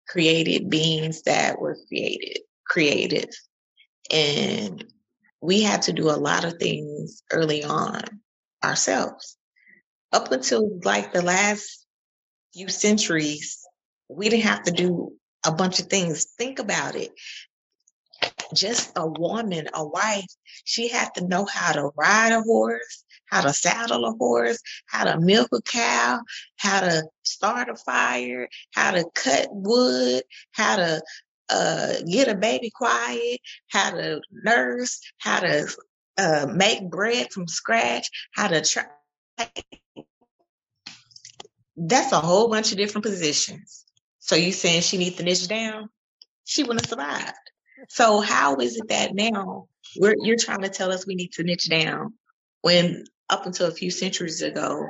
created 0.09 0.71
beings 0.71 1.23
that 1.23 1.59
were 1.61 1.77
created, 1.89 2.39
creative. 2.67 3.31
And 4.11 4.85
we 5.41 5.63
had 5.63 5.83
to 5.83 5.93
do 5.93 6.11
a 6.11 6.13
lot 6.13 6.45
of 6.45 6.59
things 6.59 7.23
early 7.33 7.65
on 7.65 8.03
ourselves. 8.65 9.37
Up 10.13 10.33
until 10.33 10.81
like 10.85 11.13
the 11.13 11.23
last 11.23 11.87
few 12.55 12.69
centuries, 12.69 13.59
we 14.09 14.29
didn't 14.29 14.45
have 14.45 14.63
to 14.65 14.71
do 14.71 15.13
a 15.47 15.53
bunch 15.53 15.80
of 15.80 15.86
things. 15.86 16.24
Think 16.36 16.59
about 16.59 16.94
it. 16.97 17.12
Just 18.55 18.92
a 18.97 19.07
woman, 19.07 19.68
a 19.74 19.86
wife, 19.86 20.26
she 20.64 20.88
had 20.88 21.14
to 21.14 21.26
know 21.26 21.44
how 21.44 21.72
to 21.72 21.90
ride 21.97 22.32
a 22.32 22.40
horse, 22.42 23.05
how 23.26 23.42
to 23.42 23.53
saddle 23.53 24.05
a 24.07 24.12
horse, 24.12 24.59
how 24.86 25.05
to 25.05 25.20
milk 25.20 25.49
a 25.53 25.61
cow, 25.62 26.20
how 26.57 26.80
to 26.80 27.05
start 27.22 27.68
a 27.68 27.76
fire, 27.76 28.49
how 28.72 28.92
to 28.92 29.05
cut 29.14 29.49
wood, 29.51 30.22
how 30.53 30.76
to 30.76 31.03
uh, 31.49 31.94
get 32.09 32.28
a 32.28 32.34
baby 32.34 32.70
quiet, 32.70 33.40
how 33.70 33.90
to 33.90 34.20
nurse, 34.30 35.01
how 35.18 35.40
to 35.40 35.68
uh, 36.18 36.47
make 36.53 36.88
bread 36.88 37.32
from 37.32 37.47
scratch, 37.47 38.09
how 38.32 38.49
to 38.49 38.61
try. 38.62 38.86
That's 41.76 42.12
a 42.12 42.20
whole 42.20 42.49
bunch 42.49 42.72
of 42.72 42.78
different 42.78 43.05
positions. 43.05 43.86
So 44.27 44.35
you 44.35 44.53
saying 44.53 44.83
she 44.83 44.99
needs 44.99 45.16
to 45.16 45.22
niche 45.22 45.47
down? 45.47 45.89
She 46.45 46.64
wouldn't 46.64 46.85
have 46.85 46.91
survived. 46.91 47.33
So 47.89 48.20
how 48.20 48.57
is 48.57 48.77
it 48.77 48.89
that 48.89 49.14
now 49.14 49.68
we're, 49.97 50.16
you're 50.20 50.39
trying 50.39 50.62
to 50.62 50.68
tell 50.68 50.91
us 50.91 51.07
we 51.07 51.14
need 51.14 51.33
to 51.35 51.45
niche 51.45 51.68
down 51.68 52.14
when 52.62 53.05
up 53.31 53.47
until 53.47 53.68
a 53.68 53.72
few 53.72 53.91
centuries 53.91 54.43
ago, 54.43 54.85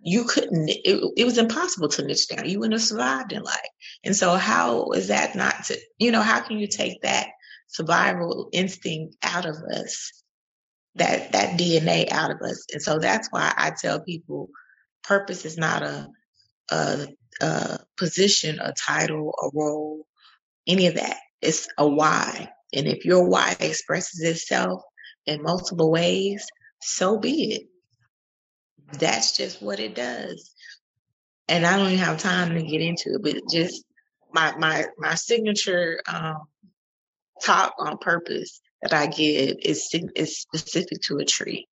you 0.00 0.24
couldn't, 0.24 0.70
it, 0.70 1.12
it 1.18 1.24
was 1.24 1.36
impossible 1.36 1.88
to 1.88 2.04
niche 2.04 2.28
down. 2.28 2.48
You 2.48 2.60
wouldn't 2.60 2.80
have 2.80 2.88
survived 2.88 3.32
in 3.32 3.42
life. 3.42 3.56
And 4.04 4.16
so, 4.16 4.34
how 4.36 4.90
is 4.92 5.08
that 5.08 5.36
not 5.36 5.64
to, 5.64 5.78
you 5.98 6.10
know, 6.10 6.22
how 6.22 6.40
can 6.40 6.58
you 6.58 6.66
take 6.66 7.02
that 7.02 7.28
survival 7.68 8.48
instinct 8.52 9.16
out 9.22 9.44
of 9.44 9.56
us, 9.56 10.22
that, 10.94 11.32
that 11.32 11.58
DNA 11.58 12.10
out 12.10 12.30
of 12.30 12.40
us? 12.40 12.64
And 12.72 12.80
so, 12.80 12.98
that's 12.98 13.28
why 13.30 13.52
I 13.54 13.72
tell 13.78 14.00
people 14.00 14.48
purpose 15.04 15.44
is 15.44 15.58
not 15.58 15.82
a, 15.82 16.08
a, 16.70 17.08
a 17.40 17.80
position, 17.96 18.58
a 18.60 18.72
title, 18.72 19.34
a 19.42 19.50
role, 19.54 20.06
any 20.66 20.86
of 20.86 20.94
that. 20.94 21.16
It's 21.42 21.68
a 21.78 21.86
why. 21.86 22.50
And 22.72 22.86
if 22.86 23.04
your 23.04 23.28
why 23.28 23.56
expresses 23.60 24.22
itself 24.22 24.82
in 25.26 25.42
multiple 25.42 25.90
ways, 25.90 26.46
so 26.80 27.18
be 27.18 27.54
it. 27.54 27.62
That's 28.98 29.36
just 29.36 29.62
what 29.62 29.80
it 29.80 29.94
does. 29.94 30.52
And 31.48 31.64
I 31.66 31.76
don't 31.76 31.92
even 31.92 31.98
have 31.98 32.18
time 32.18 32.54
to 32.54 32.62
get 32.62 32.80
into 32.80 33.14
it, 33.14 33.22
but 33.22 33.42
just 33.50 33.84
my 34.32 34.56
my 34.56 34.86
my 34.98 35.14
signature 35.14 36.00
um, 36.08 36.42
talk 37.42 37.74
on 37.78 37.98
purpose 37.98 38.60
that 38.82 38.92
I 38.92 39.06
give 39.06 39.56
is 39.62 39.88
is 40.14 40.40
specific 40.40 41.00
to 41.02 41.18
a 41.18 41.24
tree. 41.24 41.66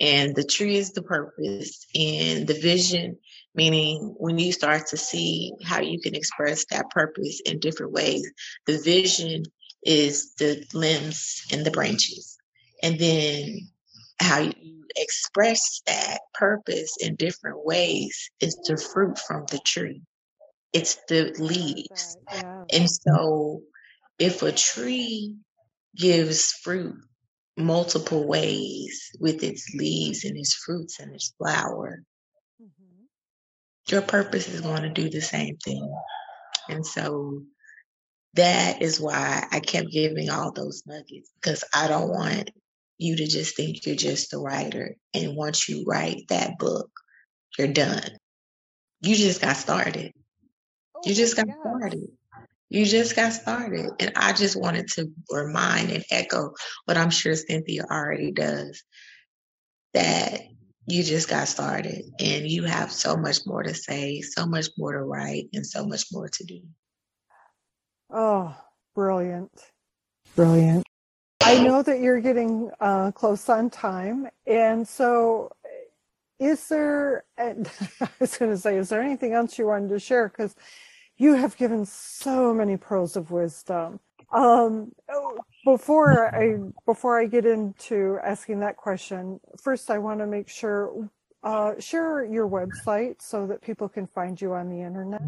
And 0.00 0.34
the 0.34 0.44
tree 0.44 0.76
is 0.76 0.92
the 0.92 1.02
purpose 1.02 1.86
and 1.94 2.46
the 2.46 2.58
vision, 2.60 3.18
meaning 3.56 4.14
when 4.18 4.38
you 4.38 4.52
start 4.52 4.86
to 4.88 4.96
see 4.96 5.52
how 5.64 5.80
you 5.80 6.00
can 6.00 6.14
express 6.14 6.64
that 6.66 6.90
purpose 6.90 7.40
in 7.44 7.58
different 7.58 7.92
ways, 7.92 8.30
the 8.66 8.78
vision 8.78 9.44
is 9.82 10.34
the 10.34 10.64
limbs 10.74 11.46
and 11.52 11.64
the 11.64 11.70
branches. 11.70 12.36
And 12.82 12.98
then 12.98 13.68
how 14.20 14.40
you 14.40 14.84
express 14.96 15.82
that 15.86 16.18
purpose 16.34 16.96
in 17.00 17.16
different 17.16 17.64
ways 17.64 18.30
is 18.40 18.56
the 18.64 18.76
fruit 18.76 19.18
from 19.18 19.44
the 19.50 19.58
tree. 19.64 20.02
It's 20.72 20.96
the 21.08 21.34
leaves. 21.38 22.16
Yeah. 22.32 22.64
And 22.72 22.90
so 22.90 23.62
if 24.18 24.42
a 24.42 24.52
tree 24.52 25.36
gives 25.96 26.52
fruit 26.52 26.96
multiple 27.56 28.26
ways 28.26 29.10
with 29.18 29.42
its 29.42 29.72
leaves 29.74 30.24
and 30.24 30.36
its 30.36 30.54
fruits 30.54 31.00
and 31.00 31.14
its 31.14 31.32
flower. 31.38 32.02
Your 33.90 34.02
purpose 34.02 34.48
is 34.48 34.60
going 34.60 34.82
to 34.82 34.88
do 34.88 35.08
the 35.08 35.20
same 35.20 35.56
thing. 35.58 35.94
And 36.68 36.84
so 36.84 37.42
that 38.34 38.82
is 38.82 39.00
why 39.00 39.46
I 39.50 39.60
kept 39.60 39.90
giving 39.90 40.30
all 40.30 40.52
those 40.52 40.82
nuggets 40.86 41.30
because 41.40 41.64
I 41.74 41.88
don't 41.88 42.10
want 42.10 42.50
you 42.98 43.16
to 43.16 43.26
just 43.26 43.56
think 43.56 43.84
you're 43.86 43.96
just 43.96 44.34
a 44.34 44.38
writer. 44.38 44.96
And 45.14 45.36
once 45.36 45.68
you 45.68 45.84
write 45.86 46.24
that 46.28 46.58
book, 46.58 46.90
you're 47.58 47.68
done. 47.68 48.10
You 49.00 49.14
just 49.14 49.40
got 49.40 49.56
started. 49.56 50.12
Oh 50.94 51.00
you 51.04 51.14
just 51.14 51.36
got 51.36 51.46
started. 51.60 52.08
You 52.68 52.84
just 52.84 53.14
got 53.14 53.32
started. 53.32 53.90
And 54.00 54.12
I 54.16 54.32
just 54.32 54.60
wanted 54.60 54.88
to 54.94 55.10
remind 55.30 55.90
and 55.90 56.04
echo 56.10 56.52
what 56.84 56.96
I'm 56.96 57.10
sure 57.10 57.34
Cynthia 57.36 57.84
already 57.90 58.32
does 58.32 58.82
that 59.94 60.40
you 60.86 61.02
just 61.02 61.28
got 61.28 61.48
started 61.48 62.04
and 62.20 62.46
you 62.46 62.64
have 62.64 62.92
so 62.92 63.16
much 63.16 63.44
more 63.46 63.62
to 63.62 63.74
say, 63.74 64.20
so 64.20 64.46
much 64.46 64.66
more 64.78 64.92
to 64.92 65.02
write, 65.02 65.48
and 65.52 65.66
so 65.66 65.84
much 65.84 66.06
more 66.12 66.28
to 66.28 66.44
do. 66.44 66.60
Oh, 68.10 68.56
brilliant. 68.94 69.50
Brilliant. 70.36 70.84
I 71.42 71.62
know 71.62 71.82
that 71.82 72.00
you're 72.00 72.20
getting 72.20 72.70
uh, 72.80 73.10
close 73.12 73.48
on 73.48 73.70
time. 73.70 74.28
And 74.46 74.86
so, 74.86 75.50
is 76.38 76.68
there, 76.68 77.24
I 77.38 77.54
was 78.20 78.36
going 78.36 78.52
to 78.52 78.58
say, 78.58 78.76
is 78.76 78.88
there 78.88 79.02
anything 79.02 79.32
else 79.32 79.58
you 79.58 79.66
wanted 79.66 79.88
to 79.90 79.98
share? 79.98 80.28
Because 80.28 80.54
you 81.16 81.34
have 81.34 81.56
given 81.56 81.86
so 81.86 82.52
many 82.52 82.76
pearls 82.76 83.16
of 83.16 83.30
wisdom. 83.30 84.00
Um, 84.36 84.92
before 85.64 86.34
I 86.34 86.58
before 86.84 87.18
I 87.18 87.24
get 87.24 87.46
into 87.46 88.18
asking 88.22 88.60
that 88.60 88.76
question, 88.76 89.40
first 89.62 89.90
I 89.90 89.96
want 89.98 90.20
to 90.20 90.26
make 90.26 90.48
sure 90.48 91.08
uh, 91.42 91.72
share 91.78 92.22
your 92.24 92.46
website 92.46 93.22
so 93.22 93.46
that 93.46 93.62
people 93.62 93.88
can 93.88 94.06
find 94.06 94.38
you 94.40 94.52
on 94.52 94.68
the 94.68 94.82
internet. 94.82 95.22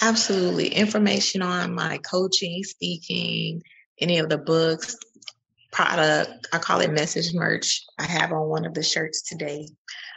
Absolutely, 0.00 0.68
information 0.68 1.42
on 1.42 1.74
my 1.74 1.98
coaching, 1.98 2.64
speaking, 2.64 3.62
any 4.00 4.18
of 4.18 4.30
the 4.30 4.38
books, 4.38 4.96
product. 5.70 6.48
I 6.50 6.58
call 6.58 6.80
it 6.80 6.92
message 6.92 7.34
merch. 7.34 7.84
I 7.98 8.04
have 8.04 8.32
on 8.32 8.48
one 8.48 8.64
of 8.64 8.72
the 8.72 8.82
shirts 8.82 9.20
today. 9.20 9.68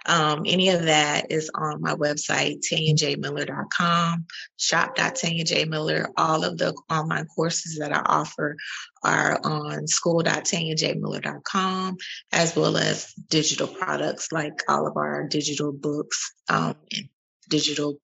Um, 0.05 0.43
any 0.45 0.69
of 0.69 0.83
that 0.83 1.31
is 1.31 1.49
on 1.53 1.81
my 1.81 1.95
website, 1.95 2.59
tanyajmiller.com, 2.71 4.25
shop.tanyajmiller. 4.57 6.07
All 6.17 6.43
of 6.43 6.57
the 6.57 6.75
online 6.89 7.27
courses 7.27 7.77
that 7.79 7.93
I 7.93 8.01
offer 8.05 8.57
are 9.03 9.39
on 9.43 9.87
school.tanyajmiller.com, 9.87 11.97
as 12.31 12.55
well 12.55 12.77
as 12.77 13.13
digital 13.29 13.67
products 13.67 14.31
like 14.31 14.63
all 14.67 14.87
of 14.87 14.97
our 14.97 15.27
digital 15.27 15.71
books, 15.71 16.33
um, 16.49 16.73
digital 17.49 17.99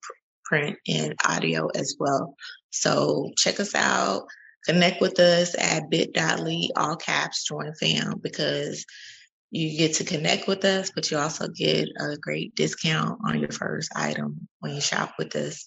print 0.46 0.78
and 0.88 1.16
audio 1.28 1.68
as 1.68 1.96
well. 2.00 2.36
So 2.72 3.32
check 3.38 3.60
us 3.60 3.76
out 3.76 4.28
connect 4.66 5.02
with 5.02 5.20
us 5.20 5.56
at 5.58 5.90
bit.ly 5.90 6.70
all 6.76 6.96
caps 6.96 7.44
join 7.44 7.74
fam 7.74 8.20
because 8.22 8.86
you 9.52 9.78
get 9.78 9.96
to 9.96 10.04
connect 10.04 10.48
with 10.48 10.64
us, 10.64 10.92
but 10.94 11.10
you 11.10 11.18
also 11.18 11.48
get 11.48 11.88
a 12.00 12.18
great 12.18 12.56
discount 12.56 13.20
on 13.26 13.40
your 13.40 13.52
first 13.52 13.92
item 13.96 14.48
when 14.60 14.76
you 14.76 14.82
shop 14.82 15.14
with 15.18 15.36
us. 15.36 15.66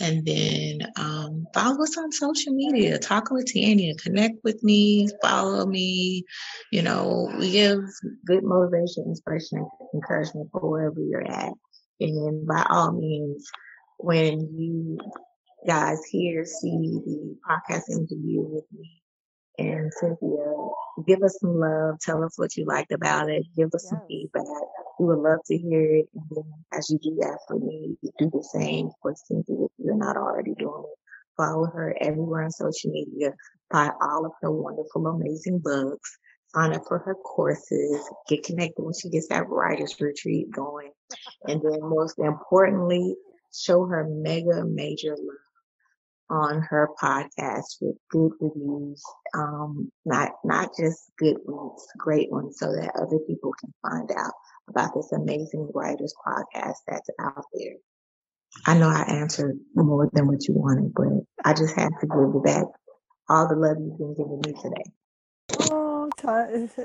And 0.00 0.24
then 0.26 0.80
um, 0.96 1.46
follow 1.54 1.82
us 1.82 1.96
on 1.96 2.12
social 2.12 2.52
media. 2.52 2.98
Talk 2.98 3.30
with 3.30 3.52
Tanya. 3.52 3.94
Connect 3.96 4.36
with 4.44 4.62
me. 4.62 5.08
Follow 5.22 5.64
me. 5.66 6.24
You 6.70 6.82
know, 6.82 7.32
we 7.38 7.50
give 7.52 7.80
good 8.26 8.44
motivation, 8.44 9.04
inspiration, 9.06 9.66
encouragement 9.94 10.50
for 10.52 10.68
wherever 10.68 11.00
you're 11.00 11.26
at. 11.26 11.52
And 12.00 12.46
by 12.46 12.66
all 12.68 12.92
means, 12.92 13.46
when 13.98 14.40
you 14.58 14.98
guys 15.66 16.00
here 16.10 16.44
see 16.44 16.70
the 17.04 17.36
podcast 17.48 17.88
interview 17.88 18.42
with 18.42 18.64
me 18.72 19.01
and 19.58 19.92
Cynthia, 20.00 20.54
give 21.06 21.22
us 21.22 21.38
some 21.40 21.58
love. 21.58 21.98
Tell 22.00 22.24
us 22.24 22.38
what 22.38 22.56
you 22.56 22.64
liked 22.64 22.92
about 22.92 23.30
it. 23.30 23.44
Give 23.56 23.68
us 23.74 23.84
yes. 23.84 23.90
some 23.90 24.02
feedback. 24.08 24.44
We 24.98 25.06
would 25.06 25.18
love 25.18 25.40
to 25.46 25.58
hear 25.58 25.96
it. 25.96 26.06
And 26.14 26.24
then 26.30 26.52
as 26.72 26.90
you 26.90 26.98
do 26.98 27.16
that 27.20 27.38
for 27.46 27.58
me, 27.58 27.96
do 28.18 28.30
the 28.30 28.42
same 28.52 28.90
for 29.00 29.14
Cynthia 29.14 29.64
if 29.64 29.70
you're 29.78 29.96
not 29.96 30.16
already 30.16 30.54
doing 30.54 30.84
it. 30.84 30.98
Follow 31.36 31.66
her 31.66 31.96
everywhere 32.00 32.44
on 32.44 32.50
social 32.50 32.90
media. 32.90 33.32
Buy 33.70 33.90
all 34.00 34.26
of 34.26 34.32
her 34.42 34.50
wonderful, 34.50 35.06
amazing 35.06 35.58
books. 35.58 36.18
Sign 36.54 36.74
up 36.74 36.82
for 36.86 36.98
her 36.98 37.14
courses. 37.14 37.98
Get 38.28 38.44
connected 38.44 38.82
when 38.82 38.92
she 38.94 39.08
gets 39.08 39.28
that 39.28 39.48
writer's 39.48 39.98
retreat 40.00 40.50
going. 40.50 40.90
And 41.44 41.62
then 41.62 41.80
most 41.80 42.18
importantly, 42.18 43.16
show 43.54 43.86
her 43.86 44.06
mega 44.08 44.64
major 44.64 45.16
love 45.16 45.36
on 46.32 46.62
her 46.62 46.88
podcast 47.00 47.76
with 47.82 47.96
good 48.10 48.32
reviews, 48.40 49.02
um, 49.34 49.92
not 50.06 50.30
not 50.44 50.70
just 50.76 51.12
good 51.18 51.36
ones, 51.44 51.86
great 51.98 52.30
ones, 52.30 52.58
so 52.58 52.72
that 52.72 52.96
other 52.96 53.18
people 53.26 53.52
can 53.60 53.72
find 53.82 54.10
out 54.16 54.32
about 54.68 54.94
this 54.94 55.12
amazing 55.12 55.70
writers 55.74 56.14
podcast 56.26 56.76
that's 56.88 57.10
out 57.20 57.44
there. 57.52 57.74
I 58.66 58.78
know 58.78 58.88
I 58.88 59.02
answered 59.02 59.58
more 59.74 60.08
than 60.12 60.26
what 60.26 60.48
you 60.48 60.54
wanted, 60.54 60.94
but 60.94 61.24
I 61.44 61.52
just 61.52 61.76
have 61.76 61.90
to 62.00 62.06
give 62.06 62.16
you 62.16 62.42
back 62.44 62.64
all 63.28 63.48
the 63.48 63.54
love 63.54 63.76
you've 63.78 63.98
been 63.98 64.14
giving 64.14 64.40
me 64.44 64.54
today. 64.62 65.70
Oh, 65.70 66.10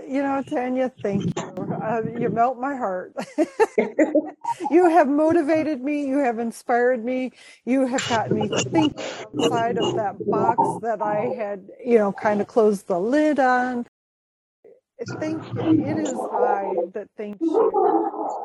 you 0.08 0.24
know, 0.24 0.44
Tanya, 0.44 0.92
thank 1.02 1.24
you. 1.24 1.67
Uh, 1.88 2.02
you 2.20 2.30
melt 2.30 2.60
my 2.60 2.76
heart. 2.76 3.14
you 4.70 4.90
have 4.90 5.08
motivated 5.08 5.82
me. 5.82 6.08
You 6.08 6.18
have 6.20 6.40
inspired 6.40 7.04
me. 7.04 7.32
You 7.66 7.86
have 7.86 8.08
gotten 8.08 8.36
me 8.36 8.48
to 8.50 8.62
think 8.72 8.94
outside 8.98 9.78
of 9.78 9.96
that 9.96 10.30
box 10.30 10.60
that 10.82 11.02
I 11.02 11.34
had, 11.36 11.70
you 11.86 11.98
know, 11.98 12.12
kind 12.12 12.42
of 12.42 12.48
closed 12.48 12.88
the 12.88 13.00
lid 13.00 13.40
on. 13.40 13.86
Thank 15.20 15.44
you. 15.56 15.86
It 15.86 15.98
is 15.98 16.20
I 16.32 16.78
that 16.94 17.08
thanks 17.16 17.40
you. 17.42 17.72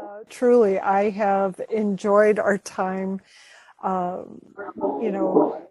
Uh, 0.00 0.20
truly, 0.28 0.78
I 0.78 1.10
have 1.10 1.60
enjoyed 1.70 2.38
our 2.38 2.58
time, 2.58 3.20
um, 3.82 4.40
you 5.00 5.10
know, 5.10 5.66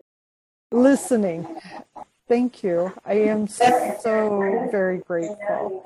listening 0.72 1.46
Thank 2.32 2.64
you. 2.64 2.94
I 3.06 3.16
am 3.16 3.46
so 3.46 4.70
very 4.72 5.00
grateful. 5.00 5.84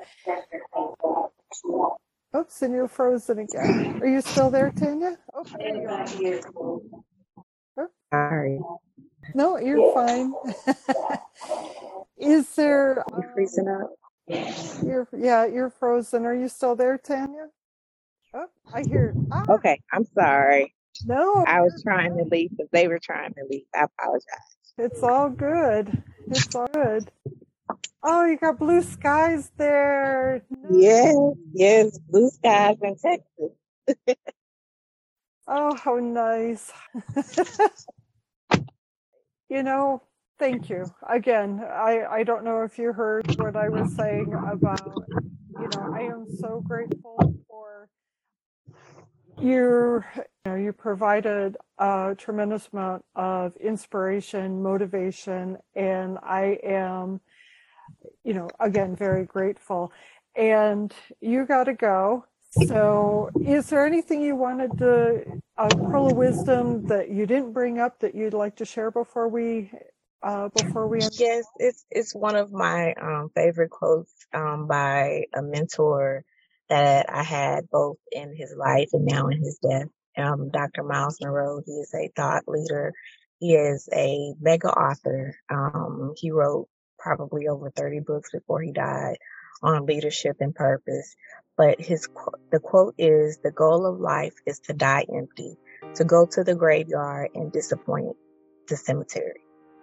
Oops, 2.36 2.62
and 2.62 2.74
you're 2.74 2.88
frozen 2.88 3.38
again. 3.40 4.00
Are 4.02 4.08
you 4.08 4.20
still 4.20 4.50
there, 4.50 4.70
Tanya? 4.70 5.18
Okay. 5.38 6.40
Oh, 7.78 7.88
Sorry. 8.12 8.60
No, 9.34 9.58
you're 9.58 9.94
fine. 9.94 10.34
Is 12.18 12.54
there? 12.56 13.04
You're 13.12 13.32
freezing 13.34 13.68
up. 13.68 13.90
You're 14.84 15.08
yeah, 15.16 15.46
you're 15.46 15.70
frozen. 15.70 16.26
Are 16.26 16.34
you 16.34 16.48
still 16.48 16.76
there, 16.76 16.98
Tanya? 16.98 17.48
Oh, 18.34 18.46
I 18.72 18.82
hear. 18.82 19.14
Ah. 19.32 19.44
Okay, 19.50 19.80
I'm 19.92 20.04
sorry. 20.14 20.74
No, 21.06 21.44
I 21.46 21.60
was 21.60 21.82
trying 21.82 22.16
to 22.16 22.24
leave, 22.24 22.50
but 22.56 22.66
they 22.72 22.88
were 22.88 22.98
trying 22.98 23.34
to 23.34 23.44
leave. 23.50 23.64
I 23.74 23.84
apologize. 23.84 24.24
It's 24.78 25.02
all 25.02 25.28
good. 25.30 26.02
It's 26.28 26.54
all 26.54 26.68
good. 26.72 27.10
Oh, 28.02 28.24
you 28.24 28.36
got 28.36 28.58
blue 28.58 28.82
skies 28.82 29.50
there. 29.56 30.42
Yes, 30.70 31.16
yes, 31.52 31.98
blue 32.08 32.30
skies 32.30 32.76
in 32.82 32.96
Texas. 32.96 33.50
oh, 35.48 35.74
how 35.74 35.96
nice. 35.96 36.72
you 39.48 39.62
know, 39.62 40.02
thank 40.38 40.70
you. 40.70 40.92
Again, 41.08 41.62
I, 41.64 42.04
I 42.10 42.22
don't 42.22 42.44
know 42.44 42.62
if 42.62 42.78
you 42.78 42.92
heard 42.92 43.38
what 43.38 43.56
I 43.56 43.68
was 43.68 43.92
saying 43.94 44.34
about, 44.34 45.04
you 45.60 45.68
know, 45.68 45.92
I 45.94 46.02
am 46.02 46.26
so 46.40 46.60
grateful 46.60 47.34
for 47.48 47.88
you 49.40 50.02
know, 50.46 50.54
you 50.54 50.72
provided 50.72 51.56
a 51.78 52.14
tremendous 52.16 52.68
amount 52.72 53.04
of 53.14 53.54
inspiration, 53.56 54.62
motivation, 54.62 55.58
and 55.74 56.18
I 56.22 56.58
am 56.64 57.20
you 58.26 58.34
know, 58.34 58.50
again, 58.60 58.96
very 58.96 59.24
grateful. 59.24 59.92
And 60.36 60.92
you 61.20 61.46
got 61.46 61.64
to 61.64 61.74
go. 61.74 62.26
So, 62.50 63.30
is 63.44 63.70
there 63.70 63.86
anything 63.86 64.22
you 64.22 64.36
wanted 64.36 64.76
to, 64.78 65.24
a 65.56 65.76
pearl 65.76 66.10
of 66.10 66.16
wisdom 66.16 66.84
that 66.88 67.10
you 67.10 67.26
didn't 67.26 67.52
bring 67.52 67.78
up 67.78 68.00
that 68.00 68.14
you'd 68.14 68.34
like 68.34 68.56
to 68.56 68.64
share 68.66 68.90
before 68.90 69.28
we, 69.28 69.70
uh, 70.22 70.48
before 70.48 70.88
we? 70.88 71.02
End? 71.02 71.12
Yes, 71.18 71.46
it's 71.58 71.86
it's 71.90 72.14
one 72.14 72.36
of 72.36 72.52
my 72.52 72.94
um, 73.00 73.30
favorite 73.34 73.70
quotes 73.70 74.12
um, 74.34 74.66
by 74.66 75.24
a 75.34 75.42
mentor 75.42 76.24
that 76.68 77.06
I 77.08 77.22
had 77.22 77.70
both 77.70 77.98
in 78.10 78.34
his 78.36 78.54
life 78.58 78.90
and 78.92 79.06
now 79.06 79.28
in 79.28 79.38
his 79.42 79.58
death. 79.58 79.88
Um, 80.18 80.50
Dr. 80.50 80.82
Myles 80.82 81.18
Munroe. 81.20 81.62
He 81.64 81.72
is 81.72 81.94
a 81.94 82.10
thought 82.16 82.44
leader. 82.48 82.92
He 83.38 83.54
is 83.54 83.88
a 83.94 84.34
mega 84.40 84.68
author. 84.68 85.38
Um, 85.50 86.14
he 86.16 86.32
wrote 86.32 86.68
probably 87.06 87.46
over 87.46 87.70
30 87.70 88.00
books 88.00 88.30
before 88.32 88.60
he 88.60 88.72
died 88.72 89.16
on 89.62 89.86
leadership 89.86 90.38
and 90.40 90.54
purpose. 90.54 91.14
But 91.56 91.80
his 91.80 92.08
the 92.50 92.58
quote 92.58 92.96
is 92.98 93.38
the 93.42 93.52
goal 93.52 93.86
of 93.86 94.00
life 94.00 94.34
is 94.44 94.58
to 94.66 94.72
die 94.72 95.06
empty, 95.14 95.56
to 95.94 96.04
go 96.04 96.26
to 96.32 96.42
the 96.42 96.56
graveyard 96.56 97.30
and 97.34 97.52
disappoint 97.52 98.16
the 98.68 98.76
cemetery. 98.76 99.40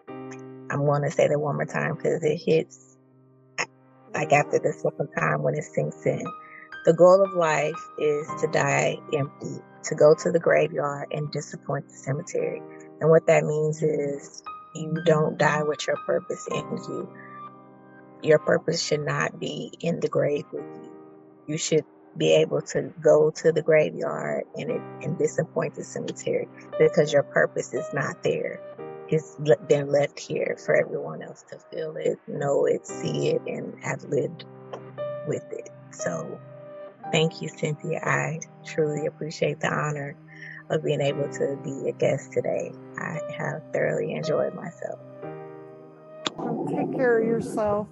I'm 0.09 0.85
going 0.85 1.03
to 1.03 1.11
say 1.11 1.29
that 1.29 1.39
one 1.39 1.55
more 1.55 1.65
time 1.65 1.95
because 1.95 2.21
it 2.23 2.41
hits 2.45 2.97
like 4.13 4.33
after 4.33 4.59
the 4.59 4.73
second 4.73 5.09
time 5.17 5.41
when 5.41 5.55
it 5.55 5.63
sinks 5.63 6.05
in. 6.05 6.23
The 6.85 6.93
goal 6.93 7.23
of 7.23 7.33
life 7.33 7.79
is 7.97 8.27
to 8.41 8.47
die 8.51 8.97
empty, 9.13 9.61
to 9.85 9.95
go 9.95 10.13
to 10.13 10.31
the 10.31 10.39
graveyard 10.39 11.07
and 11.11 11.31
disappoint 11.31 11.87
the 11.87 11.95
cemetery. 11.95 12.61
And 12.99 13.09
what 13.09 13.25
that 13.27 13.45
means 13.45 13.81
is 13.81 14.43
you 14.75 14.93
don't 15.05 15.37
die 15.37 15.63
with 15.63 15.85
your 15.87 15.97
purpose 15.97 16.47
in 16.51 16.77
you. 16.87 17.09
Your 18.21 18.39
purpose 18.39 18.81
should 18.81 19.05
not 19.05 19.39
be 19.39 19.71
in 19.79 19.99
the 19.99 20.07
grave 20.07 20.45
with 20.51 20.63
you 20.83 20.93
you 21.47 21.57
should 21.57 21.85
be 22.15 22.33
able 22.35 22.61
to 22.61 22.93
go 23.01 23.31
to 23.31 23.51
the 23.51 23.61
graveyard 23.61 24.43
and 24.55 24.69
it, 24.69 24.81
and 25.01 25.17
disappoint 25.17 25.75
the 25.75 25.83
cemetery 25.83 26.47
because 26.77 27.11
your 27.11 27.23
purpose 27.23 27.73
is 27.73 27.85
not 27.93 28.21
there. 28.23 28.59
It's 29.09 29.35
been 29.67 29.89
left 29.89 30.19
here 30.19 30.57
for 30.63 30.75
everyone 30.75 31.21
else 31.21 31.43
to 31.49 31.59
feel 31.71 31.95
it, 31.97 32.19
know 32.27 32.65
it, 32.65 32.87
see 32.87 33.29
it, 33.29 33.41
and 33.47 33.75
have 33.83 34.03
lived 34.05 34.45
with 35.27 35.43
it. 35.51 35.69
So, 35.91 36.39
thank 37.11 37.41
you, 37.41 37.49
Cynthia. 37.49 37.99
I 38.01 38.39
truly 38.65 39.05
appreciate 39.05 39.59
the 39.59 39.71
honor 39.71 40.15
of 40.69 40.83
being 40.83 41.01
able 41.01 41.29
to 41.33 41.57
be 41.63 41.89
a 41.89 41.91
guest 41.93 42.31
today. 42.31 42.71
I 42.97 43.19
have 43.37 43.61
thoroughly 43.73 44.13
enjoyed 44.13 44.53
myself. 44.55 44.99
take 46.67 46.93
care 46.95 47.19
of 47.19 47.27
yourself. 47.27 47.87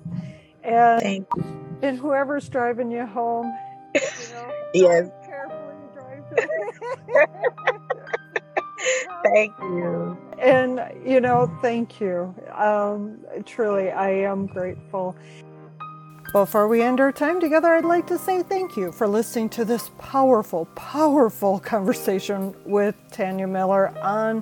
And 0.64 1.02
Thank 1.02 1.28
you. 1.38 1.62
And 1.82 1.98
whoever's 1.98 2.48
driving 2.48 2.92
you 2.92 3.06
home, 3.06 3.52
you 3.96 4.02
know, 4.34 4.54
yes. 4.74 5.10
carefully 5.26 5.76
drive. 5.94 7.28
thank 9.24 9.54
you. 9.60 10.18
And 10.40 10.82
you 11.06 11.20
know, 11.20 11.52
thank 11.62 12.00
you. 12.00 12.34
Um, 12.54 13.20
truly, 13.46 13.92
I 13.92 14.10
am 14.10 14.48
grateful. 14.48 15.16
Before 16.32 16.70
we 16.70 16.82
end 16.82 17.02
our 17.02 17.12
time 17.12 17.42
together, 17.42 17.68
I'd 17.68 17.84
like 17.84 18.08
to 18.08 18.18
say 18.18 18.42
thank 18.42 18.78
you 18.78 18.94
for 18.94 19.06
listening 19.06 19.50
to 19.50 19.66
this 19.66 19.92
powerful, 19.98 20.64
powerful 20.76 21.60
conversation 21.74 22.56
with 22.64 22.96
Tanya 23.12 23.48
Miller 23.48 23.90
on 24.00 24.42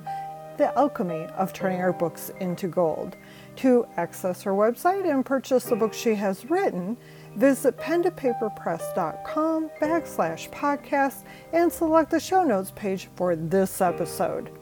the 0.56 0.72
alchemy 0.78 1.24
of 1.36 1.52
turning 1.52 1.80
our 1.80 1.92
books 1.92 2.30
into 2.38 2.68
gold. 2.68 3.16
To 3.56 3.88
access 3.96 4.40
her 4.42 4.52
website 4.52 5.10
and 5.10 5.26
purchase 5.26 5.64
the 5.64 5.74
book 5.74 5.92
she 5.92 6.14
has 6.14 6.48
written, 6.48 6.96
visit 7.34 7.76
pentopaperpress.com 7.76 9.70
backslash 9.80 10.48
podcast 10.50 11.24
and 11.52 11.72
select 11.72 12.12
the 12.12 12.20
show 12.20 12.44
notes 12.44 12.70
page 12.76 13.08
for 13.16 13.34
this 13.34 13.80
episode. 13.80 14.52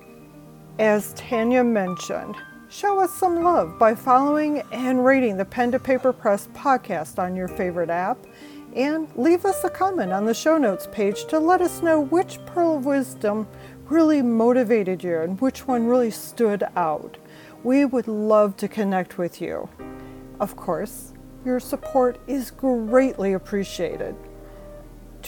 As 0.78 1.12
Tanya 1.12 1.62
mentioned, 1.62 2.36
show 2.70 3.00
us 3.00 3.12
some 3.12 3.42
love 3.42 3.78
by 3.78 3.94
following 3.94 4.60
and 4.72 5.04
rating 5.04 5.38
the 5.38 5.44
Pen 5.44 5.72
to 5.72 5.78
Paper 5.78 6.12
Press 6.12 6.48
podcast 6.48 7.18
on 7.18 7.34
your 7.34 7.48
favorite 7.48 7.88
app 7.88 8.18
and 8.76 9.08
leave 9.16 9.46
us 9.46 9.64
a 9.64 9.70
comment 9.70 10.12
on 10.12 10.26
the 10.26 10.34
show 10.34 10.58
notes 10.58 10.86
page 10.92 11.24
to 11.26 11.38
let 11.38 11.62
us 11.62 11.82
know 11.82 12.00
which 12.00 12.38
pearl 12.44 12.76
of 12.76 12.84
wisdom 12.84 13.48
really 13.86 14.20
motivated 14.20 15.02
you 15.02 15.18
and 15.20 15.40
which 15.40 15.66
one 15.66 15.86
really 15.86 16.10
stood 16.10 16.62
out. 16.76 17.16
We 17.64 17.86
would 17.86 18.06
love 18.06 18.56
to 18.58 18.68
connect 18.68 19.16
with 19.16 19.40
you. 19.40 19.68
Of 20.38 20.54
course, 20.54 21.14
your 21.46 21.60
support 21.60 22.20
is 22.26 22.50
greatly 22.50 23.32
appreciated. 23.32 24.14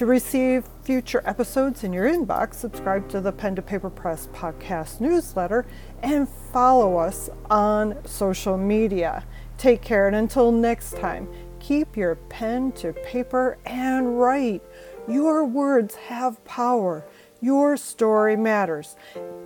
To 0.01 0.07
receive 0.07 0.65
future 0.83 1.23
episodes 1.27 1.85
in 1.85 1.93
your 1.93 2.09
inbox, 2.09 2.55
subscribe 2.55 3.07
to 3.11 3.21
the 3.21 3.33
Pen 3.33 3.55
to 3.57 3.61
Paper 3.61 3.91
Press 3.91 4.29
podcast 4.33 4.99
newsletter 4.99 5.67
and 6.03 6.27
follow 6.27 6.97
us 6.97 7.29
on 7.51 7.99
social 8.07 8.57
media. 8.57 9.27
Take 9.59 9.83
care, 9.83 10.07
and 10.07 10.17
until 10.17 10.53
next 10.53 10.97
time, 10.97 11.29
keep 11.59 11.99
your 11.99 12.15
pen 12.15 12.73
to 12.77 12.95
paper 12.95 13.59
and 13.67 14.19
write. 14.19 14.63
Your 15.07 15.45
words 15.45 15.97
have 15.97 16.43
power. 16.47 17.05
Your 17.43 17.77
story 17.77 18.37
matters. 18.37 18.97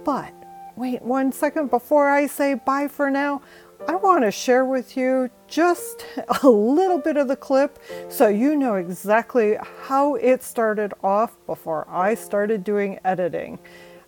But 0.05 0.33
wait 0.77 1.03
one 1.03 1.33
second 1.33 1.69
before 1.69 2.09
I 2.09 2.29
say 2.29 2.55
bye 2.55 2.87
for 2.87 3.11
now. 3.11 3.43
I 3.87 3.97
want 3.97 4.25
to 4.25 4.31
share 4.31 4.65
with 4.65 4.97
you 4.97 5.31
just 5.47 6.07
a 6.43 6.49
little 6.49 6.99
bit 6.99 7.17
of 7.17 7.29
the 7.29 7.37
clip 7.37 7.79
so 8.09 8.29
you 8.29 8.57
know 8.57 8.77
exactly 8.77 9.57
how 9.87 10.15
it 10.17 10.43
started 10.43 10.95
off 11.03 11.37
before 11.47 11.87
I 11.89 12.15
started 12.15 12.65
doing 12.65 12.99
editing. 13.05 13.59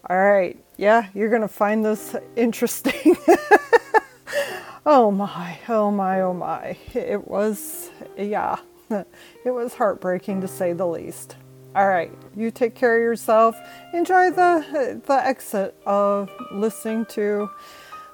All 0.09 0.17
right, 0.17 0.57
yeah, 0.77 1.09
you're 1.15 1.29
going 1.29 1.43
to 1.43 1.49
find 1.49 1.85
this 1.85 2.15
interesting. 2.37 3.17
oh 4.87 5.11
my, 5.11 5.59
oh 5.69 5.91
my, 5.91 6.21
oh 6.23 6.33
my. 6.33 6.77
It 6.95 7.27
was, 7.27 7.91
yeah, 8.17 8.57
it 8.91 9.51
was 9.51 9.75
heartbreaking 9.75 10.41
to 10.43 10.49
say 10.49 10.73
the 10.73 10.87
least. 10.87 11.37
All 11.75 11.89
right, 11.89 12.11
you 12.35 12.51
take 12.51 12.75
care 12.75 12.97
of 12.97 13.03
yourself. 13.03 13.55
Enjoy 13.93 14.31
the 14.31 15.03
the 15.07 15.27
exit 15.27 15.77
of 15.85 16.31
listening 16.51 17.05
to 17.11 17.51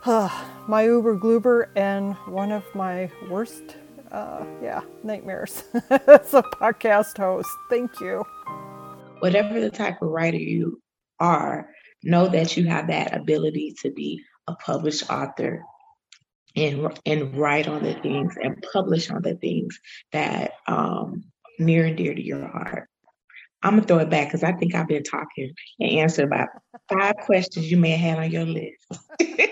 my 0.05 0.83
Uber 0.85 1.17
Gloober 1.17 1.69
and 1.77 2.15
one 2.27 2.51
of 2.51 2.65
my 2.75 3.09
worst, 3.31 3.77
uh, 4.11 4.45
yeah, 4.61 4.81
nightmares 5.05 5.63
as 5.91 6.35
a 6.35 6.43
podcast 6.43 7.17
host. 7.19 7.49
Thank 7.71 8.01
you. 8.01 8.25
Whatever 9.21 9.61
the 9.61 9.71
type 9.71 10.03
of 10.03 10.09
writer 10.09 10.39
you 10.39 10.83
are, 11.21 11.69
know 12.03 12.27
that 12.27 12.57
you 12.57 12.67
have 12.67 12.89
that 12.89 13.15
ability 13.15 13.77
to 13.83 13.93
be 13.93 14.21
a 14.49 14.57
published 14.57 15.09
author 15.09 15.63
and 16.57 17.01
and 17.07 17.37
write 17.37 17.69
on 17.69 17.85
the 17.85 17.95
things 17.95 18.37
and 18.43 18.61
publish 18.73 19.09
on 19.09 19.23
the 19.23 19.37
things 19.37 19.79
that 20.11 20.55
um, 20.67 21.23
near 21.61 21.87
and 21.87 21.97
dear 21.97 22.13
to 22.13 22.23
your 22.23 22.45
heart. 22.49 22.89
I'm 23.63 23.77
gonna 23.77 23.87
throw 23.87 23.99
it 23.99 24.11
back 24.11 24.29
because 24.29 24.43
I 24.43 24.51
think 24.51 24.75
I've 24.75 24.89
been 24.89 25.05
talking 25.05 25.53
and 25.79 25.91
answered 25.93 26.25
about 26.25 26.49
five 26.89 27.15
questions 27.19 27.71
you 27.71 27.77
may 27.77 27.91
have 27.91 28.17
had 28.17 28.25
on 28.25 28.31
your 28.33 28.47
list. 28.47 28.85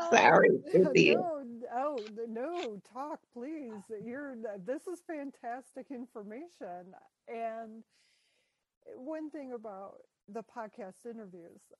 Sorry, 0.10 0.48
no, 0.74 1.44
oh 1.74 2.08
no, 2.28 2.80
talk 2.92 3.20
please. 3.32 3.82
You're 4.02 4.36
this 4.64 4.86
is 4.86 5.00
fantastic 5.06 5.86
information. 5.90 6.94
And 7.28 7.84
eh, 8.86 8.92
one 8.96 9.30
thing 9.30 9.52
about 9.52 9.96
the 10.28 10.42
podcast 10.42 11.06
interviews, 11.06 11.60